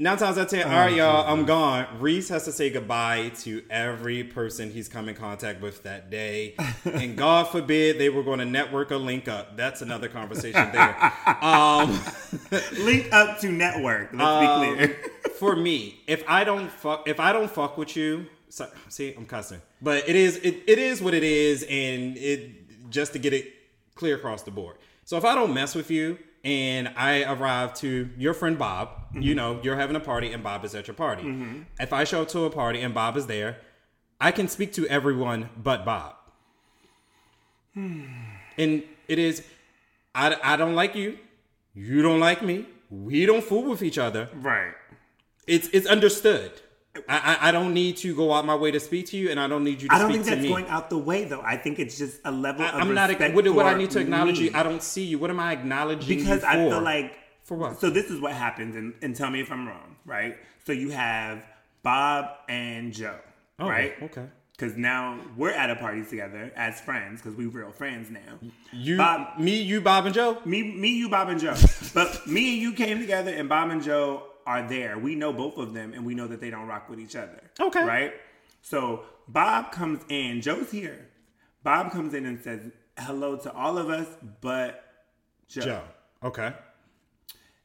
nine 0.02 0.18
times 0.18 0.38
out 0.38 0.46
of 0.46 0.50
ten, 0.50 0.66
all 0.68 0.72
right, 0.80 0.94
y'all, 0.96 1.32
I'm 1.32 1.46
gone. 1.46 1.86
Reese 2.00 2.30
has 2.30 2.46
to 2.46 2.52
say 2.52 2.70
goodbye 2.70 3.30
to 3.42 3.64
every 3.70 4.24
person 4.24 4.72
he's 4.72 4.90
come 4.90 5.08
in 5.08 5.16
contact 5.16 5.62
with 5.62 5.84
that 5.84 6.10
day, 6.10 6.56
and 6.86 7.16
God 7.18 7.48
forbid 7.50 8.00
they 8.00 8.10
were 8.10 8.24
going 8.24 8.40
to 8.40 8.46
network 8.46 8.92
or 8.92 8.98
link 8.98 9.28
up. 9.28 9.56
That's 9.56 9.82
another 9.82 10.08
conversation 10.10 10.72
there. 10.72 11.14
Um. 11.42 12.00
Link 12.80 13.12
up 13.14 13.40
to 13.40 13.52
network. 13.52 14.10
Let's 14.14 14.24
Um, 14.24 14.62
be 14.62 14.76
clear. 14.76 14.98
for 15.38 15.56
me, 15.56 16.02
if 16.08 16.24
I 16.28 16.44
don't 16.44 16.72
fuck, 16.72 17.08
if 17.08 17.20
I 17.20 17.32
don't 17.34 17.50
fuck 17.50 17.78
with 17.78 17.96
you, 17.96 18.26
so, 18.50 18.68
see, 18.90 19.14
I'm 19.16 19.26
cussing, 19.26 19.62
but 19.82 20.08
it 20.10 20.16
is 20.16 20.38
it, 20.38 20.64
it 20.68 20.80
is 20.80 21.02
what 21.02 21.14
it 21.14 21.24
is, 21.24 21.64
and 21.64 22.18
it 22.18 22.90
just 22.90 23.14
to 23.14 23.20
get 23.20 23.34
it 23.34 23.54
clear 23.96 24.16
across 24.16 24.44
the 24.44 24.52
board. 24.52 24.78
So 25.06 25.18
if 25.18 25.26
I 25.26 25.36
don't 25.36 25.54
mess 25.54 25.76
with 25.76 25.90
you, 25.92 26.18
and 26.44 26.92
I 26.96 27.24
arrive 27.24 27.74
to 27.76 28.10
your 28.18 28.34
friend 28.34 28.58
Bob, 28.58 28.90
Mm-hmm. 29.12 29.22
you 29.24 29.36
know, 29.36 29.60
you're 29.62 29.76
having 29.76 29.98
a 29.98 30.00
party, 30.00 30.32
and 30.32 30.42
Bob 30.42 30.64
is 30.64 30.74
at 30.74 30.88
your 30.88 30.94
party. 30.96 31.24
If 31.80 31.92
I 31.92 32.06
show 32.06 32.22
up 32.22 32.30
to 32.30 32.46
a 32.46 32.50
party 32.50 32.80
and 32.82 32.94
Bob 32.94 33.18
is 33.18 33.28
there, 33.28 33.58
I 34.22 34.32
can 34.32 34.48
speak 34.48 34.72
to 34.74 34.88
everyone 34.88 35.50
but 35.62 35.84
Bob. 35.84 36.16
And 38.58 38.84
it 39.08 39.18
is, 39.20 39.44
I, 40.14 40.36
I 40.44 40.56
don't 40.58 40.76
like 40.76 40.96
you. 40.96 41.18
You 41.74 42.02
don't 42.02 42.20
like 42.20 42.42
me. 42.42 42.66
We 42.90 43.26
don't 43.26 43.44
fool 43.44 43.64
with 43.64 43.82
each 43.82 43.98
other. 43.98 44.30
Right. 44.36 44.74
It's 45.48 45.70
it's 45.70 45.88
understood. 45.88 46.52
I, 47.08 47.38
I 47.42 47.52
don't 47.52 47.74
need 47.74 47.98
to 47.98 48.14
go 48.16 48.34
out 48.34 48.46
my 48.46 48.56
way 48.56 48.72
to 48.72 48.80
speak 48.80 49.08
to 49.08 49.18
you, 49.18 49.30
and 49.30 49.40
I 49.40 49.48
don't 49.48 49.64
need 49.64 49.82
you 49.82 49.88
to 49.88 49.96
speak 49.96 49.98
to 49.98 49.98
you. 49.98 50.06
I 50.06 50.08
don't 50.08 50.12
think 50.12 50.26
that's 50.26 50.48
going 50.48 50.68
out 50.68 50.90
the 50.90 50.98
way 50.98 51.24
though. 51.24 51.42
I 51.42 51.56
think 51.56 51.80
it's 51.80 51.98
just 51.98 52.20
a 52.26 52.32
level 52.32 52.64
I, 52.66 52.70
of 52.70 52.76
I'm 52.82 52.94
not. 52.94 53.34
What, 53.34 53.48
what 53.50 53.66
I 53.66 53.76
need 53.76 53.92
to 53.92 54.00
acknowledge 54.00 54.40
me. 54.40 54.46
you? 54.46 54.52
I 54.54 54.64
don't 54.64 54.84
see 54.84 55.04
you. 55.06 55.18
What 55.18 55.30
am 55.30 55.40
I 55.40 55.54
acknowledging 55.54 56.18
because 56.18 56.44
I 56.44 56.56
feel 56.56 56.82
like 56.82 57.18
For 57.44 57.56
what? 57.56 57.80
So 57.80 57.90
this 57.90 58.10
is 58.10 58.20
what 58.20 58.34
happens, 58.34 58.76
and, 58.76 58.94
and 59.02 59.16
tell 59.16 59.30
me 59.30 59.40
if 59.40 59.52
I'm 59.52 59.68
wrong, 59.68 59.96
right? 60.06 60.38
So 60.66 60.74
you 60.74 60.90
have 60.90 61.46
Bob 61.82 62.30
and 62.50 62.92
Joe, 62.94 63.20
Oh, 63.60 63.70
right? 63.70 63.94
Okay. 64.02 64.26
Because 64.52 64.78
now 64.78 65.20
we're 65.38 65.52
at 65.52 65.72
a 65.72 65.76
party 65.76 66.04
together 66.04 66.52
as 66.56 66.80
friends 66.82 67.20
because 67.20 67.36
we're 67.36 67.50
real 67.50 67.72
friends 67.72 68.12
now. 68.12 68.38
You, 68.72 68.98
Bob- 68.98 69.40
me, 69.40 69.60
you, 69.60 69.82
Bob, 69.82 70.06
and 70.06 70.14
Joe. 70.14 70.38
Me, 70.46 70.62
me, 70.62 70.90
you, 70.90 71.10
Bob, 71.10 71.30
and 71.30 71.40
Joe. 71.40 71.56
but 71.96 72.28
me 72.28 72.54
and 72.54 72.62
you 72.62 72.74
came 72.74 73.00
together, 73.00 73.32
and 73.32 73.50
Bob 73.50 73.72
and 73.72 73.82
Joe 73.82 74.24
are 74.46 74.68
there. 74.68 74.98
We 74.98 75.16
know 75.16 75.32
both 75.34 75.58
of 75.58 75.74
them, 75.74 75.94
and 75.94 76.06
we 76.06 76.16
know 76.16 76.28
that 76.28 76.42
they 76.42 76.50
don't 76.50 76.68
rock 76.68 76.90
with 76.90 77.00
each 77.00 77.16
other. 77.16 77.42
Okay. 77.60 77.84
Right? 77.84 78.14
So 78.62 79.04
Bob 79.28 79.72
comes 79.72 80.04
in. 80.10 80.42
Joe's 80.42 80.72
here. 80.72 81.08
Bob 81.64 81.92
comes 81.92 82.14
in 82.14 82.26
and 82.26 82.42
says 82.42 82.72
hello 82.98 83.38
to 83.38 83.54
all 83.54 83.78
of 83.78 83.90
us, 83.90 84.08
but 84.42 84.84
Joe. 85.48 85.62
Joe. 85.62 85.82
Okay. 86.24 86.54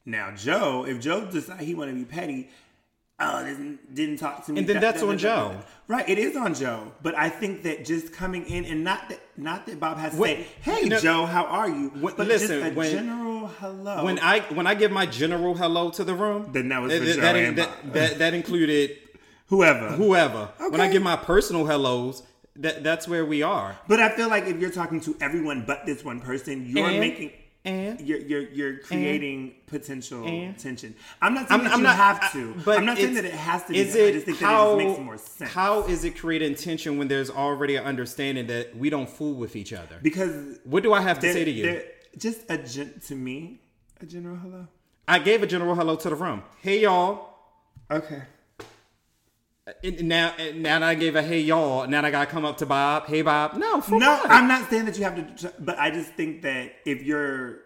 Now, 0.05 0.31
Joe, 0.35 0.85
if 0.87 0.99
Joe 0.99 1.25
decide 1.25 1.61
he 1.61 1.75
want 1.75 1.91
to 1.91 1.95
be 1.95 2.05
petty, 2.05 2.49
oh, 3.19 3.43
didn't, 3.43 3.93
didn't 3.93 4.17
talk 4.17 4.45
to 4.45 4.53
me. 4.53 4.59
And 4.59 4.69
then 4.69 4.79
that's 4.79 5.03
on 5.03 5.17
Joe. 5.17 5.59
Right, 5.87 6.07
it 6.07 6.17
is 6.17 6.35
on 6.37 6.53
Joe. 6.53 6.93
But 7.01 7.15
I 7.15 7.29
think 7.29 7.63
that 7.63 7.83
just 7.85 8.13
coming 8.13 8.45
in 8.45 8.65
and 8.65 8.83
not 8.83 9.09
that 9.09 9.19
not 9.35 9.65
that 9.65 9.79
Bob 9.79 9.97
has 9.97 10.13
to 10.13 10.17
say, 10.21 10.47
"Hey, 10.61 10.87
no, 10.87 10.99
Joe, 10.99 11.25
how 11.25 11.45
are 11.45 11.69
you?" 11.69 11.91
but 12.01 12.17
listen, 12.19 12.59
just 12.61 12.71
a 12.71 12.75
when- 12.75 12.91
general 12.91 13.26
hello. 13.47 14.03
When 14.03 14.19
I 14.19 14.39
when 14.53 14.67
I 14.67 14.75
give 14.75 14.91
my 14.91 15.05
general 15.05 15.53
hello 15.55 15.89
to 15.91 16.03
the 16.03 16.13
room, 16.13 16.49
Then 16.51 16.69
that 16.69 16.81
was 16.81 16.91
that, 16.91 17.21
that, 17.21 17.35
and 17.35 17.57
that, 17.57 17.93
that, 17.93 18.17
that 18.19 18.33
included 18.33 18.97
whoever, 19.47 19.89
whoever. 19.91 20.49
When 20.69 20.81
I 20.81 20.89
give 20.91 21.01
my 21.03 21.15
personal 21.15 21.65
hellos, 21.65 22.23
that 22.57 22.83
that's 22.83 23.07
where 23.07 23.25
we 23.25 23.43
are. 23.43 23.77
But 23.87 23.99
I 23.99 24.09
feel 24.15 24.29
like 24.29 24.45
if 24.45 24.59
you're 24.59 24.71
talking 24.71 24.99
to 25.01 25.15
everyone 25.21 25.63
but 25.65 25.85
this 25.85 26.03
one 26.03 26.19
person, 26.21 26.65
you're 26.67 26.87
And- 26.89 26.99
making 26.99 27.31
and- 27.65 27.99
you're 27.99 28.19
you're, 28.19 28.41
you're 28.49 28.77
creating 28.79 29.53
potential 29.67 30.25
and- 30.25 30.57
tension. 30.57 30.95
I'm 31.21 31.33
not 31.33 31.49
saying 31.49 31.59
I'm, 31.59 31.63
that 31.65 31.73
I'm 31.73 31.79
you 31.79 31.83
not 31.83 31.95
have 31.97 32.19
I- 32.23 32.29
to. 32.29 32.53
but 32.63 32.77
I'm 32.77 32.85
not 32.85 32.97
saying 32.97 33.15
that 33.15 33.25
it 33.25 33.33
has 33.33 33.63
to 33.65 33.73
be. 33.73 33.79
Is 33.79 33.95
I 33.95 33.99
it 33.99 34.13
just 34.13 34.25
think 34.25 34.39
how, 34.39 34.75
that 34.77 34.81
it 34.81 34.87
makes 34.87 34.99
more 34.99 35.17
sense. 35.17 35.51
How 35.51 35.83
is 35.83 36.03
it 36.05 36.17
creating 36.17 36.55
tension 36.55 36.97
when 36.97 37.07
there's 37.09 37.29
already 37.29 37.75
an 37.75 37.83
understanding 37.83 38.47
that 38.47 38.75
we 38.77 38.89
don't 38.89 39.09
fool 39.09 39.33
with 39.35 39.55
each 39.57 39.73
other? 39.73 39.97
because 40.01 40.59
What 40.63 40.83
do 40.83 40.93
I 40.93 41.01
have 41.01 41.17
to 41.19 41.27
there- 41.27 41.33
say 41.33 41.43
to 41.45 41.51
you? 41.51 41.63
there- 41.63 41.85
just 42.17 42.41
a 42.49 42.57
gen- 42.57 42.99
to 43.07 43.15
me, 43.15 43.61
a 44.01 44.05
general 44.05 44.37
hello. 44.37 44.67
I 45.07 45.19
gave 45.19 45.43
a 45.43 45.47
general 45.47 45.75
hello 45.75 45.95
to 45.95 46.09
the 46.09 46.15
room. 46.15 46.43
Hey 46.61 46.81
y'all. 46.81 47.29
Okay. 47.89 48.23
And 49.83 50.03
now, 50.07 50.33
and 50.39 50.63
now 50.63 50.79
that 50.79 50.87
I 50.87 50.95
gave 50.95 51.15
a 51.17 51.21
hey 51.21 51.41
y'all, 51.41 51.87
now 51.87 52.03
I 52.03 52.09
gotta 52.11 52.29
come 52.29 52.45
up 52.45 52.57
to 52.57 52.65
Bob. 52.65 53.05
Hey 53.07 53.21
Bob. 53.21 53.55
No, 53.55 53.81
for 53.81 53.99
No, 53.99 54.11
what? 54.15 54.31
I'm 54.31 54.47
not 54.47 54.69
saying 54.69 54.85
that 54.85 54.97
you 54.97 55.03
have 55.03 55.35
to, 55.37 55.53
but 55.59 55.77
I 55.77 55.91
just 55.91 56.13
think 56.13 56.41
that 56.43 56.71
if 56.85 57.03
you're 57.03 57.59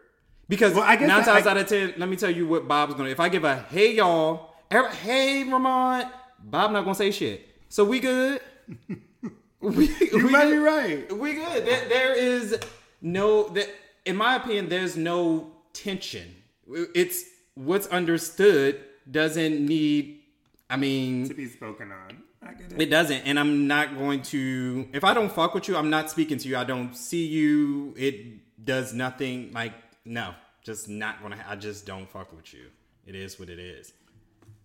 Because 0.50 0.74
Well, 0.74 0.84
I 0.84 0.96
guess 0.96 1.08
nine 1.08 1.24
times 1.24 1.46
I- 1.46 1.52
out 1.52 1.58
of 1.58 1.68
ten, 1.68 1.94
let 1.98 2.10
me 2.10 2.16
tell 2.16 2.32
you 2.32 2.48
what 2.48 2.68
Bob's 2.68 2.96
gonna. 2.96 3.10
If 3.10 3.20
I 3.20 3.30
give 3.30 3.44
a 3.44 3.58
hey 3.70 3.94
y'all, 3.96 4.54
hey 4.72 5.44
Ramont, 5.48 6.10
Bob 6.40 6.72
not 6.72 6.84
gonna 6.84 6.96
say 6.96 7.12
shit. 7.12 7.48
So 7.70 7.86
we 7.86 8.00
good. 8.00 8.42
we, 9.62 9.88
you 9.88 10.10
we 10.14 10.30
might 10.30 10.46
be 10.46 10.52
good. 10.52 10.64
right. 10.64 11.12
We 11.18 11.34
good. 11.36 11.66
There, 11.66 11.88
there 11.88 12.14
is 12.16 12.58
no 13.02 13.48
that. 13.50 13.70
In 14.06 14.16
my 14.16 14.36
opinion, 14.36 14.70
there's 14.70 14.98
no 14.98 15.52
tension. 15.74 16.36
It's 16.68 17.24
what's 17.56 17.88
understood 17.88 18.80
doesn't 19.10 19.66
need. 19.66 20.20
I 20.70 20.78
mean, 20.78 21.28
To 21.28 21.34
be 21.34 21.48
spoken 21.48 21.92
on. 21.92 22.24
I 22.44 22.54
get 22.54 22.72
it. 22.72 22.82
it 22.82 22.86
doesn't, 22.90 23.22
and 23.22 23.40
I'm 23.40 23.68
not 23.68 23.98
going 23.98 24.24
to. 24.24 24.88
If 24.94 25.04
I 25.04 25.14
don't 25.14 25.32
fuck 25.32 25.54
with 25.54 25.68
you, 25.68 25.78
I'm 25.78 25.90
not 25.90 26.10
speaking 26.10 26.38
to 26.40 26.48
you. 26.48 26.58
I 26.58 26.64
don't 26.64 26.96
see 26.96 27.28
you. 27.28 27.94
It 27.98 28.66
does 28.66 28.94
nothing. 28.94 29.52
Like 29.54 29.74
no, 30.06 30.34
just 30.64 30.90
not 30.90 31.22
gonna. 31.22 31.44
I 31.48 31.56
just 31.56 31.86
don't 31.86 32.10
fuck 32.10 32.34
with 32.36 32.52
you. 32.54 32.66
It 33.06 33.16
is 33.16 33.40
what 33.40 33.50
it 33.50 33.60
is. 33.60 33.94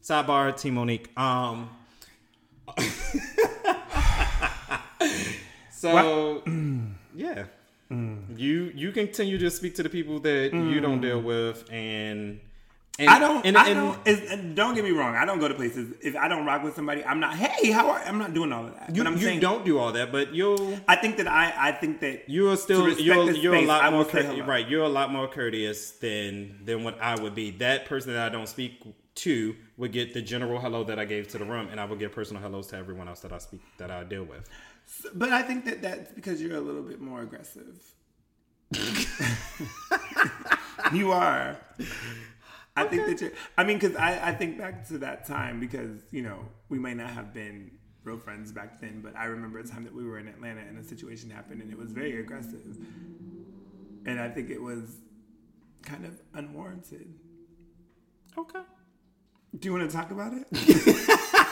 Sidebar, 0.03 0.59
Team 0.59 0.75
Monique. 0.75 1.11
Um. 1.19 1.71
so 5.71 6.43
yeah, 7.15 7.45
Mm. 7.91 8.39
you 8.39 8.73
you 8.75 8.91
continue 8.91 9.39
to 9.39 9.51
speak 9.51 9.77
to 9.77 9.83
the 9.83 9.89
people 9.89 10.19
that 10.21 10.53
you 10.53 10.81
don't 10.81 11.01
deal 11.01 11.21
mm. 11.21 11.25
with, 11.25 11.71
and. 11.71 12.41
And, 12.99 13.11
I 13.11 13.19
don't. 13.19 13.45
And, 13.45 13.59
I 13.59 13.75
don't. 13.75 13.99
And 14.07 14.57
don't 14.57 14.75
get 14.75 14.83
me 14.83 14.91
wrong. 14.91 15.17
I 15.17 15.27
don't 15.27 15.39
go 15.39 15.49
to 15.49 15.55
places 15.55 15.95
if 16.01 16.17
I 16.17 16.29
don't 16.29 16.47
rock 16.47 16.63
with 16.63 16.75
somebody. 16.75 17.05
I'm 17.05 17.21
not. 17.21 17.35
Hey, 17.35 17.71
how 17.71 17.91
are? 17.91 17.99
I'm 17.99 18.17
not 18.17 18.33
doing 18.33 18.55
all 18.55 18.65
of 18.65 18.75
that. 18.75 18.97
You, 18.97 19.03
but 19.03 19.07
I'm 19.09 19.19
you 19.19 19.27
saying. 19.27 19.41
don't 19.41 19.67
do 19.67 19.79
all 19.79 19.93
that, 19.93 20.11
but 20.11 20.35
you'll 20.35 20.79
I 20.89 20.97
think 20.97 21.19
that 21.19 21.29
I. 21.29 21.53
I 21.55 21.73
think 21.73 22.01
that 22.01 22.31
you 22.31 22.51
are 22.51 22.57
still 22.57 22.89
you're 22.99 23.33
you're 23.33 23.55
a 23.55 23.59
space, 23.59 23.69
I 23.69 23.91
lot 23.91 23.93
more 24.15 24.45
right. 24.45 24.67
You're 24.67 24.85
a 24.85 24.89
lot 24.89 25.13
more 25.13 25.29
courteous 25.29 25.91
than 25.91 26.65
than 26.65 26.85
what 26.85 26.99
I 26.99 27.21
would 27.21 27.35
be. 27.35 27.51
That 27.51 27.85
person 27.85 28.15
that 28.15 28.23
I 28.23 28.31
don't 28.31 28.49
speak 28.49 28.83
to 29.17 29.57
would 29.77 29.93
get 29.93 30.15
the 30.15 30.23
general 30.23 30.61
hello 30.61 30.85
that 30.85 30.99
I 30.99 31.05
gave 31.05 31.29
to 31.29 31.39
the 31.39 31.45
room, 31.45 31.69
and 31.71 31.81
I 31.81 31.85
would 31.85 31.99
give 31.99 32.13
personal 32.13 32.41
hellos 32.41 32.69
to 32.69 32.77
everyone 32.77 33.09
else 33.09 33.21
that 33.21 33.33
I 33.33 33.39
speak 33.39 33.61
that 33.79 33.91
I 33.91 34.05
deal 34.05 34.25
with. 34.25 34.49
But 35.15 35.31
I 35.31 35.43
think 35.43 35.65
that 35.65 35.83
that's 35.83 36.13
because 36.13 36.41
you're 36.41 36.57
a 36.57 36.61
little 36.61 36.83
bit 36.83 37.01
more 37.01 37.23
aggressive. 37.23 37.81
you 40.93 41.13
are. 41.13 41.59
I 42.77 42.85
think 42.85 43.07
that 43.07 43.21
you're. 43.21 43.33
I 43.57 43.65
mean, 43.65 43.79
because 43.79 43.97
I, 43.97 44.29
I 44.29 44.33
think 44.33 44.59
back 44.59 44.87
to 44.89 44.99
that 44.99 45.27
time 45.27 45.61
because, 45.61 46.01
you 46.11 46.23
know, 46.23 46.41
we 46.69 46.79
might 46.79 46.97
not 46.97 47.11
have 47.11 47.33
been 47.33 47.71
real 48.05 48.19
friends 48.19 48.53
back 48.53 48.81
then, 48.81 49.01
but 49.03 49.17
I 49.17 49.25
remember 49.25 49.59
a 49.59 49.65
time 49.65 49.85
that 49.85 49.95
we 49.95 50.05
were 50.05 50.19
in 50.19 50.29
Atlanta 50.29 50.61
and 50.61 50.79
a 50.79 50.85
situation 50.85 51.31
happened 51.31 51.63
and 51.63 51.71
it 51.71 51.79
was 51.79 51.91
very 51.93 52.21
aggressive. 52.21 52.77
And 54.07 54.21
I 54.21 54.29
think 54.29 54.51
it 54.51 54.63
was 54.63 54.99
kind 55.83 56.05
of 56.05 56.21
unwarranted. 56.35 57.13
Okay. 58.39 58.61
Do 59.59 59.69
you 59.69 59.73
want 59.73 59.91
to 59.91 59.97
talk 59.97 60.11
about 60.11 60.33
it? 60.35 60.47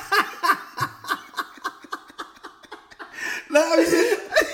Let- 3.51 3.78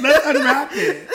Let's 0.03 0.27
unwrap 0.27 0.71
it. 0.75 1.09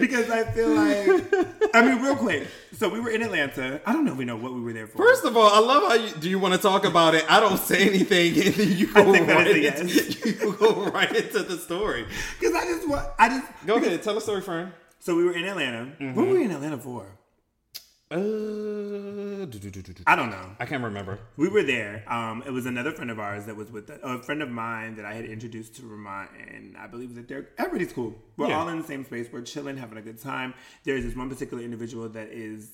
Because 0.00 0.30
I 0.30 0.44
feel 0.44 0.70
like, 0.70 1.74
I 1.74 1.82
mean, 1.82 2.02
real 2.02 2.16
quick. 2.16 2.48
So 2.72 2.88
we 2.88 2.98
were 2.98 3.10
in 3.10 3.20
Atlanta. 3.22 3.80
I 3.86 3.92
don't 3.92 4.04
know 4.06 4.12
if 4.12 4.18
we 4.18 4.24
know 4.24 4.36
what 4.36 4.54
we 4.54 4.60
were 4.62 4.72
there 4.72 4.86
for. 4.86 4.96
First 4.98 5.24
of 5.26 5.36
all, 5.36 5.50
I 5.50 5.58
love 5.58 5.82
how 5.82 5.94
you 5.94 6.10
do. 6.18 6.30
You 6.30 6.38
want 6.38 6.54
to 6.54 6.60
talk 6.60 6.84
about 6.86 7.14
it? 7.14 7.24
I 7.30 7.40
don't 7.40 7.58
say 7.58 7.86
anything, 7.88 8.34
and 8.42 8.54
then 8.54 8.72
you 8.78 8.86
go 8.92 9.12
think 9.12 9.28
right 9.28 9.46
into, 9.46 9.60
yes. 9.60 10.24
you 10.24 10.54
go 10.54 10.84
right 10.86 11.14
into 11.14 11.42
the 11.42 11.58
story. 11.58 12.06
because 12.40 12.54
I 12.54 12.64
just 12.64 12.88
want, 12.88 13.06
I 13.18 13.28
just 13.28 13.46
Go 13.66 13.76
ahead, 13.76 14.02
tell 14.02 14.16
a 14.16 14.20
story, 14.22 14.40
friend. 14.40 14.72
So 14.98 15.14
we 15.14 15.24
were 15.24 15.32
in 15.34 15.44
Atlanta. 15.44 15.84
What 16.14 16.26
were 16.26 16.34
we 16.34 16.44
in 16.44 16.52
Atlanta 16.52 16.78
for? 16.78 17.06
Uh, 18.12 19.46
do, 19.46 19.58
do, 19.58 19.70
do, 19.70 19.80
do, 19.82 19.92
do. 19.94 20.02
I 20.06 20.14
don't 20.16 20.28
know. 20.30 20.50
I 20.60 20.66
can't 20.66 20.84
remember. 20.84 21.18
We 21.38 21.48
were 21.48 21.62
there. 21.62 22.04
Um, 22.12 22.42
it 22.46 22.50
was 22.50 22.66
another 22.66 22.92
friend 22.92 23.10
of 23.10 23.18
ours 23.18 23.46
that 23.46 23.56
was 23.56 23.70
with 23.70 23.88
us, 23.88 24.00
a 24.02 24.18
friend 24.18 24.42
of 24.42 24.50
mine 24.50 24.96
that 24.96 25.06
I 25.06 25.14
had 25.14 25.24
introduced 25.24 25.76
to 25.76 25.82
Ramont, 25.82 26.28
and 26.46 26.76
I 26.76 26.86
believe 26.88 27.14
that 27.14 27.26
they're 27.26 27.48
everybody's 27.56 27.92
cool. 27.94 28.14
We're 28.36 28.48
Yeah. 28.48 28.58
all 28.60 28.68
in 28.68 28.78
the 28.78 28.86
same 28.86 29.04
space. 29.06 29.28
We're 29.32 29.40
chilling, 29.40 29.78
having 29.78 29.96
a 29.96 30.02
good 30.02 30.20
time. 30.20 30.52
There's 30.84 31.04
this 31.04 31.16
one 31.16 31.30
particular 31.30 31.62
individual 31.62 32.06
that 32.10 32.28
is, 32.28 32.72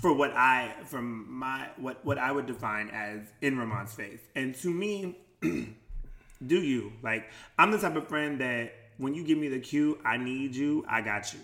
for 0.00 0.14
what 0.14 0.30
I, 0.34 0.76
from 0.86 1.30
my 1.30 1.68
what 1.76 2.02
what 2.02 2.16
I 2.16 2.32
would 2.32 2.46
define 2.46 2.88
as 2.88 3.20
in 3.42 3.56
Ramont's 3.58 3.92
face, 3.94 4.20
and 4.34 4.54
to 4.62 4.70
me, 4.70 5.18
do 5.42 6.56
you 6.56 6.94
like? 7.02 7.26
I'm 7.58 7.70
the 7.70 7.78
type 7.78 7.96
of 7.96 8.08
friend 8.08 8.40
that 8.40 8.72
when 8.96 9.14
you 9.14 9.24
give 9.24 9.36
me 9.36 9.48
the 9.48 9.60
cue, 9.60 9.98
I 10.06 10.16
need 10.16 10.54
you, 10.56 10.86
I 10.88 11.02
got 11.02 11.34
you. 11.34 11.40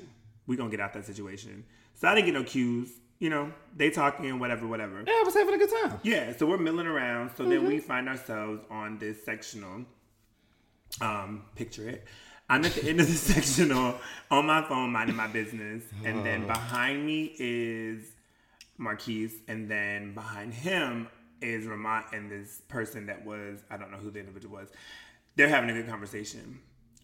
We 0.49 0.57
gonna 0.57 0.71
get 0.71 0.81
out 0.81 0.93
that 0.95 1.07
situation. 1.07 1.65
So 1.95 2.09
I 2.09 2.15
didn't 2.17 2.27
get 2.27 2.35
no 2.35 2.43
cues. 2.43 2.91
You 3.21 3.31
know, 3.31 3.53
they 3.77 3.91
talking, 3.91 4.39
whatever, 4.41 4.67
whatever. 4.67 5.03
Yeah, 5.07 5.13
I 5.13 5.23
was 5.25 5.35
having 5.35 5.55
a 5.55 5.59
good 5.59 5.71
time. 5.83 6.01
Yeah, 6.03 6.37
so 6.37 6.47
we're 6.47 6.57
milling 6.59 6.87
around. 6.87 7.31
So 7.37 7.43
Mm-hmm. 7.45 7.51
then 7.53 7.67
we 7.67 7.79
find 7.81 8.09
ourselves 8.09 8.63
on 8.71 8.99
this 8.99 9.25
sectional. 9.25 9.85
Um, 11.01 11.45
picture 11.55 11.89
it. 11.89 12.05
I'm 12.49 12.65
at 12.65 12.73
the 12.73 12.89
end 12.89 13.01
of 13.01 13.07
the 13.07 13.13
sectional 13.33 13.97
on 14.31 14.47
my 14.47 14.63
phone, 14.63 14.91
minding 14.91 15.17
my 15.17 15.27
business, 15.27 15.85
and 16.05 16.25
then 16.25 16.45
Oh. 16.45 16.47
behind 16.49 17.05
me 17.05 17.35
is 17.39 18.05
Marquise, 18.79 19.35
and 19.49 19.69
then 19.71 20.15
behind 20.15 20.55
him 20.55 21.09
is 21.43 21.67
Ramont 21.67 22.13
and 22.13 22.31
this 22.31 22.63
person 22.69 23.07
that 23.07 23.25
was 23.25 23.61
I 23.71 23.77
don't 23.77 23.91
know 23.91 23.99
who 23.99 24.11
the 24.11 24.21
individual 24.21 24.57
was. 24.57 24.69
They're 25.37 25.49
having 25.49 25.71
a 25.71 25.73
good 25.75 25.89
conversation. 25.89 26.61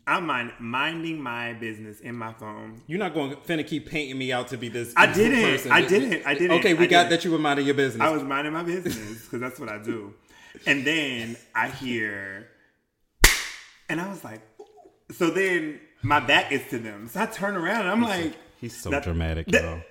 I'm 0.06 0.26
mind, 0.26 0.52
minding 0.58 1.20
my 1.20 1.54
business 1.54 2.00
in 2.00 2.14
my 2.14 2.32
phone. 2.34 2.82
You're 2.86 2.98
not 2.98 3.14
going 3.14 3.30
to 3.30 3.36
finna 3.36 3.66
keep 3.66 3.88
painting 3.88 4.18
me 4.18 4.32
out 4.32 4.48
to 4.48 4.58
be 4.58 4.68
this. 4.68 4.92
I 4.96 5.06
didn't. 5.10 5.42
person. 5.42 5.72
I 5.72 5.80
didn't. 5.86 6.26
I 6.26 6.34
didn't. 6.34 6.58
Okay, 6.58 6.74
we 6.74 6.84
I 6.84 6.88
got 6.88 6.98
didn't. 7.04 7.10
that 7.10 7.24
you 7.24 7.30
were 7.32 7.38
minding 7.38 7.64
your 7.66 7.74
business. 7.74 8.02
I 8.02 8.10
was 8.10 8.22
minding 8.22 8.52
my 8.52 8.62
business 8.62 9.22
because 9.22 9.40
that's 9.40 9.58
what 9.58 9.70
I 9.70 9.78
do. 9.78 10.12
And 10.66 10.86
then 10.86 11.36
I 11.54 11.68
hear, 11.68 12.48
and 13.88 14.00
I 14.00 14.08
was 14.08 14.22
like, 14.22 14.42
so 15.10 15.30
then 15.30 15.80
my 16.02 16.20
back 16.20 16.52
is 16.52 16.62
to 16.70 16.78
them. 16.78 17.08
So 17.08 17.22
I 17.22 17.26
turn 17.26 17.56
around 17.56 17.82
and 17.82 17.90
I'm 17.90 18.02
like, 18.02 18.34
He's 18.60 18.76
so 18.76 18.90
that- 18.90 19.04
dramatic, 19.04 19.46
that- 19.48 19.62
yo. 19.62 19.82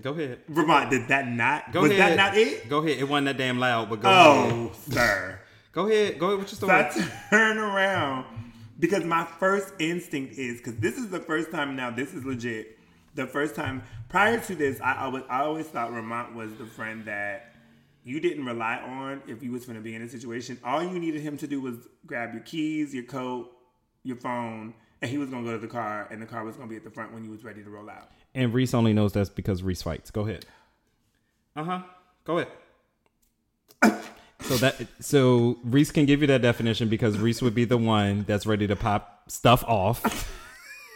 Go 0.00 0.12
ahead. 0.12 0.46
Ramont, 0.48 0.90
did 0.90 1.08
that 1.08 1.26
not? 1.26 1.72
Go 1.72 1.82
was 1.82 1.90
ahead. 1.90 2.12
that 2.12 2.16
not 2.16 2.36
it? 2.38 2.68
Go 2.68 2.78
ahead. 2.78 2.98
It 2.98 3.08
wasn't 3.08 3.24
that 3.26 3.36
damn 3.36 3.58
loud, 3.58 3.90
but 3.90 4.00
go 4.00 4.08
oh, 4.08 4.12
ahead. 4.12 4.52
Oh, 4.52 4.72
sir. 4.92 5.40
Go 5.72 5.88
ahead. 5.88 6.20
Go 6.20 6.26
ahead 6.28 6.38
with 6.38 6.52
your 6.52 6.58
So 6.60 6.66
story. 6.68 7.04
I 7.04 7.30
turn 7.30 7.58
around 7.58 8.45
because 8.78 9.04
my 9.04 9.24
first 9.24 9.72
instinct 9.78 10.38
is 10.38 10.58
because 10.58 10.76
this 10.76 10.96
is 10.96 11.08
the 11.08 11.20
first 11.20 11.50
time 11.50 11.76
now. 11.76 11.90
This 11.90 12.14
is 12.14 12.24
legit. 12.24 12.78
The 13.14 13.26
first 13.26 13.54
time 13.54 13.82
prior 14.08 14.38
to 14.40 14.54
this, 14.54 14.80
I 14.80 15.04
always 15.04 15.24
I 15.28 15.40
always 15.40 15.66
thought 15.66 15.90
Ramont 15.90 16.34
was 16.34 16.54
the 16.54 16.66
friend 16.66 17.04
that 17.06 17.52
you 18.04 18.20
didn't 18.20 18.44
rely 18.44 18.76
on 18.76 19.22
if 19.26 19.42
you 19.42 19.52
was 19.52 19.64
going 19.64 19.76
to 19.76 19.82
be 19.82 19.94
in 19.94 20.02
a 20.02 20.08
situation. 20.08 20.58
All 20.64 20.82
you 20.82 20.98
needed 20.98 21.22
him 21.22 21.36
to 21.38 21.46
do 21.46 21.60
was 21.60 21.76
grab 22.06 22.34
your 22.34 22.42
keys, 22.42 22.94
your 22.94 23.04
coat, 23.04 23.50
your 24.04 24.16
phone, 24.16 24.74
and 25.02 25.10
he 25.10 25.18
was 25.18 25.30
going 25.30 25.44
to 25.44 25.50
go 25.50 25.56
to 25.56 25.60
the 25.60 25.70
car, 25.70 26.06
and 26.10 26.22
the 26.22 26.26
car 26.26 26.44
was 26.44 26.56
going 26.56 26.68
to 26.68 26.70
be 26.70 26.76
at 26.76 26.84
the 26.84 26.90
front 26.90 27.12
when 27.12 27.24
you 27.24 27.30
was 27.30 27.42
ready 27.42 27.62
to 27.62 27.70
roll 27.70 27.90
out. 27.90 28.10
And 28.34 28.54
Reese 28.54 28.74
only 28.74 28.92
knows 28.92 29.12
that's 29.12 29.30
because 29.30 29.62
Reese 29.62 29.82
fights. 29.82 30.10
Go 30.10 30.22
ahead. 30.22 30.44
Uh 31.56 31.64
huh. 31.64 31.82
Go 32.24 32.38
ahead. 32.38 32.52
so 34.40 34.56
that 34.58 34.76
so 35.00 35.58
Reese 35.64 35.90
can 35.90 36.06
give 36.06 36.20
you 36.20 36.26
that 36.28 36.42
definition 36.42 36.88
because 36.88 37.18
Reese 37.18 37.42
would 37.42 37.54
be 37.54 37.64
the 37.64 37.78
one 37.78 38.24
that's 38.26 38.46
ready 38.46 38.66
to 38.66 38.76
pop 38.76 39.22
stuff 39.28 39.64
off. 39.64 40.32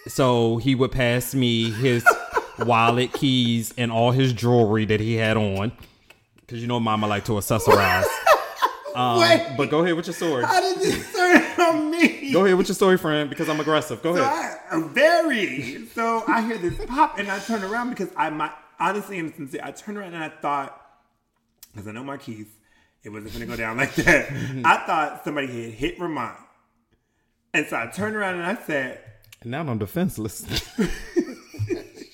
So 0.08 0.56
he 0.58 0.74
would 0.74 0.92
pass 0.92 1.34
me 1.34 1.70
his 1.70 2.06
wallet, 2.60 3.12
keys, 3.12 3.74
and 3.76 3.90
all 3.92 4.12
his 4.12 4.32
jewelry 4.32 4.84
that 4.86 5.00
he 5.00 5.14
had 5.14 5.36
on. 5.36 5.72
Because 6.36 6.60
you 6.60 6.66
know 6.68 6.80
Mama 6.80 7.06
like 7.06 7.24
to 7.26 7.32
accessorize. 7.32 8.04
Um, 8.94 9.20
Wait. 9.20 9.54
but 9.56 9.70
go 9.70 9.80
ahead 9.84 9.94
with 9.94 10.06
your 10.06 10.14
story. 10.14 10.44
How 10.44 10.60
did 10.60 10.78
this 10.78 11.12
turn 11.14 11.42
on 11.60 11.90
me? 11.92 12.32
Go 12.32 12.44
ahead 12.44 12.56
with 12.56 12.66
your 12.68 12.74
story, 12.74 12.98
friend, 12.98 13.30
because 13.30 13.48
I'm 13.48 13.60
aggressive. 13.60 14.02
Go 14.02 14.16
So 14.16 14.22
ahead. 14.22 14.58
I, 14.70 14.80
very. 14.88 15.86
So 15.94 16.24
I 16.26 16.42
hear 16.42 16.58
this 16.58 16.74
pop, 16.86 17.16
and 17.18 17.30
I 17.30 17.38
turn 17.38 17.62
around 17.62 17.90
because 17.90 18.08
I 18.16 18.30
my 18.30 18.50
honestly 18.80 19.18
and 19.20 19.32
sincere. 19.34 19.60
I 19.62 19.70
turned 19.70 19.96
around 19.96 20.14
and 20.14 20.24
I 20.24 20.28
thought, 20.28 20.80
because 21.72 21.86
I 21.86 21.92
know 21.92 22.02
my 22.02 22.16
keys, 22.16 22.46
it 23.02 23.10
wasn't 23.10 23.32
gonna 23.32 23.46
go 23.46 23.56
down 23.56 23.76
like 23.76 23.94
that. 23.96 24.30
I 24.64 24.76
thought 24.86 25.24
somebody 25.24 25.46
had 25.46 25.72
hit 25.74 25.98
Ramont, 25.98 26.36
and 27.54 27.66
so 27.66 27.76
I 27.76 27.86
turned 27.86 28.16
around 28.16 28.34
and 28.34 28.44
I 28.44 28.56
said, 28.56 29.00
now 29.44 29.60
I'm 29.60 29.78
defenseless. 29.78 30.44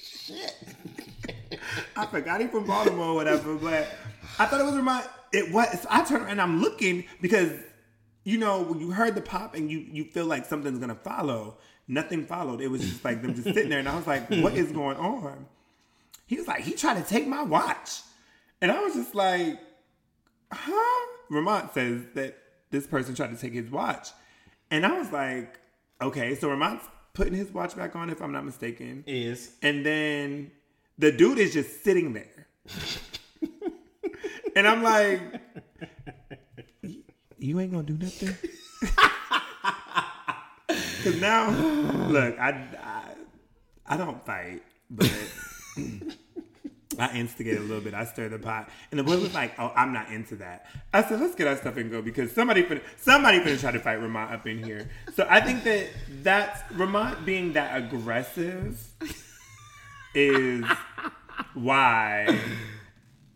Shit. 0.02 0.54
I 1.96 2.06
forgot 2.06 2.40
he 2.40 2.46
from 2.46 2.66
Baltimore 2.66 3.06
or 3.06 3.14
whatever, 3.14 3.56
but 3.56 3.88
I 4.38 4.46
thought 4.46 4.60
it 4.60 4.64
was 4.64 4.74
Ramont. 4.74 5.08
It 5.32 5.52
was. 5.52 5.80
So 5.80 5.88
I 5.90 6.04
turned 6.04 6.22
around 6.22 6.32
and 6.32 6.40
I'm 6.40 6.60
looking 6.60 7.04
because 7.20 7.52
you 8.22 8.38
know 8.38 8.62
when 8.62 8.80
you 8.80 8.90
heard 8.92 9.14
the 9.14 9.20
pop 9.20 9.54
and 9.54 9.70
you 9.70 9.78
you 9.78 10.04
feel 10.04 10.26
like 10.26 10.44
something's 10.46 10.78
gonna 10.78 10.94
follow. 10.94 11.58
Nothing 11.88 12.26
followed. 12.26 12.60
It 12.60 12.68
was 12.68 12.80
just 12.82 13.04
like 13.04 13.22
them 13.22 13.34
just 13.34 13.44
sitting 13.44 13.68
there, 13.68 13.78
and 13.78 13.88
I 13.88 13.96
was 13.96 14.06
like, 14.06 14.28
"What 14.28 14.54
is 14.54 14.72
going 14.72 14.96
on?" 14.96 15.46
He 16.26 16.36
was 16.36 16.48
like, 16.48 16.62
"He 16.62 16.72
tried 16.72 17.02
to 17.02 17.08
take 17.08 17.26
my 17.26 17.42
watch," 17.42 18.02
and 18.60 18.72
I 18.72 18.80
was 18.82 18.94
just 18.94 19.14
like, 19.14 19.58
"Huh?" 20.58 21.06
Ramont 21.30 21.72
says 21.74 22.02
that 22.14 22.36
this 22.70 22.86
person 22.86 23.14
tried 23.14 23.30
to 23.30 23.36
take 23.36 23.52
his 23.52 23.70
watch, 23.70 24.08
and 24.70 24.84
I 24.86 24.98
was 24.98 25.10
like, 25.12 25.58
"Okay." 26.00 26.34
So 26.34 26.48
Ramont's 26.48 26.86
putting 27.14 27.34
his 27.34 27.50
watch 27.52 27.76
back 27.76 27.96
on, 27.96 28.10
if 28.10 28.20
I'm 28.20 28.32
not 28.32 28.44
mistaken. 28.44 29.04
Is 29.06 29.52
And 29.62 29.84
then 29.86 30.50
the 30.98 31.10
dude 31.12 31.38
is 31.38 31.52
just 31.52 31.82
sitting 31.84 32.12
there. 32.12 32.46
and 34.56 34.66
I'm 34.68 34.82
like, 34.82 35.20
"You- 36.82 37.02
you 37.38 37.60
ain't 37.60 37.72
gonna 37.72 37.84
do 37.84 37.96
nothing? 37.98 38.34
Because 40.68 41.20
now, 41.20 41.50
look, 42.08 42.36
I, 42.38 42.50
I, 42.82 43.14
I 43.86 43.96
don't 43.96 44.24
fight, 44.26 44.62
but 44.90 45.08
I 46.98 47.14
instigate 47.16 47.58
a 47.58 47.60
little 47.60 47.80
bit. 47.80 47.94
I 47.94 48.04
stir 48.04 48.28
the 48.28 48.38
pot. 48.38 48.68
And 48.90 48.98
the 48.98 49.04
boy 49.04 49.18
was 49.18 49.34
like, 49.34 49.58
oh, 49.58 49.72
I'm 49.74 49.92
not 49.92 50.10
into 50.10 50.36
that. 50.36 50.66
I 50.92 51.02
said, 51.02 51.20
let's 51.20 51.34
get 51.34 51.46
our 51.46 51.56
stuff 51.56 51.76
and 51.76 51.90
go 51.90 52.02
because 52.02 52.32
somebody 52.32 52.62
finna, 52.62 52.82
somebody 52.96 53.40
finna 53.40 53.60
try 53.60 53.72
to 53.72 53.78
fight 53.78 54.00
Ramont 54.00 54.32
up 54.32 54.46
in 54.46 54.62
here. 54.62 54.88
So 55.14 55.26
I 55.28 55.40
think 55.40 55.64
that 55.64 55.88
that's, 56.22 56.60
Ramont 56.72 57.24
being 57.24 57.52
that 57.54 57.76
aggressive 57.76 58.82
is 60.14 60.64
why 61.54 62.38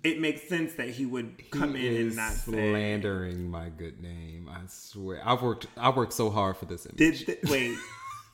it 0.02 0.20
makes 0.20 0.48
sense 0.48 0.74
that 0.74 0.90
he 0.90 1.06
would 1.06 1.50
come 1.50 1.76
in 1.76 1.96
and 1.96 2.16
not 2.16 2.32
say. 2.32 2.52
slandering 2.52 3.50
my 3.50 3.68
good 3.68 4.00
name. 4.00 4.48
I 4.50 4.60
swear. 4.68 5.20
I've 5.24 5.42
worked. 5.42 5.66
I 5.76 5.90
worked 5.90 6.12
so 6.14 6.30
hard 6.30 6.56
for 6.56 6.64
this 6.64 6.86
image. 6.86 6.96
Did 6.96 7.26
th- 7.26 7.38
wait? 7.44 7.76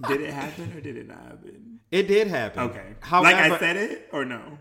Did 0.07 0.21
it 0.21 0.33
happen 0.33 0.73
or 0.77 0.81
did 0.81 0.97
it 0.97 1.09
not 1.09 1.19
happen? 1.19 1.81
it 1.91 2.07
did 2.07 2.29
happen? 2.29 2.65
Okay. 2.65 2.95
However, 3.01 3.37
like 3.37 3.53
I 3.53 3.59
said 3.59 3.77
it 3.77 4.09
or 4.13 4.25
no? 4.25 4.59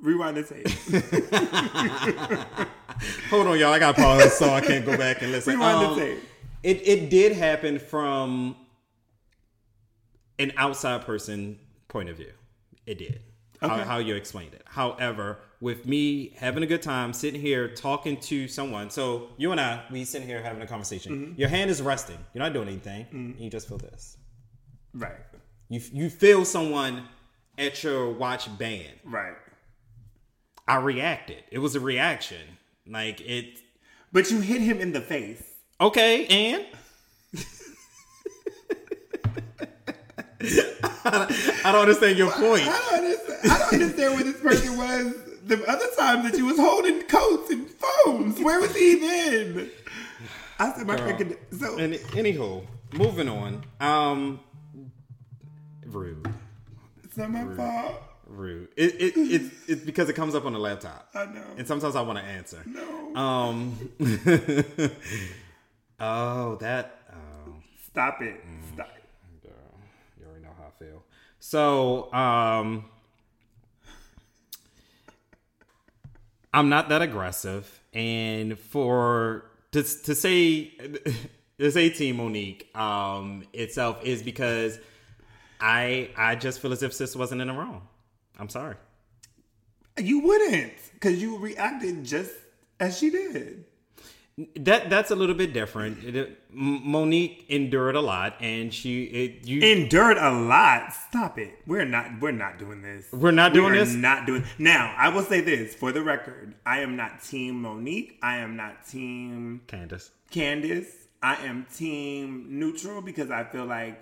Rewind 0.00 0.36
the 0.36 0.42
tape. 0.44 0.68
hold 3.30 3.46
on, 3.48 3.58
y'all. 3.58 3.72
I 3.72 3.78
got 3.78 3.96
pause 3.96 4.36
so 4.38 4.50
I 4.50 4.60
can't 4.60 4.84
go 4.86 4.96
back 4.96 5.22
and 5.22 5.32
listen. 5.32 5.54
Rewind 5.54 5.84
Um, 5.86 5.98
the 5.98 6.04
tape. 6.04 6.18
It 6.62 6.86
it 6.88 7.10
did 7.10 7.32
happen 7.32 7.78
from 7.78 8.56
an 10.38 10.52
outside 10.56 11.02
person 11.02 11.58
point 11.88 12.08
of 12.08 12.16
view. 12.16 12.32
It 12.86 12.98
did. 12.98 13.20
How, 13.60 13.74
Okay. 13.74 13.84
how 13.84 13.98
you 13.98 14.14
explained 14.14 14.54
it. 14.54 14.62
However, 14.66 15.38
with 15.60 15.84
me 15.84 16.30
having 16.36 16.62
a 16.62 16.66
good 16.66 16.82
time, 16.82 17.12
sitting 17.12 17.40
here 17.40 17.66
talking 17.68 18.16
to 18.20 18.46
someone. 18.46 18.88
So 18.90 19.30
you 19.36 19.50
and 19.50 19.60
I, 19.60 19.82
we 19.90 20.04
sitting 20.04 20.28
here 20.28 20.40
having 20.40 20.62
a 20.62 20.66
conversation. 20.66 21.12
Mm-hmm. 21.12 21.40
Your 21.40 21.48
hand 21.48 21.68
is 21.68 21.82
resting. 21.82 22.18
You're 22.34 22.44
not 22.44 22.52
doing 22.52 22.68
anything. 22.68 23.06
And 23.10 23.40
you 23.40 23.50
just 23.50 23.66
feel 23.68 23.78
this. 23.78 24.16
Right. 24.94 25.16
You 25.68 25.80
you 25.92 26.08
feel 26.08 26.44
someone 26.44 27.08
at 27.58 27.82
your 27.82 28.12
watch 28.12 28.56
band. 28.58 28.92
Right. 29.04 29.34
I 30.68 30.76
reacted. 30.76 31.42
It 31.50 31.58
was 31.58 31.74
a 31.74 31.80
reaction. 31.80 32.58
Like 32.86 33.20
it. 33.22 33.58
But 34.12 34.30
you 34.30 34.40
hit 34.40 34.60
him 34.60 34.80
in 34.80 34.92
the 34.92 35.00
face. 35.00 35.42
Okay, 35.80 36.26
and 36.26 36.66
I 41.04 41.72
don't 41.72 41.82
understand 41.82 42.18
your 42.18 42.30
point. 42.32 42.64
I 42.66 42.88
don't 42.90 43.04
understand, 43.04 43.38
I 43.52 43.58
don't 43.58 43.74
understand 43.74 44.14
where 44.14 44.24
this 44.24 44.40
person 44.40 44.76
was 44.76 45.14
the 45.46 45.64
other 45.70 45.86
time 45.96 46.24
that 46.24 46.36
you 46.36 46.46
was 46.46 46.58
holding 46.58 47.02
coats 47.02 47.50
and 47.50 47.68
phones. 47.70 48.40
Where 48.40 48.60
was 48.60 48.74
he 48.74 48.96
then? 48.96 49.70
I 50.58 50.72
said 50.72 50.86
my 50.86 50.96
Girl. 50.96 51.08
freaking 51.08 51.36
so 51.58 51.78
And 51.78 51.94
anywho, 51.94 52.66
moving 52.92 53.28
on. 53.28 53.64
Um, 53.80 54.40
rude, 55.86 56.28
it's 57.04 57.16
not 57.16 57.30
my 57.30 57.54
fault. 57.54 58.02
Rude. 58.28 58.68
It 58.76 58.94
it 59.00 59.12
it's 59.16 59.68
it's 59.68 59.84
because 59.84 60.08
it 60.08 60.14
comes 60.14 60.34
up 60.34 60.44
on 60.44 60.52
the 60.52 60.58
laptop, 60.58 61.08
I 61.14 61.26
know. 61.26 61.42
and 61.56 61.66
sometimes 61.66 61.96
I 61.96 62.02
want 62.02 62.18
to 62.18 62.24
answer. 62.24 62.62
no. 62.66 63.16
Um. 63.16 63.90
oh, 66.00 66.56
that. 66.56 67.00
Oh. 67.12 67.54
Stop 67.90 68.22
it. 68.22 68.40
Stop. 68.74 68.88
Girl, 69.42 69.52
you 70.20 70.26
already 70.26 70.44
know 70.44 70.50
how 70.56 70.66
I 70.66 70.84
feel. 70.84 71.02
So, 71.40 72.12
um, 72.12 72.84
I'm 76.52 76.68
not 76.68 76.88
that 76.90 77.02
aggressive, 77.02 77.80
and 77.92 78.58
for 78.58 79.44
to 79.72 79.82
to 79.82 80.14
say 80.14 80.64
to 81.58 81.70
say 81.72 81.90
Team 81.90 82.16
Monique 82.18 82.74
um 82.76 83.44
itself 83.52 84.04
is 84.04 84.22
because 84.22 84.78
I 85.60 86.10
I 86.16 86.36
just 86.36 86.60
feel 86.60 86.72
as 86.72 86.82
if 86.82 86.92
sis 86.94 87.16
wasn't 87.16 87.40
in 87.40 87.48
the 87.48 87.54
wrong. 87.54 87.87
I'm 88.38 88.48
sorry. 88.48 88.76
You 89.98 90.20
wouldn't, 90.20 90.72
because 90.94 91.20
you 91.20 91.38
reacted 91.38 92.04
just 92.04 92.32
as 92.78 92.96
she 92.98 93.10
did. 93.10 93.64
That 94.54 94.88
that's 94.88 95.10
a 95.10 95.16
little 95.16 95.34
bit 95.34 95.52
different. 95.52 96.04
It- 96.04 96.38
Monique 96.50 97.44
endured 97.48 97.96
a 97.96 98.00
lot, 98.00 98.36
and 98.40 98.72
she 98.72 99.02
it 99.04 99.46
you 99.48 99.60
Endured 99.60 100.16
a 100.16 100.30
lot. 100.30 100.92
Stop 100.92 101.38
it. 101.38 101.58
We're 101.66 101.84
not. 101.84 102.20
We're 102.20 102.30
not 102.30 102.56
doing 102.58 102.80
this. 102.80 103.06
We're 103.12 103.32
not 103.32 103.52
We 103.52 103.58
doing 103.58 103.72
are 103.72 103.78
this? 103.84 103.92
Not 103.94 104.26
doing. 104.26 104.44
Now, 104.58 104.94
I 104.96 105.08
will 105.08 105.24
say 105.24 105.40
this 105.40 105.74
for 105.74 105.90
the 105.90 106.02
record: 106.02 106.54
I 106.64 106.80
am 106.80 106.94
not 106.94 107.20
Team 107.24 107.60
Monique. 107.62 108.16
I 108.22 108.38
am 108.38 108.54
not 108.56 108.86
Team 108.86 109.62
Candace. 109.66 110.12
Candace. 110.30 111.08
I 111.20 111.34
am 111.44 111.66
Team 111.74 112.46
Neutral 112.48 113.02
because 113.02 113.32
I 113.32 113.42
feel 113.42 113.64
like 113.66 114.00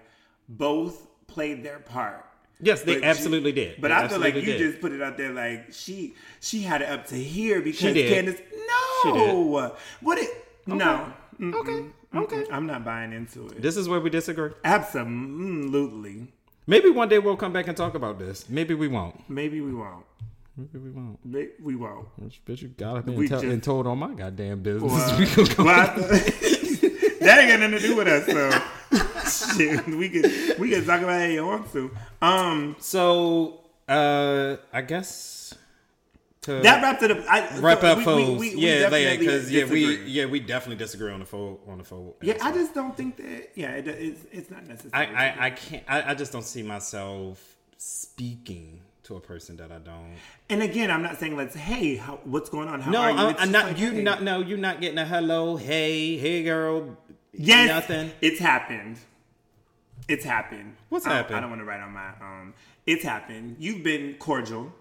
both 0.50 1.06
played 1.28 1.64
their 1.64 1.78
part. 1.78 2.26
Yes, 2.60 2.82
they 2.82 2.94
But 2.94 3.04
absolutely 3.04 3.52
did. 3.52 3.80
But 3.80 3.88
They 3.88 3.94
I 3.94 4.08
feel 4.08 4.18
like 4.18 4.34
you 4.34 4.40
did. 4.42 4.58
just 4.58 4.80
put 4.80 4.92
it 4.92 5.02
out 5.02 5.16
there 5.18 5.32
like 5.32 5.72
she 5.72 6.14
she 6.40 6.62
had 6.62 6.80
it 6.82 6.88
up 6.88 7.06
to 7.08 7.14
here 7.16 7.60
because 7.60 7.78
She 7.80 7.92
did. 7.92 8.12
Candace. 8.12 8.40
She 9.02 9.12
No, 9.12 9.72
what 10.00 10.18
it? 10.18 10.30
No, 10.66 11.12
Mm-mm. 11.38 11.54
Okay, 11.54 11.84
okay. 12.14 12.36
Mm-mm. 12.44 12.52
I'm 12.52 12.66
not 12.66 12.84
buying 12.84 13.12
into 13.12 13.46
it. 13.48 13.60
This 13.60 13.76
is 13.76 13.88
where 13.88 14.00
we 14.00 14.08
disagree. 14.10 14.50
Absolutely. 14.64 16.28
Maybe 16.66 16.90
one 16.90 17.08
day 17.08 17.18
we'll 17.18 17.36
come 17.36 17.52
back 17.52 17.68
and 17.68 17.76
talk 17.76 17.94
about 17.94 18.18
this. 18.18 18.48
Maybe 18.48 18.74
we 18.74 18.88
won't. 18.88 19.28
Maybe 19.30 19.60
we 19.60 19.72
won't. 19.72 20.04
Maybe 20.56 20.78
we 20.78 20.90
won't. 20.90 21.18
We 21.62 21.76
won't. 21.76 22.08
Bitch, 22.46 22.62
you 22.62 22.68
got 22.68 23.06
me 23.06 23.14
We 23.14 23.20
and, 23.24 23.28
tell- 23.28 23.40
just- 23.42 23.52
and 23.52 23.62
told 23.62 23.86
on 23.86 23.98
my 23.98 24.14
goddamn 24.14 24.62
business. 24.62 24.90
Well, 24.92 25.18
We 25.20 25.26
gonna 25.26 25.54
go- 25.54 25.64
well, 25.64 25.94
that 25.96 27.38
ain't 27.38 27.48
got 27.50 27.60
nothing 27.60 27.70
to 27.72 27.78
do 27.80 27.96
with 27.96 28.08
us. 28.08 28.26
So 28.26 28.50
shit, 29.28 29.86
we 29.86 30.08
could 30.08 30.58
we 30.58 30.70
could 30.70 30.86
talk 30.86 31.00
about 31.02 31.20
it 31.22 31.30
if 31.30 31.32
you 31.34 31.46
want 31.46 31.72
to. 31.72 31.90
Um, 32.22 32.76
so, 32.78 33.60
uh, 33.88 34.56
I 34.72 34.82
guess 34.82 35.54
to 36.42 36.60
that 36.60 36.82
wrapped 36.82 37.02
it 37.02 37.10
up. 37.10 37.18
I, 37.28 37.58
wrap 37.58 37.80
so 37.80 37.86
up, 37.88 37.98
we- 37.98 38.04
foes. 38.04 38.38
we- 38.38 38.54
we- 38.56 38.60
yeah, 38.62 38.88
like, 38.88 39.18
because 39.18 39.50
yeah, 39.50 39.64
we 39.64 40.02
yeah 40.04 40.26
we 40.26 40.40
definitely 40.40 40.76
disagree 40.76 41.10
on 41.12 41.20
the 41.20 41.26
fold 41.26 41.60
on 41.68 41.78
the 41.78 41.84
fold. 41.84 42.14
Yeah, 42.22 42.36
I 42.42 42.52
just 42.52 42.72
don't 42.74 42.96
think 42.96 43.16
that. 43.16 43.50
Yeah, 43.54 43.70
it, 43.72 43.88
it's 43.88 44.20
it's 44.32 44.50
not 44.50 44.66
necessary. 44.66 44.92
I, 44.92 45.46
I 45.46 45.50
can't. 45.50 45.82
I, 45.88 46.10
I 46.10 46.14
just 46.14 46.32
don't 46.32 46.44
see 46.44 46.62
myself 46.62 47.42
speaking 47.78 48.80
to 49.04 49.14
a 49.16 49.20
person 49.20 49.56
that 49.56 49.70
I 49.70 49.78
don't. 49.78 50.14
and 50.48 50.62
again, 50.62 50.90
I'm 50.90 51.02
not 51.02 51.18
saying 51.18 51.36
let's. 51.36 51.54
Hey, 51.54 51.96
how, 51.96 52.18
what's 52.24 52.48
going 52.50 52.68
on? 52.68 52.80
How 52.80 52.90
No, 52.90 53.00
are 53.02 53.10
you? 53.10 53.16
I'm, 53.16 53.36
I'm 53.38 53.52
not. 53.52 53.64
like, 53.66 53.78
you 53.78 53.90
hey. 53.92 54.02
not. 54.02 54.22
No, 54.22 54.40
you're 54.40 54.58
not 54.58 54.80
getting 54.80 54.98
a 54.98 55.04
hello. 55.04 55.56
Hey, 55.56 56.16
hey, 56.16 56.42
girl. 56.42 56.96
Yes, 57.32 57.68
nothing. 57.68 58.10
It's 58.20 58.38
happened. 58.40 58.98
It's 60.08 60.24
happened. 60.24 60.76
What's 60.88 61.06
I 61.06 61.14
happened? 61.14 61.36
I 61.36 61.40
don't 61.40 61.50
want 61.50 61.60
to 61.62 61.64
write 61.66 61.80
on 61.80 61.92
my. 61.92 62.08
Um, 62.20 62.54
it's 62.86 63.02
happened. 63.04 63.56
You've 63.58 63.82
been 63.82 64.14
cordial. 64.14 64.72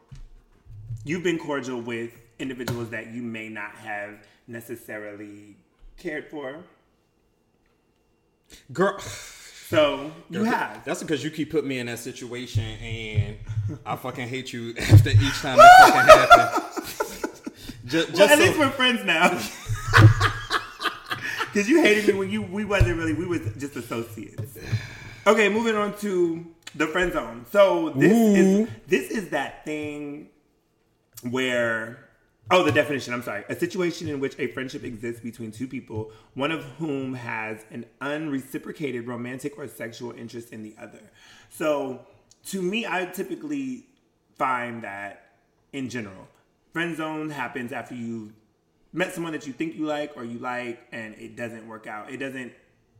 You've 1.03 1.24
been 1.24 1.38
cordial 1.39 1.82
with 1.82 2.11
individuals 2.39 2.89
that 2.91 3.07
you 3.13 3.22
may 3.22 3.49
not 3.49 3.72
have 3.76 4.20
necessarily 4.47 5.55
cared 5.97 6.30
for. 6.30 6.57
Girl, 8.72 8.99
So 8.99 10.11
you 10.30 10.43
have. 10.43 10.86
That's 10.86 11.01
because 11.01 11.24
you 11.24 11.32
keep 11.32 11.51
putting 11.51 11.68
me 11.70 11.80
in 11.80 11.88
that 11.88 11.99
situation, 11.99 12.63
and 12.63 13.38
I 13.86 13.95
fucking 13.95 14.28
hate 14.28 14.53
you 14.53 14.76
after 14.80 15.09
each 15.09 15.39
time 15.41 15.57
that 15.57 15.72
fucking 15.80 16.41
happens. 16.51 17.32
Just, 17.86 18.09
Well, 18.09 18.18
just 18.18 18.32
at 18.34 18.38
so- 18.39 18.45
least 18.45 18.59
we're 18.59 18.70
friends 18.70 19.03
now. 19.03 19.39
Because 21.53 21.70
you 21.70 21.82
hated 21.82 22.05
me 22.07 22.13
when 22.20 22.30
you 22.30 22.41
we 22.41 22.66
wasn't 22.66 22.97
really 22.97 23.13
we 23.13 23.26
was 23.26 23.39
just 23.57 23.78
associates. 23.78 24.57
Okay, 25.28 25.49
moving 25.49 25.76
on 25.76 25.97
to 25.97 26.45
the 26.76 26.86
friend 26.86 27.11
zone. 27.11 27.45
So 27.51 27.89
this 27.89 28.11
is 28.11 28.69
this 28.88 29.09
is 29.09 29.30
that 29.30 29.65
thing 29.65 30.30
where 31.30 32.09
oh 32.51 32.63
the 32.63 32.71
definition 32.71 33.11
I'm 33.11 33.23
sorry 33.23 33.43
a 33.49 33.55
situation 33.55 34.07
in 34.07 34.19
which 34.19 34.38
a 34.38 34.47
friendship 34.47 34.84
exists 34.84 35.21
between 35.21 35.51
two 35.51 35.67
people 35.67 36.11
one 36.36 36.51
of 36.51 36.63
whom 36.78 37.15
has 37.15 37.65
an 37.71 37.86
unreciprocated 38.01 39.07
romantic 39.07 39.57
or 39.57 39.67
sexual 39.67 40.11
interest 40.11 40.53
in 40.53 40.61
the 40.61 40.76
other. 40.80 41.01
So 41.49 42.05
to 42.47 42.61
me, 42.61 42.86
I 42.86 43.05
typically 43.05 43.88
find 44.38 44.84
that 44.84 45.38
in 45.73 45.89
general, 45.89 46.28
friend 46.71 46.95
zone 46.95 47.32
happens 47.32 47.71
after 47.71 47.95
you 47.95 48.32
met 48.93 49.13
someone 49.13 49.34
that 49.34 49.47
you 49.47 49.53
think 49.53 49.76
you 49.76 49.86
like 49.86 50.11
or 50.15 50.23
you 50.23 50.38
like 50.38 50.86
and 50.91 51.15
it 51.15 51.36
doesn't 51.36 51.67
work 51.67 51.88
out. 51.88 52.11
It 52.11 52.17
doesn't 52.17 52.53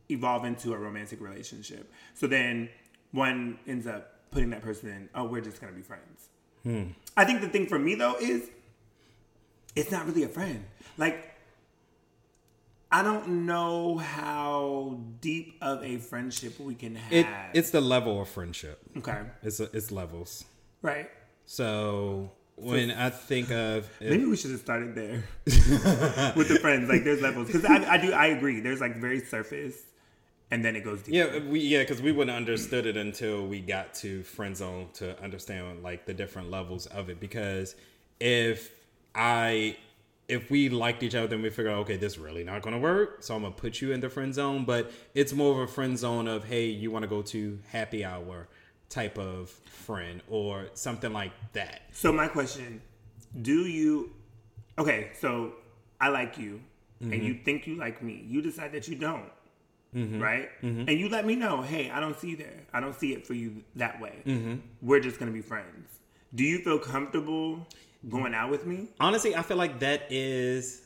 evolve 0.08 0.44
into 0.44 0.72
a 0.74 0.78
romantic 0.78 1.20
relationship. 1.20 1.90
So 2.14 2.26
then 2.26 2.68
one 3.12 3.58
ends 3.66 3.86
up 3.86 4.12
putting 4.30 4.50
that 4.50 4.62
person 4.62 4.88
in, 4.90 5.08
oh, 5.14 5.24
we're 5.24 5.40
just 5.40 5.60
gonna 5.60 5.72
be 5.72 5.82
friends. 5.82 6.28
Hmm. 6.62 6.82
I 7.16 7.24
think 7.24 7.40
the 7.40 7.48
thing 7.48 7.66
for 7.66 7.78
me 7.78 7.94
though 7.94 8.16
is 8.20 8.50
it's 9.74 9.90
not 9.90 10.06
really 10.06 10.22
a 10.24 10.28
friend. 10.28 10.64
Like 10.98 11.32
I 12.90 13.02
don't 13.02 13.46
know 13.46 13.98
how 13.98 15.00
deep 15.20 15.56
of 15.60 15.82
a 15.84 15.98
friendship 15.98 16.58
we 16.60 16.74
can 16.74 16.94
have. 16.94 17.12
it, 17.12 17.26
it's 17.52 17.70
the 17.70 17.80
level 17.80 18.20
of 18.22 18.28
friendship. 18.28 18.80
okay, 18.98 19.22
It's 19.42 19.58
a, 19.60 19.64
it's 19.76 19.90
levels. 19.90 20.44
right. 20.82 21.10
So 21.46 22.30
when 22.56 22.90
I 22.90 23.10
think 23.10 23.50
of 23.50 23.88
if- 24.00 24.10
Maybe 24.10 24.24
we 24.24 24.36
should 24.36 24.50
have 24.52 24.60
started 24.60 24.94
there 24.94 25.24
with 25.44 26.48
the 26.48 26.58
friends. 26.60 26.88
Like, 26.88 27.04
there's 27.04 27.20
levels 27.20 27.48
because 27.48 27.64
I, 27.64 27.94
I 27.94 27.98
do 27.98 28.12
I 28.12 28.26
agree. 28.26 28.60
There's 28.60 28.80
like 28.80 28.96
very 28.96 29.20
surface, 29.20 29.76
and 30.50 30.64
then 30.64 30.76
it 30.76 30.84
goes 30.84 31.02
deep. 31.02 31.14
Yeah, 31.14 31.38
we 31.38 31.60
yeah, 31.60 31.80
because 31.80 32.00
we 32.00 32.12
wouldn't 32.12 32.30
have 32.30 32.38
understood 32.38 32.86
it 32.86 32.96
until 32.96 33.46
we 33.46 33.60
got 33.60 33.94
to 33.96 34.22
friend 34.22 34.56
zone 34.56 34.88
to 34.94 35.20
understand 35.22 35.82
like 35.82 36.06
the 36.06 36.14
different 36.14 36.50
levels 36.50 36.86
of 36.86 37.08
it. 37.10 37.20
Because 37.20 37.74
if 38.20 38.70
I 39.14 39.76
if 40.28 40.50
we 40.50 40.68
liked 40.68 41.02
each 41.02 41.14
other, 41.14 41.28
then 41.28 41.42
we 41.42 41.50
figure 41.50 41.70
out 41.70 41.78
okay, 41.80 41.96
this 41.96 42.18
really 42.18 42.44
not 42.44 42.62
gonna 42.62 42.78
work. 42.78 43.22
So 43.22 43.34
I'm 43.34 43.42
gonna 43.42 43.54
put 43.54 43.80
you 43.80 43.92
in 43.92 44.00
the 44.00 44.08
friend 44.08 44.34
zone. 44.34 44.64
But 44.64 44.90
it's 45.14 45.32
more 45.32 45.52
of 45.52 45.68
a 45.68 45.72
friend 45.72 45.98
zone 45.98 46.28
of 46.28 46.44
hey, 46.44 46.66
you 46.66 46.90
want 46.90 47.02
to 47.02 47.08
go 47.08 47.22
to 47.22 47.58
happy 47.70 48.04
hour 48.04 48.48
type 48.88 49.18
of 49.18 49.50
friend 49.50 50.22
or 50.28 50.66
something 50.74 51.12
like 51.12 51.32
that. 51.52 51.82
So 51.92 52.12
my 52.12 52.28
question: 52.28 52.80
Do 53.42 53.66
you? 53.66 54.12
Okay, 54.78 55.10
so 55.18 55.54
I 56.00 56.08
like 56.08 56.38
you, 56.38 56.60
and 57.00 57.12
Mm-hmm. 57.12 57.22
you 57.22 57.34
think 57.44 57.66
you 57.66 57.74
like 57.76 58.02
me. 58.02 58.24
You 58.26 58.42
decide 58.42 58.72
that 58.72 58.88
you 58.88 58.94
don't, 58.96 59.30
Mm-hmm. 59.96 60.20
right? 60.20 60.50
And 60.62 60.90
you 60.90 61.08
let 61.08 61.24
me 61.24 61.34
know. 61.36 61.62
Hey, 61.62 61.90
I 61.90 62.00
don't 62.00 62.18
see 62.20 62.34
there. 62.34 62.60
I 62.72 62.80
don't 62.80 62.94
see 62.94 63.14
it 63.14 63.26
for 63.26 63.32
you 63.32 63.64
that 63.76 63.98
way. 63.98 64.12
Mm-hmm. 64.26 64.56
We're 64.82 65.00
just 65.00 65.18
gonna 65.18 65.32
be 65.32 65.40
friends. 65.40 65.88
Do 66.34 66.44
you 66.44 66.58
feel 66.58 66.78
comfortable 66.78 67.66
going 68.08 68.34
out 68.34 68.50
with 68.50 68.66
me? 68.66 68.88
honestly 69.00 69.34
i 69.34 69.42
feel 69.42 69.56
like 69.56 69.80
that 69.80 70.02
is 70.10 70.82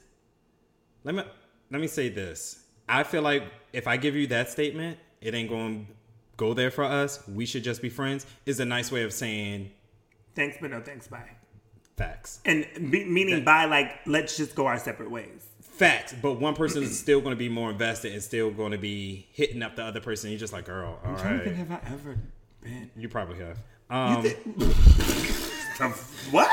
let 1.05 1.15
me 1.15 1.23
let 1.71 1.81
me 1.81 1.87
say 1.87 2.09
this 2.09 2.65
i 2.89 3.03
feel 3.03 3.21
like 3.21 3.43
if 3.75 3.87
i 3.87 3.97
give 3.97 4.17
you 4.17 4.27
that 4.27 4.49
statement 4.49 4.97
it 5.21 5.35
ain't 5.35 5.51
going 5.51 5.85
to 5.85 5.93
go 6.39 6.55
there 6.55 6.71
for 6.71 6.85
us 6.85 7.23
we 7.29 7.45
should 7.45 7.63
just 7.63 7.83
be 7.83 7.91
friends 7.91 8.25
is 8.47 8.59
a 8.61 8.65
nice 8.65 8.91
way 8.91 9.03
of 9.03 9.13
saying 9.13 9.71
Thanks, 10.35 10.57
but 10.61 10.71
no 10.71 10.81
thanks. 10.81 11.09
Bye. 11.09 11.29
facts 11.97 12.41
And 12.47 12.67
be, 12.91 13.05
meaning 13.05 13.45
by 13.45 13.67
like, 13.67 13.99
let's 14.07 14.37
just 14.37 14.55
go 14.55 14.67
our 14.67 14.79
separate 14.79 15.11
ways. 15.11 15.45
Facts 15.81 16.15
but 16.21 16.35
one 16.35 16.55
person 16.55 16.83
is 16.83 16.99
still 16.99 17.21
going 17.23 17.33
to 17.33 17.39
be 17.39 17.49
more 17.49 17.71
invested 17.71 18.13
and 18.13 18.23
still 18.23 18.51
going 18.51 18.71
to 18.73 18.77
be 18.79 19.27
hitting 19.33 19.63
up 19.63 19.77
the 19.77 19.83
other 19.83 19.99
person 20.01 20.29
you're 20.31 20.39
just 20.39 20.53
like 20.53 20.67
girl 20.67 21.01
all 21.05 21.17
I 21.17 21.31
don't 21.31 21.43
think 21.45 21.57
have 21.57 21.71
I 21.73 21.81
ever 21.87 22.17
been. 22.63 22.91
you 22.97 23.09
probably 23.09 23.39
have 23.39 23.57
um, 23.91 24.23
What? 26.31 26.51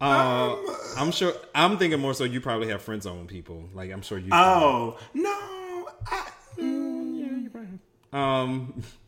uh, 0.00 0.56
i'm 0.96 1.10
sure 1.10 1.34
i'm 1.54 1.76
thinking 1.76 2.00
more 2.00 2.14
so 2.14 2.24
you 2.24 2.40
probably 2.40 2.68
have 2.68 2.80
friends 2.80 3.04
on 3.04 3.26
people 3.26 3.68
like 3.74 3.92
i'm 3.92 4.00
sure 4.02 4.16
you 4.18 4.30
Oh 4.32 4.98
no! 5.12 5.88
I, 6.06 6.28
mm, 6.56 7.18
yeah, 7.20 7.36
you 7.36 7.50
probably 7.50 7.68
have. 8.12 8.20
Um, 8.20 8.82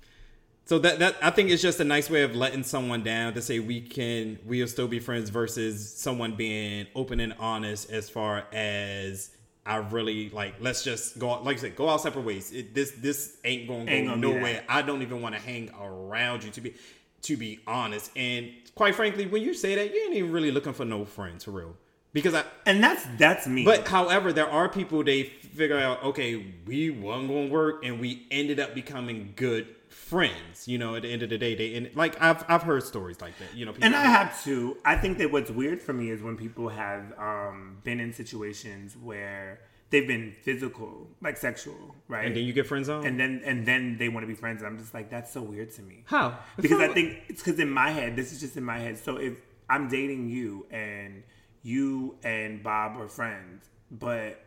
so 0.71 0.79
that 0.79 1.01
that 1.01 1.17
I 1.21 1.31
think 1.31 1.51
it's 1.51 1.63
just 1.63 1.81
a 1.81 1.85
nice 1.85 2.09
way 2.09 2.23
of 2.23 2.37
letting 2.37 2.63
someone 2.63 3.03
down 3.03 3.35
to 3.35 3.43
say 3.43 3.59
we 3.59 3.81
can 3.81 4.39
we'll 4.45 4.69
still 4.69 4.87
be 4.87 5.01
friends 5.01 5.29
versus 5.29 5.93
someone 5.93 6.37
being 6.37 6.87
open 6.95 7.19
and 7.19 7.35
honest 7.41 7.91
as 7.91 8.09
far 8.09 8.47
as 8.53 9.31
I 9.67 9.79
really 9.79 10.31
like. 10.31 10.55
Let's 10.61 10.85
just 10.85 11.19
go 11.19 11.33
out, 11.33 11.45
like 11.45 11.57
I 11.57 11.61
said, 11.63 11.75
go 11.75 11.89
out 11.89 12.03
separate 12.03 12.25
ways. 12.25 12.53
It, 12.53 12.73
this 12.73 12.93
this 12.93 13.39
ain't 13.45 13.67
going 13.67 13.87
to 13.89 14.03
go 14.05 14.15
nowhere. 14.15 14.63
I 14.69 14.83
don't 14.83 15.03
even 15.03 15.21
want 15.21 15.35
to 15.35 15.41
hang 15.41 15.73
around 15.77 16.45
you 16.45 16.53
to 16.53 16.61
be 16.61 16.75
to 17.23 17.37
be 17.37 17.59
honest. 17.67 18.13
And 18.15 18.53
quite 18.77 18.95
frankly, 18.95 19.27
when 19.27 19.43
you 19.43 19.55
say 19.55 19.75
that, 19.75 19.93
you 19.93 20.01
ain't 20.05 20.15
even 20.15 20.31
really 20.31 20.53
looking 20.53 20.73
for 20.73 20.85
no 20.85 21.05
friends 21.05 21.43
for 21.43 21.51
real. 21.51 21.75
Because 22.13 22.33
I, 22.33 22.45
and 22.65 22.81
that's 22.81 23.05
that's 23.19 23.49
me. 23.49 23.65
but 23.65 23.89
however, 23.89 24.33
there 24.33 24.49
are 24.49 24.69
people 24.69 25.03
they 25.03 25.25
figure 25.25 25.79
out, 25.79 26.05
okay, 26.05 26.55
we 26.65 26.91
wasn't 26.91 27.27
gonna 27.27 27.49
work, 27.49 27.85
and 27.85 27.99
we 27.99 28.29
ended 28.31 28.61
up 28.61 28.73
becoming 28.73 29.33
good 29.35 29.67
friends. 30.11 30.69
You 30.69 30.79
know, 30.79 30.97
at 30.97 31.03
the 31.03 31.13
end 31.13 31.23
of 31.23 31.31
the 31.31 31.39
day, 31.39 31.55
they 31.55 31.75
and 31.75 31.95
like 31.95 32.21
I've 32.21 32.45
I've 32.49 32.63
heard 32.63 32.83
stories 32.83 33.21
like 33.21 33.39
that. 33.39 33.57
You 33.57 33.65
know, 33.65 33.73
people, 33.73 33.87
and 33.87 33.97
I 33.97 34.05
have 34.05 34.43
to. 34.45 34.77
I 34.85 34.97
think 34.97 35.19
that 35.19 35.33
what's 35.33 35.51
weird 35.51 35.81
for 35.81 35.93
me 35.93 36.11
is 36.11 36.23
when 36.23 36.37
people 36.37 36.69
have 36.69 37.13
um, 37.19 37.79
been 37.85 38.01
in 38.01 38.13
situations 38.13 38.97
where 39.01 39.61
they've 39.91 40.07
been 40.07 40.35
physical, 40.43 41.09
like 41.23 41.37
sexual, 41.37 41.95
right? 42.09 42.27
and 42.27 42.37
then 42.37 42.45
you 42.45 42.53
get 42.53 42.67
friends 42.67 42.89
on. 42.89 43.07
and 43.07 43.19
then 43.19 43.43
and 43.45 43.67
then 43.67 43.97
they 43.99 44.09
want 44.09 44.25
to 44.25 44.29
be 44.29 44.35
friends, 44.35 44.63
and 44.63 44.71
I'm 44.71 44.79
just 44.79 44.93
like, 44.93 45.11
that's 45.11 45.33
so 45.33 45.43
weird 45.43 45.73
to 45.75 45.83
me. 45.83 46.05
How? 46.07 46.39
Because 46.57 46.81
I 46.81 46.89
think 46.89 47.23
it's 47.29 47.43
because 47.43 47.61
in 47.61 47.71
my 47.71 47.91
head, 47.91 48.17
this 48.17 48.33
is 48.33 48.41
just 48.41 48.57
in 48.57 48.65
my 48.65 48.79
head. 48.79 48.99
So 48.99 49.17
if 49.17 49.35
I'm 49.69 49.89
dating 49.89 50.29
you 50.29 50.67
and 50.71 51.23
you 51.63 52.17
and 52.25 52.63
Bob 52.63 53.01
are 53.01 53.09
friends, 53.09 53.65
but 53.91 54.43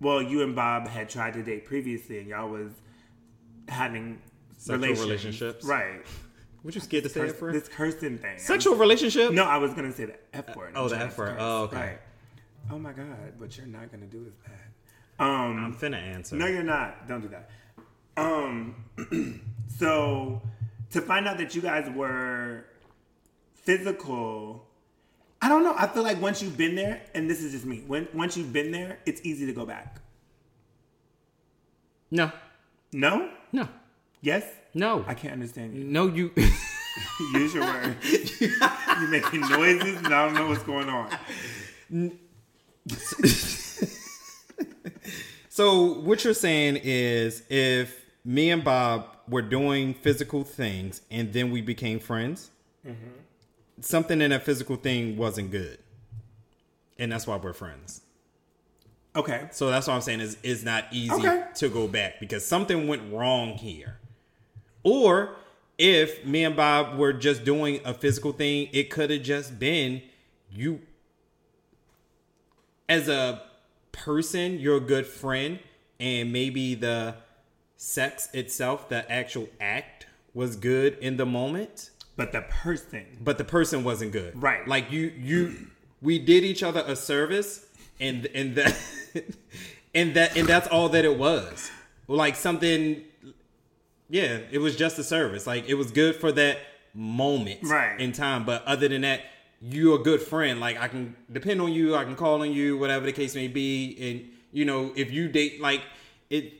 well, 0.00 0.22
you 0.22 0.42
and 0.42 0.54
Bob 0.54 0.88
had 0.88 1.08
tried 1.08 1.34
to 1.34 1.42
date 1.42 1.64
previously, 1.64 2.18
and 2.18 2.28
y'all 2.28 2.48
was 2.48 2.72
having 3.68 4.20
Sexual 4.56 4.76
relations. 4.78 5.06
relationships? 5.06 5.64
right? 5.64 6.00
Would 6.62 6.74
you 6.74 6.80
scared 6.80 7.04
to 7.04 7.10
say 7.10 7.20
it 7.20 7.26
Curse- 7.28 7.38
for 7.38 7.52
this 7.52 7.68
cursing 7.68 8.16
thing. 8.18 8.38
sexual 8.38 8.74
relationship? 8.76 9.32
No, 9.32 9.44
I 9.44 9.58
was 9.58 9.74
gonna 9.74 9.92
say 9.92 10.06
the 10.06 10.16
F 10.32 10.56
word. 10.56 10.72
oh, 10.74 10.88
the 10.88 10.96
F 10.96 11.18
word. 11.18 11.36
Oh, 11.38 11.62
okay. 11.64 11.76
Right. 11.76 11.98
Oh 12.70 12.78
my 12.78 12.92
God! 12.92 13.06
What 13.38 13.54
you're 13.58 13.66
not 13.66 13.90
gonna 13.92 14.06
do 14.06 14.24
is 14.26 14.32
that. 14.46 15.22
Um, 15.24 15.62
I'm 15.62 15.74
finna 15.74 16.00
answer. 16.02 16.34
no, 16.36 16.46
you're 16.46 16.62
not. 16.62 17.06
Don't 17.06 17.20
do 17.20 17.28
that. 17.28 17.50
Um, 18.16 18.74
so 19.78 20.40
to 20.90 21.00
find 21.02 21.28
out 21.28 21.36
that 21.38 21.54
you 21.54 21.60
guys 21.60 21.90
were 21.94 22.64
physical. 23.54 24.66
I 25.42 25.48
don't 25.50 25.62
know. 25.62 25.74
I 25.76 25.86
feel 25.88 26.02
like 26.02 26.22
once 26.22 26.42
you've 26.42 26.56
been 26.56 26.74
there, 26.74 27.02
and 27.14 27.28
this 27.28 27.42
is 27.42 27.52
just 27.52 27.66
me. 27.66 27.84
When 27.86 28.08
once 28.14 28.36
you've 28.38 28.52
been 28.54 28.72
there, 28.72 28.98
it's 29.04 29.20
easy 29.24 29.44
to 29.44 29.52
go 29.52 29.66
back. 29.66 30.00
No, 32.10 32.30
No? 32.92 33.30
no, 33.52 33.68
Yes? 34.24 34.44
no, 34.74 35.04
I 35.06 35.14
can't 35.14 35.34
understand 35.34 35.74
you. 35.76 35.84
no. 35.84 36.06
You. 36.08 36.32
Use 37.34 37.54
your 37.54 37.64
word. 37.64 37.96
You're 38.02 39.08
making 39.08 39.40
noises, 39.40 39.98
and 39.98 40.06
I 40.06 40.24
don't 40.26 40.34
know 40.34 40.48
what's 40.48 40.62
going 40.62 40.88
on. 40.88 41.10
So 45.54 46.00
what 46.00 46.24
you're 46.24 46.34
saying 46.34 46.80
is 46.82 47.44
if 47.48 48.04
me 48.24 48.50
and 48.50 48.64
Bob 48.64 49.06
were 49.28 49.40
doing 49.40 49.94
physical 49.94 50.42
things 50.42 51.00
and 51.12 51.32
then 51.32 51.52
we 51.52 51.60
became 51.60 52.00
friends, 52.00 52.50
mm-hmm. 52.84 53.20
something 53.80 54.20
in 54.20 54.30
that 54.30 54.42
physical 54.42 54.74
thing 54.74 55.16
wasn't 55.16 55.52
good. 55.52 55.78
And 56.98 57.12
that's 57.12 57.28
why 57.28 57.36
we're 57.36 57.52
friends. 57.52 58.00
Okay. 59.14 59.46
So 59.52 59.70
that's 59.70 59.86
what 59.86 59.94
I'm 59.94 60.00
saying 60.00 60.22
is 60.22 60.38
it's 60.42 60.64
not 60.64 60.86
easy 60.90 61.14
Okay. 61.14 61.44
to 61.54 61.68
go 61.68 61.86
back 61.86 62.18
because 62.18 62.44
something 62.44 62.88
went 62.88 63.12
wrong 63.12 63.50
here. 63.52 64.00
Or 64.84 65.34
if 65.76 66.24
me 66.24 66.44
and 66.44 66.54
Bob 66.54 66.96
were 66.98 67.12
just 67.12 67.44
doing 67.44 67.80
a 67.84 67.92
physical 67.92 68.32
thing, 68.32 68.68
it 68.72 68.90
could 68.90 69.10
have 69.10 69.22
just 69.22 69.58
been 69.58 70.02
you 70.52 70.80
as 72.88 73.08
a 73.08 73.42
person, 73.92 74.58
you're 74.60 74.76
a 74.76 74.80
good 74.80 75.06
friend, 75.06 75.58
and 75.98 76.32
maybe 76.32 76.74
the 76.74 77.14
sex 77.76 78.28
itself, 78.32 78.88
the 78.88 79.10
actual 79.10 79.48
act 79.60 80.06
was 80.34 80.56
good 80.56 80.98
in 80.98 81.16
the 81.16 81.24
moment, 81.26 81.90
But 82.16 82.32
the 82.32 82.42
person. 82.42 83.04
but 83.20 83.38
the 83.38 83.44
person 83.44 83.84
wasn't 83.84 84.12
good. 84.12 84.40
Right. 84.40 84.66
Like 84.66 84.90
you 84.92 85.12
you 85.16 85.68
we 86.02 86.18
did 86.18 86.44
each 86.44 86.62
other 86.62 86.84
a 86.86 86.94
service 86.96 87.66
and 88.00 88.26
and 88.26 88.54
that 88.56 88.76
and 89.94 90.14
that 90.14 90.36
and 90.36 90.46
that's 90.46 90.66
all 90.68 90.88
that 90.90 91.04
it 91.04 91.16
was. 91.16 91.70
Like 92.08 92.36
something 92.36 93.02
yeah, 94.08 94.38
it 94.50 94.58
was 94.58 94.76
just 94.76 94.98
a 94.98 95.04
service. 95.04 95.46
Like 95.46 95.68
it 95.68 95.74
was 95.74 95.90
good 95.90 96.16
for 96.16 96.32
that 96.32 96.58
moment 96.94 97.60
Right. 97.62 98.00
in 98.00 98.12
time, 98.12 98.44
but 98.44 98.64
other 98.64 98.88
than 98.88 99.02
that, 99.02 99.22
you're 99.60 99.98
a 100.00 100.02
good 100.02 100.20
friend. 100.22 100.60
Like 100.60 100.78
I 100.78 100.88
can 100.88 101.16
depend 101.32 101.60
on 101.60 101.72
you, 101.72 101.96
I 101.96 102.04
can 102.04 102.16
call 102.16 102.42
on 102.42 102.52
you, 102.52 102.76
whatever 102.78 103.06
the 103.06 103.12
case 103.12 103.34
may 103.34 103.48
be, 103.48 103.96
and 104.00 104.30
you 104.52 104.64
know, 104.64 104.92
if 104.94 105.10
you 105.10 105.28
date 105.28 105.60
like 105.60 105.82
it 106.30 106.52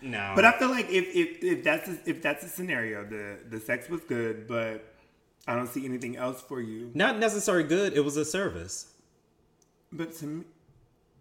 no. 0.00 0.32
But 0.34 0.44
I 0.44 0.58
feel 0.58 0.70
like 0.70 0.88
if 0.90 1.04
if, 1.14 1.42
if 1.44 1.64
that's 1.64 1.88
a, 1.88 1.98
if 2.06 2.22
that's 2.22 2.44
a 2.44 2.48
scenario, 2.48 3.04
the 3.04 3.38
the 3.50 3.60
sex 3.60 3.88
was 3.90 4.00
good, 4.02 4.46
but 4.46 4.94
I 5.46 5.54
don't 5.54 5.66
see 5.68 5.84
anything 5.84 6.16
else 6.16 6.40
for 6.40 6.60
you. 6.60 6.90
not 6.94 7.18
necessarily 7.18 7.64
good, 7.64 7.92
it 7.92 8.00
was 8.04 8.16
a 8.16 8.24
service. 8.24 8.92
But 9.92 10.12
to 10.18 10.26
me, 10.26 10.44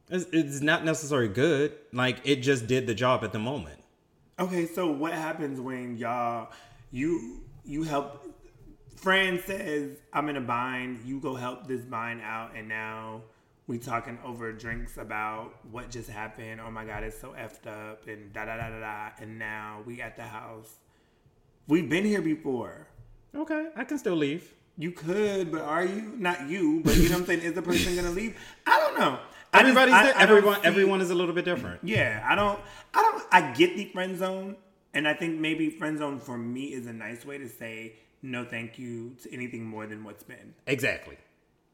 It's, 0.10 0.26
it's 0.32 0.62
not 0.62 0.86
necessarily 0.86 1.28
good. 1.28 1.74
Like 1.92 2.20
it 2.24 2.38
just 2.38 2.68
did 2.68 2.88
the 2.88 2.94
job 2.96 3.24
at 3.24 3.32
the 3.34 3.40
moment. 3.40 3.80
Okay. 4.40 4.66
So 4.66 4.92
what 4.92 5.14
happens 5.14 5.60
when 5.60 5.98
y'all 5.98 6.52
you 6.92 7.42
you 7.64 7.84
help? 7.84 8.24
Friend 8.96 9.42
says 9.46 9.98
I'm 10.14 10.30
in 10.30 10.38
a 10.38 10.42
bind. 10.42 11.00
You 11.06 11.20
go 11.20 11.36
help 11.36 11.68
this 11.68 11.82
bind 11.82 12.22
out, 12.22 12.56
and 12.56 12.68
now 12.68 13.22
we 13.68 13.78
talking 13.78 14.18
over 14.24 14.52
drinks 14.52 14.98
about 14.98 15.54
what 15.72 15.90
just 15.90 16.10
happened. 16.10 16.62
Oh 16.66 16.72
my 16.72 16.86
god, 16.86 17.04
it's 17.04 17.20
so 17.20 17.30
effed 17.30 17.68
up, 17.68 18.08
and 18.08 18.32
da 18.34 18.46
da 18.46 18.58
da 18.58 18.70
da 18.70 18.80
da. 18.80 19.10
And 19.20 19.40
now 19.40 19.82
we 19.86 20.02
at 20.02 20.16
the 20.16 20.24
house. 20.24 20.76
We've 21.68 21.90
been 21.90 22.06
here 22.06 22.22
before. 22.22 22.88
Okay, 23.36 23.70
I 23.76 23.84
can 23.84 23.98
still 23.98 24.16
leave. 24.16 24.54
You 24.78 24.92
could, 24.92 25.52
but 25.52 25.62
are 25.62 25.86
you? 25.86 26.14
Not 26.18 26.48
you, 26.48 26.82
but 26.84 26.96
you 26.96 27.10
know 27.10 27.16
what 27.16 27.22
I'm 27.22 27.26
saying? 27.26 27.42
Is 27.42 27.54
the 27.54 27.62
person 27.62 27.96
gonna 27.96 28.12
leave? 28.12 28.38
I 28.68 28.80
don't 28.80 29.00
know. 29.00 29.20
Everybody's 29.60 29.94
I- 29.94 30.12
I 30.12 30.22
everyone 30.22 30.60
everyone 30.64 31.02
is 31.02 31.10
a 31.12 31.16
little 31.16 31.34
bit 31.36 31.46
different. 31.46 31.80
Yeah, 31.84 32.24
I 32.28 32.36
don't. 32.36 32.60
I 32.94 33.02
don't. 33.02 33.24
I 33.32 33.52
get 33.54 33.76
the 33.76 33.86
friend 33.86 34.18
zone, 34.18 34.56
and 34.94 35.08
I 35.08 35.14
think 35.14 35.40
maybe 35.40 35.70
friend 35.70 35.98
zone 35.98 36.20
for 36.20 36.38
me 36.38 36.74
is 36.74 36.86
a 36.88 36.94
nice 36.94 37.26
way 37.26 37.38
to 37.38 37.48
say 37.50 37.94
no, 38.22 38.44
thank 38.44 38.80
you 38.80 39.16
to 39.24 39.32
anything 39.34 39.64
more 39.66 39.86
than 39.86 40.04
what's 40.04 40.24
been. 40.24 40.54
Exactly. 40.66 41.18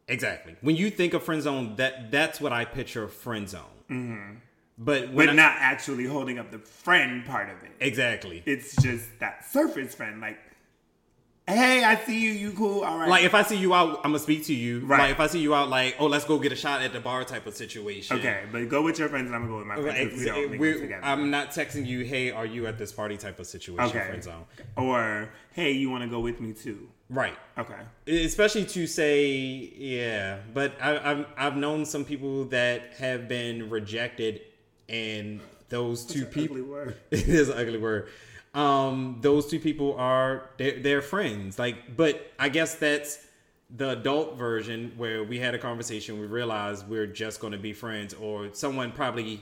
Exactly. 0.07 0.55
When 0.61 0.75
you 0.75 0.89
think 0.89 1.13
of 1.13 1.23
friend 1.23 1.41
zone, 1.41 1.75
that 1.77 2.11
that's 2.11 2.41
what 2.41 2.51
I 2.51 2.65
picture 2.65 3.07
friend 3.07 3.47
zone. 3.47 3.61
Mm-hmm. 3.89 4.36
But 4.77 5.13
when 5.13 5.27
But 5.27 5.29
I- 5.29 5.34
not 5.34 5.53
actually 5.59 6.05
holding 6.05 6.39
up 6.39 6.51
the 6.51 6.59
friend 6.59 7.23
part 7.25 7.49
of 7.49 7.63
it. 7.63 7.71
exactly. 7.79 8.43
It's 8.45 8.75
just 8.82 9.05
that 9.19 9.45
surface 9.49 9.93
friend, 9.95 10.19
like, 10.19 10.39
hey, 11.47 11.83
I 11.83 11.95
see 11.95 12.19
you. 12.19 12.31
You 12.31 12.51
cool? 12.51 12.83
All 12.83 12.97
right. 12.97 13.09
Like 13.09 13.23
if 13.23 13.33
I 13.33 13.43
see 13.43 13.57
you 13.57 13.73
out, 13.73 13.97
I'm 13.97 14.11
gonna 14.11 14.19
speak 14.19 14.45
to 14.45 14.53
you. 14.53 14.81
Right. 14.85 14.99
Like 14.99 15.11
if 15.11 15.19
I 15.19 15.27
see 15.27 15.39
you 15.39 15.53
out, 15.53 15.69
like 15.69 15.95
oh, 15.99 16.07
let's 16.07 16.25
go 16.25 16.39
get 16.39 16.51
a 16.51 16.55
shot 16.55 16.81
at 16.81 16.93
the 16.93 16.99
bar 16.99 17.23
type 17.23 17.45
of 17.47 17.55
situation. 17.55 18.17
okay, 18.19 18.43
but 18.51 18.67
go 18.69 18.81
with 18.81 18.99
your 18.99 19.09
friends, 19.09 19.27
and 19.27 19.35
I'm 19.35 19.41
gonna 19.41 19.51
go 19.53 19.57
with 19.59 19.67
my 19.67 19.75
friends. 19.75 20.23
'cause 20.25 20.59
We 20.59 20.73
together. 20.73 21.01
I'm 21.03 21.29
not 21.29 21.51
texting 21.51 21.85
you. 21.85 22.03
Hey, 22.05 22.31
are 22.31 22.45
you 22.45 22.67
at 22.67 22.77
this 22.77 22.91
party 22.91 23.17
type 23.17 23.39
of 23.39 23.47
situation? 23.47 23.89
okay. 23.97 24.07
Friend 24.07 24.23
zone. 24.23 24.45
Or 24.77 25.29
hey, 25.53 25.71
you 25.71 25.89
want 25.89 26.03
to 26.03 26.09
go 26.09 26.19
with 26.19 26.39
me 26.39 26.53
too? 26.53 26.89
Right. 27.09 27.37
Okay. 27.57 27.75
especially 28.07 28.63
to 28.63 28.87
say 28.87 29.27
yeah 29.75 30.37
but 30.53 30.71
I, 30.81 31.11
I've, 31.11 31.25
I've 31.35 31.57
known 31.57 31.85
some 31.85 32.05
people 32.05 32.45
that 32.45 32.93
have 32.99 33.27
been 33.27 33.69
rejected 33.69 34.39
and 34.87 35.41
those 35.67 36.05
two 36.05 36.25
people 36.25 36.55
Ugly 36.55 36.69
word. 36.69 36.95
it 37.11 37.27
is 37.27 37.49
an 37.49 37.57
ugly 37.57 37.77
word 37.79 38.07
um 38.53 39.17
those 39.21 39.47
two 39.47 39.59
people 39.59 39.95
are 39.95 40.49
they're, 40.57 40.79
they're 40.79 41.01
friends. 41.01 41.57
Like 41.57 41.95
but 41.95 42.31
i 42.37 42.49
guess 42.49 42.75
that's 42.75 43.25
the 43.73 43.91
adult 43.91 44.37
version 44.37 44.91
where 44.97 45.23
we 45.23 45.39
had 45.39 45.55
a 45.55 45.57
conversation 45.57 46.19
we 46.19 46.25
realized 46.25 46.87
we're 46.89 47.07
just 47.07 47.39
going 47.39 47.53
to 47.53 47.59
be 47.59 47.71
friends 47.71 48.13
or 48.13 48.49
someone 48.51 48.91
probably 48.91 49.41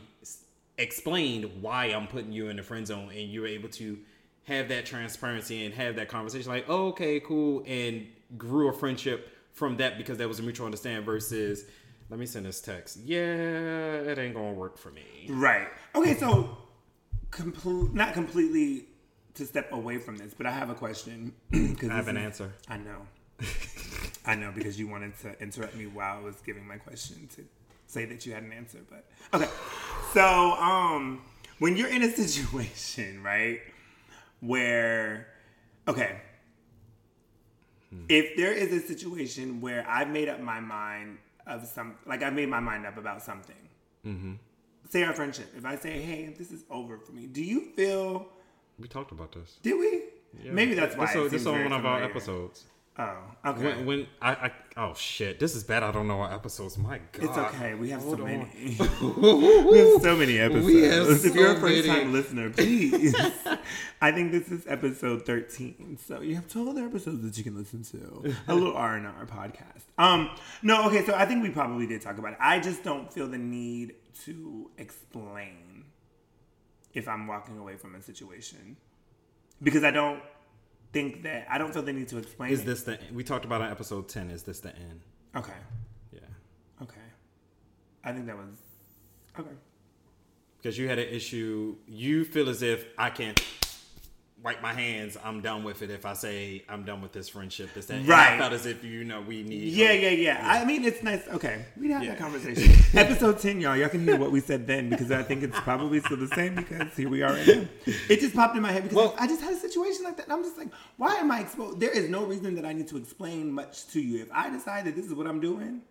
explained 0.78 1.50
why 1.62 1.86
i'm 1.86 2.06
putting 2.08 2.32
you 2.32 2.50
in 2.50 2.56
the 2.56 2.64
friend 2.64 2.86
zone 2.86 3.10
and 3.10 3.32
you're 3.32 3.48
able 3.48 3.70
to 3.70 3.98
have 4.44 4.70
that 4.70 4.86
transparency 4.86 5.66
and 5.66 5.74
have 5.74 5.96
that 5.96 6.08
conversation 6.08 6.52
like 6.52 6.66
oh, 6.70 6.90
okay 6.90 7.20
cool 7.20 7.64
and 7.66 8.06
grew 8.38 8.70
a 8.70 8.74
friendship 8.74 9.36
from 9.54 9.78
that 9.78 9.98
because 9.98 10.18
that 10.18 10.28
was 10.28 10.40
a 10.40 10.44
mutual 10.44 10.66
understanding 10.66 11.04
versus 11.04 11.66
let 12.10 12.20
me 12.20 12.26
send 12.26 12.46
this 12.46 12.62
text. 12.62 12.98
Yeah 13.04 13.20
it 13.20 14.18
ain't 14.18 14.34
gonna 14.34 14.54
work 14.54 14.78
for 14.78 14.90
me. 14.92 15.28
Right. 15.30 15.68
Okay, 15.96 16.16
so 16.16 16.58
complete, 17.30 17.94
not 17.94 18.14
completely 18.14 18.86
to 19.40 19.46
step 19.46 19.72
away 19.72 19.98
from 19.98 20.18
this, 20.18 20.34
but 20.34 20.46
I 20.46 20.52
have 20.52 20.70
a 20.70 20.76
question. 20.76 21.34
Cause 21.52 21.90
i 21.90 21.96
have 21.96 22.08
an 22.08 22.18
is- 22.18 22.26
answer 22.26 22.54
I 22.68 22.78
know. 22.78 23.08
I 24.26 24.36
know 24.36 24.52
because 24.54 24.78
you 24.78 24.88
wanted 24.88 25.18
to 25.22 25.42
interrupt 25.42 25.76
me 25.76 25.88
while 25.88 26.18
I 26.18 26.22
was 26.22 26.36
giving 26.42 26.68
my 26.68 26.76
question 26.78 27.28
to 27.36 27.46
say 27.88 28.06
that 28.06 28.26
you 28.26 28.34
had 28.34 28.44
an 28.44 28.52
answer, 28.52 28.80
but 28.90 29.06
okay. 29.34 29.50
So, 30.14 30.22
um, 30.22 31.22
when 31.58 31.76
you're 31.78 31.88
in 31.90 32.04
a 32.04 32.12
situation, 32.24 33.24
right, 33.24 33.62
where, 34.42 35.28
okay, 35.88 36.22
if 38.08 38.36
there 38.38 38.52
is 38.52 38.72
a 38.72 38.86
situation 38.86 39.62
where 39.62 39.84
I've 39.90 40.10
made 40.10 40.30
up 40.30 40.40
my 40.42 40.60
mind 40.60 41.18
of 41.48 41.66
some, 41.66 41.96
like 42.06 42.22
I've 42.22 42.34
made 42.34 42.50
my 42.50 42.60
mind 42.60 42.86
up 42.86 42.98
about 42.98 43.24
something, 43.24 43.56
say 44.90 45.04
our 45.04 45.14
friendship. 45.14 45.52
If 45.58 45.66
I 45.66 45.76
say, 45.76 46.02
"Hey, 46.02 46.34
this 46.38 46.52
is 46.52 46.64
over 46.70 47.00
for 47.00 47.14
me," 47.14 47.26
do 47.26 47.44
you 47.44 47.72
feel? 47.76 48.28
We 48.80 48.88
talked 48.88 49.12
about 49.12 49.32
this 49.32 49.58
Did 49.62 49.78
we? 49.80 50.04
Yeah. 50.44 50.52
Maybe 50.52 50.74
that's 50.76 50.96
why. 50.96 51.06
this, 51.08 51.16
it 51.16 51.20
is- 51.26 51.32
this 51.32 51.44
seems 51.44 51.48
is 51.48 51.54
very 51.54 51.64
one 51.70 51.74
of 51.80 51.86
our 51.86 52.04
episodes 52.04 52.66
Oh, 53.02 53.16
okay. 53.46 53.64
when, 53.64 53.86
when 53.86 54.08
I, 54.22 54.32
I 54.32 54.52
oh 54.76 54.94
shit 54.94 55.40
this 55.40 55.56
is 55.56 55.64
bad 55.64 55.84
i 55.84 55.92
don't 55.92 56.06
know 56.10 56.20
our 56.20 56.34
episodes 56.34 56.78
my 56.78 57.00
god 57.14 57.24
It's 57.24 57.38
okay. 57.38 57.74
We 57.74 57.92
have 57.92 58.02
so 58.02 58.08
Hold 58.08 58.22
on. 58.22 58.26
many. 58.28 58.46
we 59.72 59.78
have 59.78 60.02
so 60.02 60.18
many 60.18 60.38
episodes. 60.38 60.66
We 60.66 60.82
have 60.84 61.08
if 61.08 61.34
you're 61.34 61.54
a 61.56 61.60
first 61.62 61.88
time 61.88 62.12
listener, 62.12 62.50
please. 62.58 63.16
I 64.02 64.12
think 64.12 64.34
this 64.34 64.50
is 64.52 64.68
episode 64.68 65.26
13. 65.26 65.98
So 66.06 66.20
you 66.20 66.36
have 66.36 66.50
two 66.50 66.70
other 66.70 66.84
episodes 66.86 67.22
that 67.24 67.38
you 67.38 67.44
can 67.46 67.56
listen 67.58 67.84
to. 67.84 68.34
A 68.50 68.54
little 68.54 68.76
R 68.76 68.96
and 68.98 69.08
R 69.08 69.26
podcast. 69.26 69.84
Um, 69.98 70.32
no, 70.62 70.86
okay. 70.88 71.06
So 71.06 71.14
I 71.16 71.26
think 71.26 71.42
we 71.42 71.52
probably 71.52 71.88
did 71.88 72.02
talk 72.02 72.18
about 72.18 72.34
it. 72.34 72.38
I 72.42 72.60
just 72.60 72.84
don't 72.84 73.12
feel 73.14 73.28
the 73.30 73.38
need 73.38 73.96
to 74.26 74.70
explain 74.78 75.56
if 77.00 77.08
I'm 77.08 77.26
walking 77.34 77.58
away 77.64 77.76
from 77.82 77.92
a 77.96 78.02
situation 78.02 78.78
because 79.68 79.84
I 79.84 79.92
don't 79.92 80.22
think 80.94 81.24
that 81.24 81.48
I 81.50 81.58
don't 81.60 81.74
feel 81.74 81.82
the 81.90 81.94
need 81.94 82.08
to 82.10 82.18
explain. 82.24 82.52
is 82.52 82.62
it. 82.62 82.66
this 82.66 82.82
the 82.84 83.00
we 83.14 83.24
talked 83.24 83.46
about 83.50 83.62
on 83.62 83.70
episode 83.72 84.08
10 84.10 84.30
is 84.32 84.44
this 84.44 84.60
the 84.60 84.74
end 84.90 85.00
okay? 85.36 85.60
yeah 86.12 86.20
Okay. 86.86 87.08
I 88.04 88.10
think 88.14 88.26
that 88.28 88.38
was 88.38 88.56
okay. 89.40 89.56
because 90.58 90.78
you 90.80 90.88
had 90.88 91.00
an 91.00 91.10
issue 91.20 91.76
you 91.88 92.16
feel 92.34 92.48
as 92.50 92.62
if 92.74 92.80
i 92.98 93.10
can 93.10 93.34
wipe 94.44 94.62
my 94.62 94.74
hands. 94.74 95.18
I'm 95.24 95.42
done 95.42 95.64
with 95.64 95.82
it. 95.82 95.90
If 95.90 96.06
I 96.06 96.14
say 96.14 96.64
I'm 96.70 96.84
done 96.84 97.02
with 97.02 97.12
this 97.12 97.30
friendship, 97.30 97.74
this 97.74 97.88
that. 97.88 98.06
Right. 98.06 98.34
I 98.34 98.38
felt 98.38 98.54
as 98.54 98.66
if 98.66 98.84
you 98.84 99.04
know 99.04 99.22
we 99.22 99.44
need. 99.44 99.74
Yeah, 99.74 99.92
yeah, 99.92 100.10
yeah, 100.10 100.40
I 100.44 100.66
mean, 100.66 100.84
it's 100.84 101.04
nice. 101.04 101.28
Okay, 101.28 101.66
we 101.78 101.92
had 101.92 102.08
that 102.08 102.18
conversation. 102.18 102.72
Episode 102.98 103.40
10, 103.40 103.62
y'all. 103.62 103.76
Y'all 103.76 103.90
can 103.90 104.04
hear 104.04 104.18
what 104.18 104.32
we 104.32 104.40
said 104.40 104.68
then 104.68 104.90
because 104.90 105.12
I 105.12 105.24
think 105.24 105.44
it's 105.44 105.60
probably 105.60 106.00
still 106.00 106.18
the 106.18 106.28
same 106.30 106.56
because 106.56 106.96
here 106.96 107.10
we 107.10 107.22
are 107.22 107.32
right 107.34 107.48
now. 107.48 107.66
It 108.10 108.20
just 108.20 108.36
popped 108.36 108.56
in 108.56 108.62
my 108.62 108.72
head 108.72 108.84
because 108.84 108.96
Well- 108.96 109.16
I 109.18 109.28
just 109.28 109.42
had 109.42 109.54
a 109.54 109.58
situation 109.58 110.04
like 110.04 110.18
that. 110.18 110.26
And 110.26 110.34
I'm 110.34 110.44
just 110.44 110.58
like, 110.58 110.70
why 110.98 111.16
am 111.16 111.32
I 111.32 111.42
exposed? 111.42 111.80
There 111.80 111.92
is 111.92 112.10
no 112.10 112.26
reason 112.26 112.56
that 112.56 112.66
I 112.66 112.74
need 112.74 112.88
to 112.90 112.98
explain 112.98 113.52
much 113.52 113.88
to 113.88 114.02
you. 114.02 114.22
If 114.22 114.32
I 114.32 114.50
decide 114.50 114.86
that 114.86 114.96
this 114.96 115.06
is 115.06 115.14
what 115.14 115.28
I'm 115.28 115.40
doing, 115.40 115.82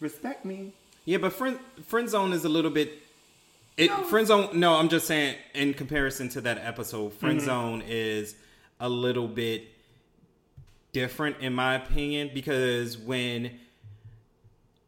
respect 0.00 0.44
me. 0.44 0.72
Yeah, 1.04 1.18
but 1.18 1.32
friend 1.32 1.58
friend 1.86 2.08
zone 2.08 2.32
is 2.32 2.44
a 2.44 2.48
little 2.48 2.70
bit. 2.70 3.02
It 3.76 3.90
friend 4.06 4.26
zone. 4.26 4.58
No, 4.58 4.74
I'm 4.74 4.88
just 4.88 5.06
saying 5.06 5.36
in 5.54 5.74
comparison 5.74 6.28
to 6.30 6.40
that 6.42 6.58
episode, 6.58 7.12
friend 7.12 7.38
mm-hmm. 7.38 7.46
zone 7.46 7.82
is 7.86 8.34
a 8.80 8.88
little 8.88 9.28
bit 9.28 9.68
different 10.92 11.36
in 11.40 11.52
my 11.52 11.74
opinion 11.74 12.30
because 12.32 12.96
when 12.96 13.58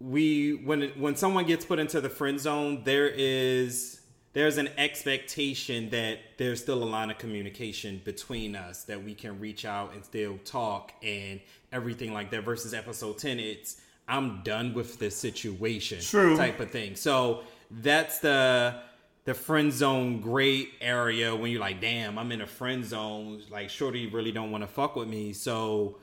we 0.00 0.52
when 0.64 0.88
when 0.98 1.16
someone 1.16 1.44
gets 1.44 1.66
put 1.66 1.78
into 1.78 2.00
the 2.00 2.08
friend 2.08 2.40
zone, 2.40 2.82
there 2.84 3.08
is 3.08 4.00
there's 4.32 4.56
an 4.56 4.68
expectation 4.78 5.90
that 5.90 6.18
there's 6.38 6.62
still 6.62 6.82
a 6.82 6.86
line 6.86 7.10
of 7.10 7.18
communication 7.18 8.00
between 8.04 8.54
us 8.56 8.84
that 8.84 9.02
we 9.02 9.14
can 9.14 9.38
reach 9.38 9.64
out 9.64 9.92
and 9.94 10.04
still 10.04 10.38
talk 10.44 10.92
and 11.02 11.40
everything 11.72 12.14
like 12.14 12.30
that. 12.30 12.42
Versus 12.42 12.72
episode 12.72 13.18
ten, 13.18 13.38
it's 13.38 13.80
I'm 14.06 14.42
done 14.42 14.72
with 14.72 14.98
this 14.98 15.14
situation, 15.14 16.00
True. 16.00 16.36
type 16.36 16.60
of 16.60 16.70
thing. 16.70 16.94
So 16.94 17.42
that's 17.70 18.18
the 18.20 18.80
the 19.24 19.34
friend 19.34 19.72
zone 19.72 20.20
gray 20.20 20.68
area 20.80 21.36
when 21.36 21.50
you're 21.50 21.60
like, 21.60 21.80
damn, 21.80 22.18
I'm 22.18 22.32
in 22.32 22.40
a 22.40 22.46
friend 22.46 22.84
zone. 22.84 23.42
Like, 23.50 23.68
shorty 23.68 24.06
really 24.06 24.32
don't 24.32 24.50
want 24.50 24.62
to 24.62 24.68
fuck 24.68 24.96
with 24.96 25.06
me, 25.08 25.34
so 25.34 25.98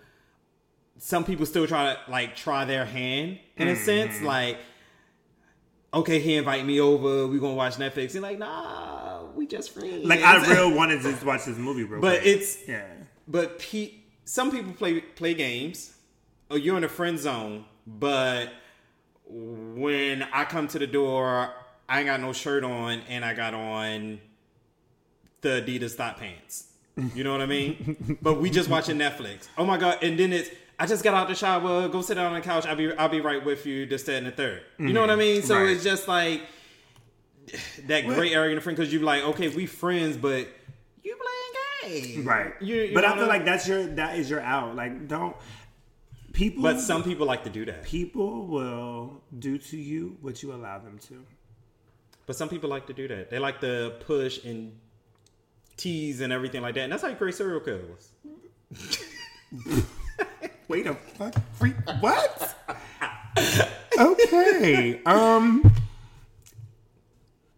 some 0.97 1.25
people 1.25 1.45
still 1.45 1.67
try 1.67 1.93
to 1.93 2.11
like 2.11 2.35
try 2.35 2.65
their 2.65 2.85
hand 2.85 3.39
in 3.57 3.67
a 3.67 3.71
mm-hmm. 3.71 3.83
sense 3.83 4.21
like 4.21 4.57
okay 5.93 6.19
he 6.19 6.35
invite 6.35 6.65
me 6.65 6.79
over 6.79 7.27
we 7.27 7.39
gonna 7.39 7.53
watch 7.53 7.75
netflix 7.75 8.13
and 8.13 8.21
like 8.21 8.39
nah 8.39 9.23
we 9.35 9.45
just 9.45 9.73
friends 9.73 10.05
Like, 10.05 10.21
I 10.21 10.53
real 10.53 10.73
wanted 10.75 11.01
to 11.01 11.11
just 11.11 11.23
watch 11.25 11.45
this 11.45 11.57
movie 11.57 11.83
bro. 11.83 11.99
but 11.99 12.21
quick. 12.21 12.35
it's 12.35 12.67
yeah. 12.67 12.85
but 13.27 13.59
pe- 13.59 13.93
some 14.23 14.51
people 14.51 14.73
play 14.73 15.01
play 15.01 15.33
games 15.33 15.91
Oh, 16.51 16.55
you're 16.55 16.77
in 16.77 16.83
a 16.83 16.89
friend 16.89 17.17
zone 17.17 17.65
but 17.87 18.51
when 19.27 20.23
i 20.33 20.43
come 20.45 20.67
to 20.67 20.79
the 20.79 20.87
door 20.87 21.51
i 21.89 21.99
ain't 21.99 22.07
got 22.07 22.19
no 22.21 22.33
shirt 22.33 22.63
on 22.63 23.01
and 23.09 23.25
i 23.25 23.33
got 23.33 23.53
on 23.53 24.19
the 25.41 25.61
adidas 25.61 25.93
thought 25.93 26.17
pants 26.17 26.67
you 27.13 27.23
know 27.23 27.31
what 27.31 27.41
i 27.41 27.45
mean 27.45 28.17
but 28.21 28.39
we 28.39 28.49
just 28.49 28.69
watching 28.69 28.97
netflix 28.97 29.47
oh 29.57 29.65
my 29.65 29.77
god 29.77 29.97
and 30.03 30.19
then 30.19 30.31
it's 30.33 30.49
I 30.77 30.85
just 30.85 31.05
got 31.05 31.13
out 31.13 31.29
the 31.29 31.35
shower. 31.35 31.87
Go 31.87 32.01
sit 32.01 32.15
down 32.15 32.25
on 32.25 32.33
the 32.33 32.41
couch. 32.41 32.65
I'll 32.65 32.75
be 32.75 32.91
I'll 32.97 33.07
be 33.07 33.21
right 33.21 33.43
with 33.45 33.65
you. 33.65 33.85
This, 33.85 34.03
that, 34.03 34.15
and 34.17 34.27
the 34.27 34.31
third. 34.31 34.61
You 34.77 34.91
know 34.91 34.99
what 34.99 35.09
I 35.09 35.13
mm-hmm. 35.13 35.19
mean? 35.19 35.41
So 35.41 35.55
Right. 35.55 35.69
it's 35.69 35.85
just 35.85 36.07
like 36.09 36.41
that 37.85 38.05
gray 38.05 38.33
area 38.33 38.49
in 38.49 38.55
the 38.55 38.61
friend 38.61 38.75
because 38.75 38.91
you're 38.91 39.03
like 39.03 39.23
okay 39.23 39.47
we 39.49 39.67
friends 39.67 40.17
but 40.17 40.47
you 41.03 41.15
playing 41.85 42.11
games 42.13 42.25
Right. 42.25 42.53
You- 42.59 42.81
you 42.81 42.93
but 42.93 43.05
I 43.05 43.09
wanna- 43.09 43.21
feel 43.21 43.29
like 43.29 43.45
that's 43.45 43.67
your, 43.67 43.85
that 43.95 44.17
is 44.17 44.29
your 44.29 44.41
out. 44.41 44.75
Like, 44.75 45.07
don't, 45.07 45.35
people. 46.35 46.63
but 46.63 46.79
some 46.79 47.03
people 47.03 47.25
like 47.25 47.43
to 47.43 47.49
do 47.49 47.65
that 47.65 47.83
people 47.83 48.45
will 48.47 49.21
do 49.39 49.57
to 49.57 49.77
you 49.77 50.17
what 50.21 50.41
you 50.43 50.53
allow 50.53 50.77
them 50.79 50.97
to. 50.99 51.23
but 52.25 52.35
some 52.35 52.49
people 52.49 52.69
like 52.69 52.85
to 52.87 52.93
do 52.93 53.07
that 53.07 53.29
they 53.29 53.39
like 53.39 53.59
to 53.61 53.93
push 54.01 54.43
and 54.43 54.71
tease 55.77 56.21
and 56.21 56.31
everything 56.31 56.61
like 56.61 56.75
that 56.75 56.81
and 56.81 56.91
that's 56.91 57.01
how 57.03 57.09
you 57.09 57.15
create 57.15 57.35
serial 57.35 57.59
killers 57.59 58.11
Wait 60.67 60.87
a 60.87 60.95
fuck, 60.95 61.35
freak, 61.53 61.75
what? 61.99 62.55
okay, 63.99 64.99
um, 65.05 65.71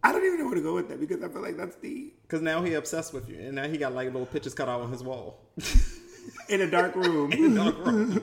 I 0.02 0.12
don't 0.12 0.24
even 0.24 0.38
know 0.38 0.44
where 0.44 0.54
to 0.56 0.60
go 0.60 0.74
with 0.74 0.88
that 0.90 1.00
because 1.00 1.22
I 1.22 1.28
feel 1.28 1.40
like 1.40 1.56
that's 1.56 1.76
the 1.76 2.12
because 2.22 2.42
now 2.42 2.62
he 2.62 2.74
obsessed 2.74 3.14
with 3.14 3.28
you 3.30 3.38
and 3.38 3.54
now 3.54 3.66
he 3.66 3.78
got 3.78 3.94
like 3.94 4.08
little 4.12 4.26
pictures 4.26 4.52
cut 4.52 4.68
out 4.68 4.82
on 4.82 4.92
his 4.92 5.02
wall 5.02 5.40
in 6.48 6.62
a 6.62 6.70
dark 6.70 6.94
room 6.94 7.30
Dark 7.54 7.86
room. 7.86 8.22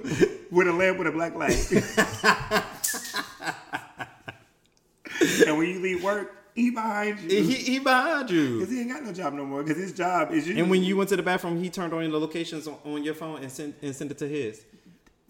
with 0.51 0.67
a 0.67 0.73
lamp 0.73 0.97
with 0.97 1.07
a 1.07 1.11
black 1.11 1.35
light. 1.35 1.71
and 5.47 5.57
when 5.57 5.69
you 5.69 5.79
leave 5.79 6.03
work, 6.03 6.31
he 6.55 6.69
behind 6.69 7.19
you 7.19 7.43
he, 7.43 7.53
he 7.53 7.79
behind 7.79 8.29
you 8.29 8.59
because 8.59 8.71
he 8.73 8.81
ain't 8.81 8.89
got 8.89 9.03
no 9.03 9.11
job 9.11 9.33
no 9.33 9.45
more. 9.45 9.63
Because 9.63 9.81
his 9.81 9.93
job 9.93 10.31
is 10.31 10.47
you. 10.47 10.57
and 10.57 10.69
when 10.69 10.83
you 10.83 10.95
went 10.97 11.09
to 11.09 11.17
the 11.17 11.23
bathroom 11.23 11.61
he 11.61 11.69
turned 11.69 11.93
on 11.93 12.09
the 12.09 12.17
locations 12.19 12.67
on, 12.67 12.77
on 12.85 13.03
your 13.03 13.13
phone 13.13 13.41
and 13.41 13.51
sent 13.51 13.75
and 13.81 13.95
sent 13.95 14.11
it 14.11 14.17
to 14.19 14.27
his 14.27 14.63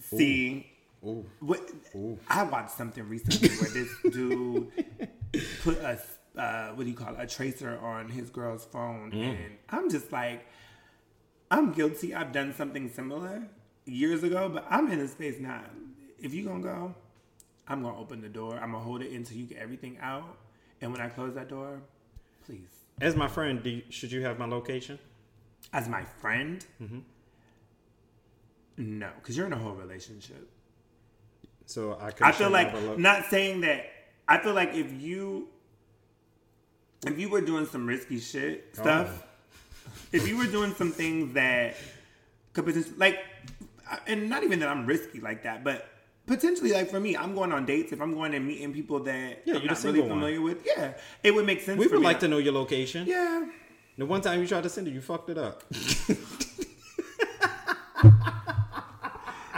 see. 0.02 0.68
Ooh. 1.04 1.26
What 1.40 1.62
I 2.28 2.44
watched 2.44 2.72
something 2.72 3.08
recently 3.08 3.50
where 3.58 3.70
this 3.70 3.90
dude 4.12 4.72
put 5.64 5.78
a 5.80 6.00
uh, 6.38 6.70
what 6.70 6.84
do 6.84 6.90
you 6.90 6.96
call 6.96 7.14
it, 7.14 7.20
a 7.20 7.28
tracer 7.28 7.78
on 7.82 8.10
his 8.10 8.30
girl's 8.30 8.66
phone, 8.66 9.14
and 9.14 9.38
I'm 9.70 9.90
just 9.90 10.12
like, 10.12 10.46
I'm 11.56 11.72
guilty. 11.72 12.14
I've 12.14 12.32
done 12.32 12.54
something 12.54 12.90
similar 12.90 13.48
years 13.86 14.24
ago, 14.24 14.50
but 14.50 14.66
I'm 14.70 14.92
in 14.92 15.00
a 15.00 15.08
space 15.08 15.40
now. 15.40 15.62
If 16.20 16.34
you 16.34 16.44
gonna 16.46 16.64
go, 16.64 16.94
I'm 17.68 17.82
gonna 17.84 17.98
open 18.00 18.22
the 18.22 18.30
door. 18.30 18.56
I'm 18.56 18.72
gonna 18.72 18.84
hold 18.84 19.02
it 19.02 19.12
until 19.12 19.38
you 19.38 19.46
get 19.46 19.58
everything 19.60 19.98
out, 20.02 20.38
and 20.82 20.92
when 20.92 21.02
I 21.02 21.08
close 21.10 21.34
that 21.36 21.48
door, 21.50 21.82
please, 22.46 22.68
as 23.02 23.16
my 23.16 23.28
friend 23.28 23.62
do 23.64 23.70
you, 23.70 23.84
should 23.90 24.12
you 24.12 24.22
have 24.24 24.38
my 24.40 24.46
location 24.46 25.00
as 25.74 25.88
my 25.90 26.04
friend, 26.22 26.64
Mm-hmm. 26.82 27.00
no, 28.78 29.10
because 29.20 29.36
you're 29.38 29.48
in 29.48 29.54
a 29.54 29.58
whole 29.58 29.74
relationship. 29.74 30.48
so 31.66 31.98
I 32.00 32.12
could 32.12 32.28
I 32.28 32.32
feel 32.32 32.50
like 32.50 32.74
lo- 32.74 32.96
not 32.98 33.26
saying 33.26 33.62
that. 33.62 33.86
I 34.28 34.38
feel 34.40 34.54
like 34.54 34.74
if 34.74 34.92
you 34.94 35.48
if 37.06 37.18
you 37.20 37.30
were 37.30 37.42
doing 37.42 37.66
some 37.68 37.86
risky 37.88 38.20
shit 38.20 38.70
stuff, 38.74 39.26
if 40.12 40.28
you 40.28 40.38
were 40.38 40.46
doing 40.48 40.74
some 40.74 40.92
things 40.92 41.34
that 41.34 41.76
could 42.54 42.66
potentially 42.66 42.96
like, 42.98 43.20
and 44.08 44.30
not 44.30 44.44
even 44.44 44.60
that 44.60 44.70
I'm 44.70 44.86
risky 44.86 45.20
like 45.20 45.44
that, 45.44 45.64
but 45.64 45.88
potentially 46.26 46.72
like 46.72 46.90
for 46.90 47.00
me, 47.00 47.16
I'm 47.16 47.36
going 47.36 47.52
on 47.52 47.66
dates. 47.66 47.92
If 47.92 48.02
I'm 48.02 48.14
going 48.14 48.34
and 48.34 48.46
meeting 48.48 48.74
people 48.74 49.00
that 49.02 49.42
Yeah, 49.46 49.56
I'm 49.56 49.62
you're 49.62 49.72
not 49.72 49.84
really 49.84 50.00
single 50.00 50.02
one. 50.04 50.10
familiar 50.20 50.42
with, 50.42 50.66
yeah, 50.66 50.94
it 51.24 51.34
would 51.36 51.46
make 51.46 51.62
sense. 51.62 51.78
we 51.80 51.86
for 51.88 51.94
would 51.96 52.00
me 52.02 52.06
like 52.06 52.20
to 52.22 52.28
know 52.28 52.38
your 52.40 52.54
location 52.54 53.06
Yeah. 53.08 53.46
The 53.98 54.06
one 54.06 54.20
time 54.22 54.42
you 54.42 54.48
tried 54.48 54.64
to 54.64 54.70
send 54.70 54.88
it, 54.90 54.94
you 54.94 55.02
fucked 55.02 55.30
it 55.30 55.38
up. 55.38 55.64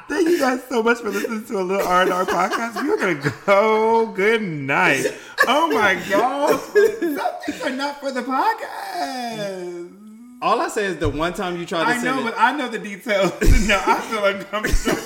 Thank 0.10 0.30
you 0.30 0.40
guys 0.40 0.62
so 0.70 0.82
much 0.82 1.00
for 1.00 1.10
listening 1.10 1.46
to 1.46 1.60
a 1.60 1.64
little 1.64 1.86
R 1.88 2.04
and 2.04 2.12
R 2.14 2.26
podcast. 2.26 2.82
We 2.82 2.90
are 2.90 2.98
gonna 2.98 3.34
go. 3.46 4.08
Good 4.16 4.42
night. 4.42 5.06
Oh 5.48 5.68
my 5.68 5.96
god, 6.10 6.60
some 6.60 7.32
things 7.46 7.62
are 7.62 7.70
not 7.72 8.00
for 8.00 8.12
the 8.12 8.22
podcast. 8.22 9.94
All 10.42 10.62
I 10.62 10.68
say 10.68 10.86
is 10.86 10.98
the 10.98 11.10
one 11.10 11.34
time 11.34 11.58
you 11.58 11.66
tried 11.66 11.86
to 11.86 11.90
I 11.90 11.94
send 11.94 12.06
know, 12.06 12.20
it. 12.22 12.26
but 12.32 12.36
I 12.38 12.52
know 12.56 12.68
the 12.70 12.78
details. 12.78 13.32
no, 13.68 13.82
I 13.86 14.02
feel 14.02 14.24
uncomfortable. 14.26 14.98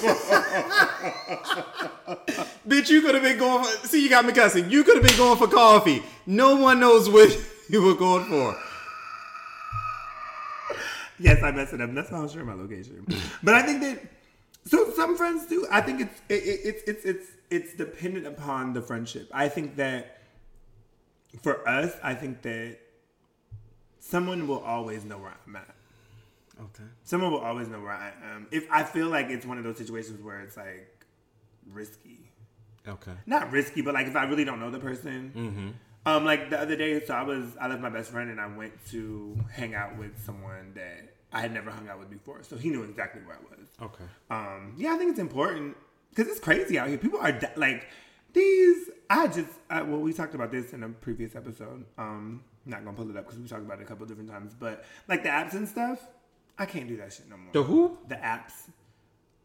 Bitch, 2.67 2.89
you 2.89 3.01
could 3.01 3.15
have 3.15 3.23
been 3.23 3.37
going 3.37 3.63
for. 3.63 3.87
See, 3.87 4.03
you 4.03 4.09
got 4.09 4.25
me 4.25 4.33
cussing. 4.33 4.69
You 4.69 4.83
could 4.83 4.95
have 4.97 5.05
been 5.05 5.17
going 5.17 5.37
for 5.37 5.47
coffee. 5.47 6.03
No 6.25 6.55
one 6.57 6.79
knows 6.81 7.09
what 7.09 7.37
you 7.69 7.81
were 7.81 7.95
going 7.95 8.25
for. 8.25 8.57
yes, 11.17 11.41
I 11.41 11.51
messed 11.51 11.73
it 11.73 11.81
up. 11.81 11.93
That's 11.93 12.11
why 12.11 12.19
I'm 12.19 12.27
sure 12.29 12.43
my 12.43 12.53
location. 12.53 13.05
But 13.41 13.55
I 13.55 13.61
think 13.63 13.81
that 13.81 14.01
so 14.65 14.91
some 14.91 15.15
friends 15.15 15.45
do. 15.47 15.65
I 15.71 15.79
think 15.81 16.01
it's 16.01 16.21
it, 16.27 16.43
it, 16.43 16.59
it's 16.65 16.83
it's 16.83 17.05
it's 17.05 17.27
it's 17.49 17.73
dependent 17.75 18.27
upon 18.27 18.73
the 18.73 18.81
friendship. 18.81 19.29
I 19.33 19.47
think 19.47 19.77
that 19.77 20.17
for 21.41 21.67
us, 21.67 21.93
I 22.03 22.15
think 22.15 22.41
that 22.41 22.79
someone 24.11 24.47
will 24.47 24.59
always 24.59 25.05
know 25.05 25.17
where 25.17 25.33
I'm 25.47 25.55
at. 25.55 25.75
Okay. 26.59 26.83
Someone 27.03 27.31
will 27.31 27.39
always 27.39 27.69
know 27.69 27.79
where 27.81 27.91
I 27.93 28.11
am. 28.33 28.47
If 28.51 28.67
I 28.69 28.83
feel 28.83 29.07
like 29.07 29.29
it's 29.29 29.45
one 29.45 29.57
of 29.57 29.63
those 29.63 29.77
situations 29.77 30.21
where 30.21 30.41
it's 30.41 30.57
like 30.57 31.05
risky, 31.71 32.29
Okay. 32.87 33.13
not 33.25 33.51
risky, 33.51 33.81
but 33.81 33.93
like 33.93 34.07
if 34.07 34.15
I 34.15 34.25
really 34.25 34.43
don't 34.43 34.59
know 34.59 34.69
the 34.69 34.79
person. 34.79 35.31
Mm-hmm. 35.35 35.69
Um, 36.05 36.25
like 36.25 36.49
the 36.49 36.59
other 36.59 36.75
day, 36.75 37.03
so 37.05 37.13
I 37.13 37.23
was 37.23 37.55
I 37.59 37.67
left 37.67 37.81
my 37.81 37.89
best 37.89 38.11
friend 38.11 38.29
and 38.29 38.39
I 38.41 38.47
went 38.47 38.73
to 38.89 39.37
hang 39.51 39.75
out 39.75 39.97
with 39.97 40.19
someone 40.25 40.73
that 40.75 41.15
I 41.31 41.41
had 41.41 41.53
never 41.53 41.69
hung 41.71 41.87
out 41.87 41.99
with 41.99 42.09
before, 42.09 42.43
so 42.43 42.57
he 42.57 42.69
knew 42.69 42.83
exactly 42.83 43.21
where 43.21 43.37
I 43.37 43.55
was. 43.55 43.67
Okay. 43.81 44.03
Um, 44.29 44.73
yeah, 44.77 44.93
I 44.93 44.97
think 44.97 45.11
it's 45.11 45.19
important 45.19 45.77
because 46.09 46.27
it's 46.29 46.39
crazy 46.39 46.77
out 46.79 46.87
here. 46.89 46.97
People 46.97 47.19
are 47.19 47.39
like 47.55 47.87
these. 48.33 48.89
I 49.11 49.27
just 49.27 49.49
I, 49.69 49.83
well, 49.83 49.99
we 49.99 50.11
talked 50.11 50.33
about 50.33 50.51
this 50.51 50.73
in 50.73 50.81
a 50.83 50.89
previous 50.89 51.35
episode. 51.35 51.85
Um, 51.99 52.43
not 52.65 52.83
gonna 52.85 52.95
pull 52.97 53.09
it 53.09 53.17
up 53.17 53.25
because 53.25 53.39
we 53.39 53.47
talked 53.47 53.63
about 53.63 53.79
it 53.79 53.83
a 53.83 53.85
couple 53.85 54.05
different 54.05 54.29
times, 54.29 54.53
but 54.59 54.85
like 55.07 55.23
the 55.23 55.29
apps 55.29 55.53
and 55.53 55.67
stuff, 55.67 55.99
I 56.57 56.65
can't 56.65 56.87
do 56.87 56.97
that 56.97 57.11
shit 57.13 57.29
no 57.29 57.37
more. 57.37 57.51
The 57.53 57.63
who? 57.63 57.97
The 58.07 58.15
apps, 58.15 58.53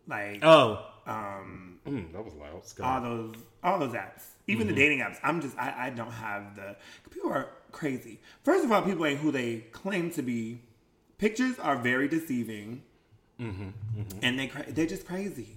like 0.06 0.40
Oh. 0.44 0.84
um, 1.06 1.78
Mm, 1.86 2.12
that 2.12 2.24
was 2.24 2.34
loud. 2.34 2.54
Let's 2.54 2.78
all 2.80 3.00
those 3.00 3.34
all 3.62 3.78
those 3.78 3.92
apps, 3.94 4.22
even 4.48 4.66
the 4.66 4.72
dating 4.74 4.98
apps. 4.98 5.18
I'm 5.22 5.40
just 5.40 5.56
I, 5.56 5.86
I 5.86 5.90
don't 5.90 6.10
have 6.10 6.56
the 6.56 6.76
people 7.10 7.30
are 7.32 7.48
crazy. 7.72 8.18
First 8.42 8.64
of 8.64 8.72
all, 8.72 8.82
people 8.82 9.06
ain't 9.06 9.20
who 9.20 9.30
they 9.30 9.58
claim 9.72 10.10
to 10.12 10.22
be. 10.22 10.60
Pictures 11.18 11.58
are 11.60 11.76
very 11.76 12.08
deceiving, 12.08 12.82
and 13.38 14.38
they 14.38 14.48
cra- 14.48 14.70
they're 14.72 14.86
just 14.86 15.06
crazy. 15.06 15.26
Crazy. 15.34 15.56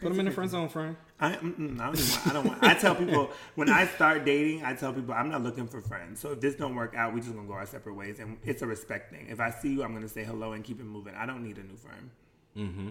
Put 0.00 0.10
them 0.10 0.20
in 0.20 0.26
the 0.26 0.32
friend 0.32 0.50
zone, 0.50 0.68
friend. 0.68 0.96
I, 1.20 1.32
mm-mm, 1.36 1.80
I 1.80 1.86
don't. 1.86 1.98
Even 1.98 2.10
want, 2.10 2.26
I 2.26 2.32
don't 2.32 2.46
want. 2.46 2.62
I 2.64 2.74
tell 2.74 2.94
people 2.94 3.30
when 3.54 3.70
I 3.70 3.86
start 3.86 4.24
dating, 4.24 4.64
I 4.64 4.74
tell 4.74 4.92
people 4.92 5.14
I'm 5.14 5.30
not 5.30 5.42
looking 5.42 5.66
for 5.66 5.80
friends. 5.80 6.20
So 6.20 6.32
if 6.32 6.40
this 6.40 6.56
don't 6.56 6.74
work 6.74 6.94
out, 6.96 7.14
we 7.14 7.20
just 7.20 7.34
gonna 7.34 7.46
go 7.46 7.54
our 7.54 7.66
separate 7.66 7.94
ways, 7.94 8.18
and 8.18 8.36
it's 8.44 8.62
a 8.62 8.66
respect 8.66 9.10
thing. 9.10 9.28
If 9.30 9.40
I 9.40 9.50
see 9.50 9.72
you, 9.72 9.82
I'm 9.82 9.94
gonna 9.94 10.08
say 10.08 10.24
hello 10.24 10.52
and 10.52 10.64
keep 10.64 10.80
it 10.80 10.84
moving. 10.84 11.14
I 11.14 11.26
don't 11.26 11.42
need 11.42 11.58
a 11.58 11.62
new 11.62 11.76
friend. 11.76 12.10
Mm-hmm. 12.56 12.88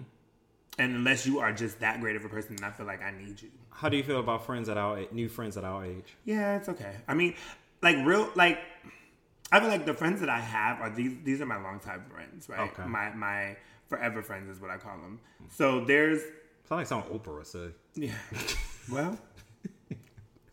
And 0.78 0.94
unless 0.96 1.26
you 1.26 1.38
are 1.38 1.52
just 1.52 1.78
that 1.80 2.00
great 2.00 2.16
of 2.16 2.24
a 2.24 2.28
person, 2.28 2.56
then 2.56 2.68
I 2.68 2.72
feel 2.72 2.86
like 2.86 3.02
I 3.02 3.12
need 3.12 3.40
you. 3.40 3.50
How 3.70 3.88
do 3.88 3.96
you 3.96 4.02
feel 4.02 4.18
about 4.18 4.44
friends 4.44 4.68
at 4.68 4.76
our 4.76 5.04
new 5.12 5.28
friends 5.28 5.56
at 5.56 5.64
our 5.64 5.84
age? 5.84 6.16
Yeah, 6.24 6.56
it's 6.56 6.68
okay. 6.68 6.96
I 7.06 7.14
mean, 7.14 7.34
like 7.82 7.96
real, 8.04 8.30
like 8.34 8.58
I 9.52 9.60
feel 9.60 9.68
like 9.68 9.86
the 9.86 9.94
friends 9.94 10.20
that 10.20 10.30
I 10.30 10.40
have 10.40 10.80
are 10.80 10.90
these. 10.90 11.12
These 11.22 11.40
are 11.40 11.46
my 11.46 11.62
longtime 11.62 12.04
friends, 12.10 12.48
right? 12.48 12.70
Okay. 12.70 12.88
My 12.88 13.14
my 13.14 13.56
forever 13.86 14.22
friends 14.22 14.48
is 14.48 14.60
what 14.60 14.70
I 14.70 14.78
call 14.78 14.96
them. 14.96 15.20
So 15.50 15.84
there's 15.84 16.22
Sound 16.68 16.80
like 16.80 16.86
something 16.86 17.18
Oprah 17.18 17.36
would 17.36 17.46
say. 17.46 17.68
Yeah. 17.94 18.12
Well. 18.90 19.18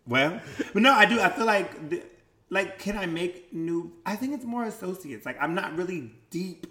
well, 0.08 0.42
but 0.74 0.82
no, 0.82 0.94
I 0.94 1.06
do. 1.06 1.20
I 1.20 1.30
feel 1.30 1.46
like, 1.46 1.90
the, 1.90 2.02
like, 2.50 2.80
can 2.80 2.98
I 2.98 3.06
make 3.06 3.54
new? 3.54 3.94
I 4.06 4.16
think 4.16 4.34
it's 4.34 4.46
more 4.46 4.64
associates. 4.64 5.26
Like, 5.26 5.38
I'm 5.42 5.54
not 5.54 5.76
really 5.76 6.12
deep 6.30 6.68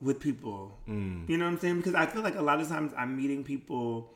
with 0.00 0.20
people. 0.20 0.78
Mm. 0.88 1.28
You 1.28 1.38
know 1.38 1.44
what 1.44 1.52
I'm 1.52 1.58
saying? 1.58 1.76
Because 1.78 1.94
I 1.94 2.06
feel 2.06 2.22
like 2.22 2.36
a 2.36 2.42
lot 2.42 2.60
of 2.60 2.68
times 2.68 2.92
I'm 2.96 3.16
meeting 3.16 3.44
people 3.44 4.14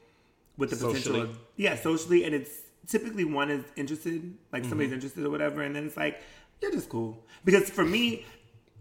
with 0.57 0.71
the 0.71 0.77
potential, 0.77 1.13
Socially. 1.13 1.21
of, 1.21 1.39
yeah, 1.57 1.77
socially, 1.77 2.25
and 2.25 2.35
it's 2.35 2.51
typically 2.87 3.25
one 3.25 3.51
is 3.51 3.65
interested, 3.77 4.35
like 4.53 4.65
somebody's 4.65 4.89
mm-hmm. 4.89 4.95
interested 4.95 5.25
or 5.25 5.31
whatever, 5.31 5.63
and 5.63 5.77
then 5.77 5.87
it's 5.87 5.97
like 5.97 6.21
you're 6.61 6.73
just 6.73 6.89
cool. 6.89 7.25
Because 7.45 7.71
for 7.71 7.85
me, 7.85 8.27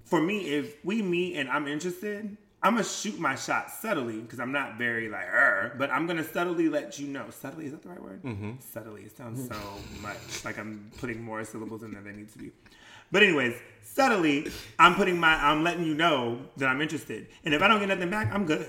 for 0.03 0.21
me, 0.21 0.49
if 0.49 0.83
we 0.83 1.01
meet 1.01 1.35
and 1.35 1.49
I'm 1.49 1.67
interested, 1.67 2.37
I'm 2.67 2.73
gonna 2.73 2.83
shoot 2.83 3.17
my 3.17 3.35
shot 3.35 3.71
subtly 3.71 4.19
because 4.19 4.41
I'm 4.41 4.51
not 4.51 4.77
very 4.77 5.07
like 5.07 5.27
er, 5.27 5.73
but 5.77 5.89
I'm 5.89 6.05
gonna 6.05 6.23
subtly 6.23 6.67
let 6.67 6.99
you 6.99 7.07
know. 7.07 7.27
Subtly 7.29 7.65
is 7.65 7.71
that 7.71 7.81
the 7.81 7.87
right 7.87 8.01
word? 8.01 8.21
Mm-hmm. 8.23 8.51
Subtly. 8.59 9.03
It 9.03 9.15
sounds 9.15 9.47
so 9.47 9.57
much 10.01 10.43
like 10.43 10.59
I'm 10.59 10.91
putting 10.97 11.23
more 11.23 11.45
syllables 11.45 11.83
in 11.83 11.93
there 11.93 12.01
than 12.01 12.17
need 12.17 12.29
to 12.33 12.37
be. 12.37 12.51
But 13.09 13.23
anyways, 13.23 13.55
subtly, 13.83 14.51
I'm 14.77 14.95
putting 14.95 15.17
my 15.17 15.33
I'm 15.35 15.63
letting 15.63 15.85
you 15.85 15.93
know 15.93 16.41
that 16.57 16.67
I'm 16.67 16.81
interested, 16.81 17.27
and 17.45 17.53
if 17.53 17.61
I 17.61 17.69
don't 17.69 17.79
get 17.79 17.87
nothing 17.87 18.09
back, 18.09 18.33
I'm 18.33 18.45
good. 18.45 18.67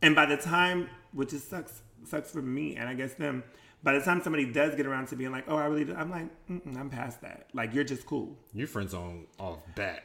And 0.00 0.14
by 0.14 0.26
the 0.26 0.36
time, 0.36 0.88
which 1.12 1.32
is 1.32 1.42
sucks 1.42 1.82
sucks 2.04 2.30
for 2.30 2.42
me 2.42 2.76
and 2.76 2.88
I 2.88 2.94
guess 2.94 3.14
them. 3.14 3.42
By 3.82 3.94
the 3.94 4.00
time 4.00 4.22
somebody 4.22 4.44
does 4.44 4.76
get 4.76 4.86
around 4.86 5.08
to 5.08 5.16
being 5.16 5.32
like, 5.32 5.46
"Oh, 5.48 5.56
I 5.56 5.64
really," 5.64 5.86
do, 5.86 5.94
I'm 5.96 6.10
like, 6.10 6.28
"I'm 6.48 6.88
past 6.88 7.20
that. 7.22 7.48
Like, 7.52 7.74
you're 7.74 7.82
just 7.82 8.06
cool." 8.06 8.36
You 8.54 8.68
friend 8.68 8.88
zone 8.88 9.26
off 9.40 9.58
bat. 9.74 10.04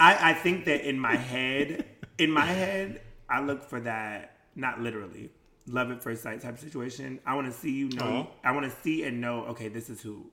I, 0.00 0.30
I 0.30 0.32
think 0.32 0.64
that 0.64 0.88
in 0.88 0.98
my 0.98 1.16
head, 1.16 1.84
in 2.18 2.30
my 2.30 2.44
head, 2.46 3.00
I 3.28 3.40
look 3.40 3.62
for 3.62 3.80
that, 3.80 4.36
not 4.56 4.80
literally, 4.80 5.30
love 5.66 5.90
at 5.90 6.02
first 6.02 6.22
sight 6.22 6.40
type 6.40 6.54
of 6.54 6.60
situation. 6.60 7.20
I 7.26 7.34
want 7.34 7.46
to 7.46 7.52
see 7.52 7.70
you 7.70 7.88
know, 7.90 8.28
Aw. 8.44 8.48
I 8.48 8.52
want 8.52 8.70
to 8.70 8.76
see 8.82 9.04
and 9.04 9.20
know, 9.20 9.44
okay, 9.46 9.68
this 9.68 9.88
is 9.90 10.00
who 10.00 10.30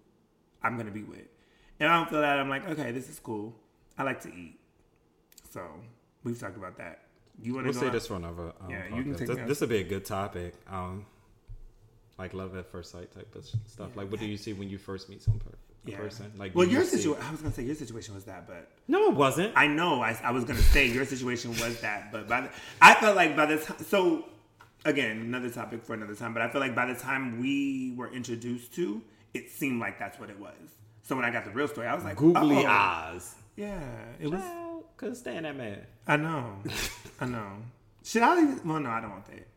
I'm 0.64 0.78
to 0.78 0.92
be 0.92 1.04
with. 1.04 1.28
And 1.80 1.90
I 1.90 1.98
don't 1.98 2.10
feel 2.10 2.22
that, 2.22 2.40
I'm 2.40 2.50
like, 2.50 2.68
okay, 2.70 2.92
this 2.92 3.10
is 3.10 3.20
cool. 3.20 3.54
I 3.98 4.04
like 4.04 4.22
to 4.22 4.30
eat. 4.30 4.60
So 5.52 5.62
we've 6.24 6.40
talked 6.40 6.58
about 6.58 6.78
that. 6.78 7.02
You 7.42 7.54
want 7.54 7.66
to 7.66 7.72
We'll 7.72 7.80
say 7.82 7.88
out- 7.88 7.94
this 7.94 8.08
for 8.08 8.16
another. 8.16 8.54
Um, 8.62 8.70
Yeah, 8.70 8.96
you 8.96 9.04
can 9.04 9.16
take 9.16 9.28
this, 9.28 9.38
this 9.48 9.60
would 9.62 9.70
be 9.70 9.80
a 9.80 9.84
good 9.84 10.06
topic. 10.06 10.54
Um, 10.70 11.06
like 12.18 12.34
love 12.34 12.56
at 12.56 12.66
first 12.72 12.92
sight 12.92 13.12
type 13.12 13.36
of 13.36 13.46
stuff. 13.68 13.96
Like, 13.98 14.10
what 14.10 14.22
do 14.22 14.26
you 14.26 14.38
see 14.38 14.54
when 14.54 14.70
you 14.70 14.78
first 14.78 15.10
meet 15.10 15.22
some 15.22 15.38
per- 15.40 15.50
a 15.50 15.65
Yeah. 15.92 15.98
person? 15.98 16.32
Like, 16.38 16.56
well, 16.56 16.66
you 16.66 16.74
your 16.74 16.84
situation, 16.84 17.24
I 17.24 17.32
was 17.32 17.42
going 17.42 17.52
to 17.52 17.56
say 17.56 17.64
your 17.64 17.76
situation 17.76 18.16
was 18.16 18.26
that, 18.26 18.48
but 18.48 18.70
No, 18.88 19.10
it 19.10 19.16
wasn't. 19.16 19.54
I 19.56 19.68
know 19.68 20.02
I, 20.02 20.18
I 20.24 20.32
was 20.32 20.44
gonna 20.44 20.60
say 20.60 20.88
your 20.88 21.06
situation 21.06 21.52
was 21.52 21.80
that, 21.82 22.12
but 22.12 22.28
by 22.28 22.42
the, 22.42 22.50
I 22.82 22.96
felt 22.96 23.16
like 23.16 23.36
by 23.36 23.46
the 23.46 23.58
time 23.58 23.78
so 23.84 24.26
again 24.84 25.18
another 25.18 25.50
topic 25.50 25.84
for 25.84 25.94
another 25.94 26.16
time. 26.16 26.34
But 26.34 26.44
I 26.44 26.50
feel 26.50 26.62
like 26.62 26.76
by 26.76 26.86
the 26.86 26.96
time 26.96 27.40
we 27.40 27.94
were 27.96 28.12
introduced 28.14 28.74
to, 28.76 29.02
it 29.34 29.50
seemed 29.50 29.80
like 29.80 30.00
that's 30.00 30.20
what 30.20 30.30
it 30.30 30.40
was. 30.40 30.54
So 31.04 31.16
when 31.16 31.26
I 31.26 31.32
got 31.32 31.46
the 31.46 31.52
real 31.52 31.68
story, 31.68 31.88
I 31.88 31.96
was 31.96 32.04
like, 32.04 32.16
Googly 32.16 32.66
oh, 32.66 32.68
eyes. 32.68 33.36
Yeah, 33.56 33.80
it 34.20 34.30
was. 34.30 34.40
Well, 34.40 34.84
couldn't 34.98 35.16
stand 35.16 35.46
that 35.46 35.56
man. 35.56 35.82
I 36.08 36.18
know, 36.18 36.58
I 37.20 37.26
know. 37.26 37.52
Should 38.04 38.22
I? 38.22 38.42
Even, 38.42 38.62
well, 38.68 38.80
no, 38.80 38.90
I 38.90 39.02
don't 39.02 39.12
want 39.12 39.26
that. 39.26 39.48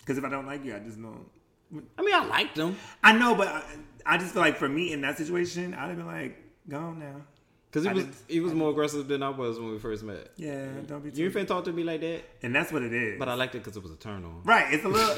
Because 0.00 0.18
if 0.18 0.24
I 0.24 0.30
don't 0.30 0.46
like 0.46 0.64
you, 0.64 0.74
I 0.74 0.78
just 0.78 0.96
know. 0.96 1.26
I 1.72 2.02
mean, 2.02 2.14
I 2.14 2.26
liked 2.26 2.56
him 2.56 2.76
I 3.02 3.12
know, 3.12 3.34
but 3.34 3.48
I, 3.48 3.62
I 4.06 4.18
just 4.18 4.32
feel 4.32 4.42
like 4.42 4.56
for 4.56 4.68
me 4.68 4.92
in 4.92 5.02
that 5.02 5.18
situation, 5.18 5.74
I'd 5.74 5.88
have 5.88 5.96
been 5.96 6.06
like, 6.06 6.42
go 6.68 6.78
on 6.78 6.98
now. 6.98 7.22
Because 7.70 7.84
he 7.84 7.90
I 7.90 7.92
was 7.92 8.04
didn't- 8.04 8.16
he 8.28 8.40
was 8.40 8.54
more 8.54 8.70
aggressive 8.70 9.08
than 9.08 9.22
I 9.22 9.28
was 9.28 9.58
when 9.60 9.70
we 9.70 9.78
first 9.78 10.02
met. 10.02 10.30
Yeah, 10.36 10.66
don't 10.86 11.00
be. 11.02 11.10
You 11.10 11.28
Too, 11.30 11.38
ain't 11.38 11.46
finna 11.46 11.48
talk 11.48 11.64
to 11.66 11.72
me 11.72 11.84
like 11.84 12.00
that, 12.00 12.22
and 12.42 12.54
that's 12.54 12.72
what 12.72 12.82
it 12.82 12.92
is. 12.92 13.18
but 13.18 13.28
I 13.28 13.34
liked 13.34 13.54
it 13.54 13.58
because 13.58 13.76
it 13.76 13.82
was 13.82 13.92
a 13.92 13.96
turn 13.96 14.24
on. 14.24 14.40
Right, 14.44 14.72
it's 14.72 14.84
a 14.84 14.88
little, 14.88 15.14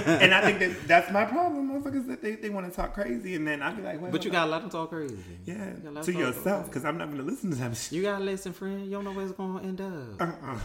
and 0.20 0.34
I 0.34 0.40
think 0.42 0.58
that 0.58 0.88
that's 0.88 1.12
my 1.12 1.24
problem, 1.24 1.70
motherfuckers. 1.70 2.06
That 2.08 2.20
they, 2.22 2.32
they 2.36 2.50
want 2.50 2.68
to 2.68 2.74
talk 2.74 2.94
crazy, 2.94 3.34
and 3.36 3.46
then 3.46 3.62
I'd 3.62 3.76
be 3.76 3.82
like, 3.82 4.00
wait, 4.02 4.10
But 4.12 4.24
you 4.24 4.30
got 4.30 4.40
gotta 4.40 4.50
let 4.50 4.60
them 4.62 4.70
talk 4.70 4.90
crazy. 4.90 5.16
yeah, 5.44 5.54
You 5.54 5.80
gotta 5.84 5.90
let 5.94 6.04
to 6.04 6.10
'em 6.10 6.16
talk 6.16 6.26
yourself, 6.34 6.66
because 6.66 6.84
I'm 6.84 6.98
not 6.98 7.06
going 7.06 7.18
to 7.18 7.24
listen 7.24 7.50
to 7.50 7.56
that 7.56 7.76
shit. 7.76 7.92
You 7.92 8.02
gotta 8.02 8.24
listen, 8.24 8.52
friend. 8.52 8.84
You 8.84 8.90
don't 8.90 9.04
know 9.04 9.12
where 9.12 9.24
it's 9.24 9.32
gonna 9.34 9.62
end 9.62 9.80
up. 9.80 10.20
Uh-uh. 10.20 10.58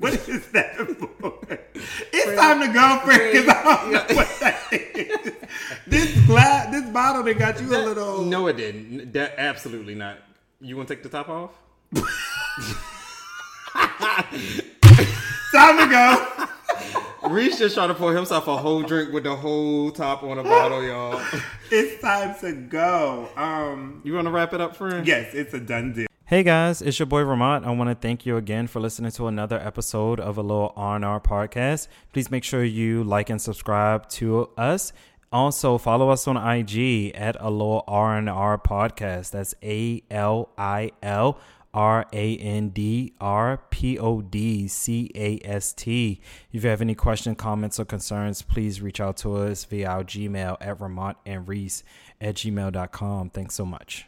What 0.00 0.14
is 0.28 0.48
that 0.50 0.76
for? 0.76 1.38
It's 2.12 2.40
time 2.40 2.60
to 2.60 2.72
go, 2.72 2.98
friend, 3.04 3.32
because 3.32 3.48
I 3.48 3.62
don't 3.62 3.92
know 3.92 4.16
what 4.16 4.40
that 4.40 4.72
is. 4.72 5.32
This 5.86 6.26
glass, 6.26 6.70
this 6.72 6.88
bottle, 6.90 7.22
that 7.22 7.38
got 7.38 7.60
you 7.60 7.68
a 7.68 7.78
little. 7.78 8.22
No, 8.24 8.46
it 8.48 8.56
didn't. 8.56 9.12
That 9.12 9.34
absolutely 9.38 9.94
not. 9.94 10.18
You 10.60 10.76
want 10.76 10.88
to 10.88 10.94
take 10.94 11.02
the 11.02 11.08
top 11.08 11.28
off? 11.28 11.52
Time 15.52 15.78
to 15.78 15.86
go. 15.90 17.28
Reese 17.28 17.58
just 17.58 17.74
trying 17.74 17.88
to 17.88 17.94
pour 17.94 18.14
himself 18.14 18.46
a 18.46 18.56
whole 18.56 18.82
drink 18.82 19.12
with 19.12 19.24
the 19.24 19.34
whole 19.34 19.90
top 19.90 20.22
on 20.22 20.38
a 20.38 20.42
bottle, 20.42 20.82
y'all. 20.82 21.20
It's 21.70 22.00
time 22.00 22.34
to 22.40 22.52
go. 22.52 23.28
Um, 23.36 24.00
You 24.04 24.14
want 24.14 24.26
to 24.26 24.30
wrap 24.30 24.54
it 24.54 24.60
up, 24.60 24.76
friend? 24.76 25.06
yes, 25.06 25.34
it's 25.34 25.52
a 25.54 25.60
done 25.60 25.92
deal. 25.92 26.06
Hey 26.24 26.42
guys, 26.42 26.82
it's 26.82 26.98
your 26.98 27.06
boy 27.06 27.22
Ramont. 27.22 27.64
I 27.64 27.70
want 27.70 27.88
to 27.90 27.94
thank 27.94 28.26
you 28.26 28.36
again 28.36 28.66
for 28.66 28.80
listening 28.80 29.12
to 29.12 29.26
another 29.28 29.58
episode 29.60 30.18
of 30.18 30.38
a 30.38 30.42
little 30.42 30.72
R&R 30.76 31.20
podcast. 31.20 31.86
Please 32.12 32.30
make 32.32 32.42
sure 32.42 32.64
you 32.64 33.04
like 33.04 33.30
and 33.30 33.40
subscribe 33.40 34.08
to 34.10 34.48
us. 34.56 34.92
Also, 35.36 35.76
follow 35.76 36.08
us 36.08 36.26
on 36.26 36.38
IG 36.38 37.10
at 37.14 37.36
a 37.38 37.50
little 37.50 37.84
R&R 37.86 38.56
podcast. 38.56 39.32
That's 39.32 39.54
A 39.62 40.02
L 40.10 40.48
I 40.56 40.92
L 41.02 41.38
R 41.74 42.06
A 42.10 42.36
N 42.38 42.70
D 42.70 43.12
R 43.20 43.58
P 43.68 43.98
O 43.98 44.22
D 44.22 44.66
C 44.66 45.10
A 45.14 45.38
S 45.44 45.74
T. 45.74 46.22
If 46.52 46.64
you 46.64 46.70
have 46.70 46.80
any 46.80 46.94
questions, 46.94 47.36
comments, 47.38 47.78
or 47.78 47.84
concerns, 47.84 48.40
please 48.40 48.80
reach 48.80 48.98
out 48.98 49.18
to 49.18 49.36
us 49.36 49.66
via 49.66 49.86
our 49.86 50.04
Gmail 50.04 50.56
at 50.58 50.78
Ramont 50.78 51.16
and 51.26 51.46
Reese 51.46 51.84
at 52.18 52.36
gmail.com. 52.36 53.28
Thanks 53.28 53.54
so 53.54 53.66
much. 53.66 54.06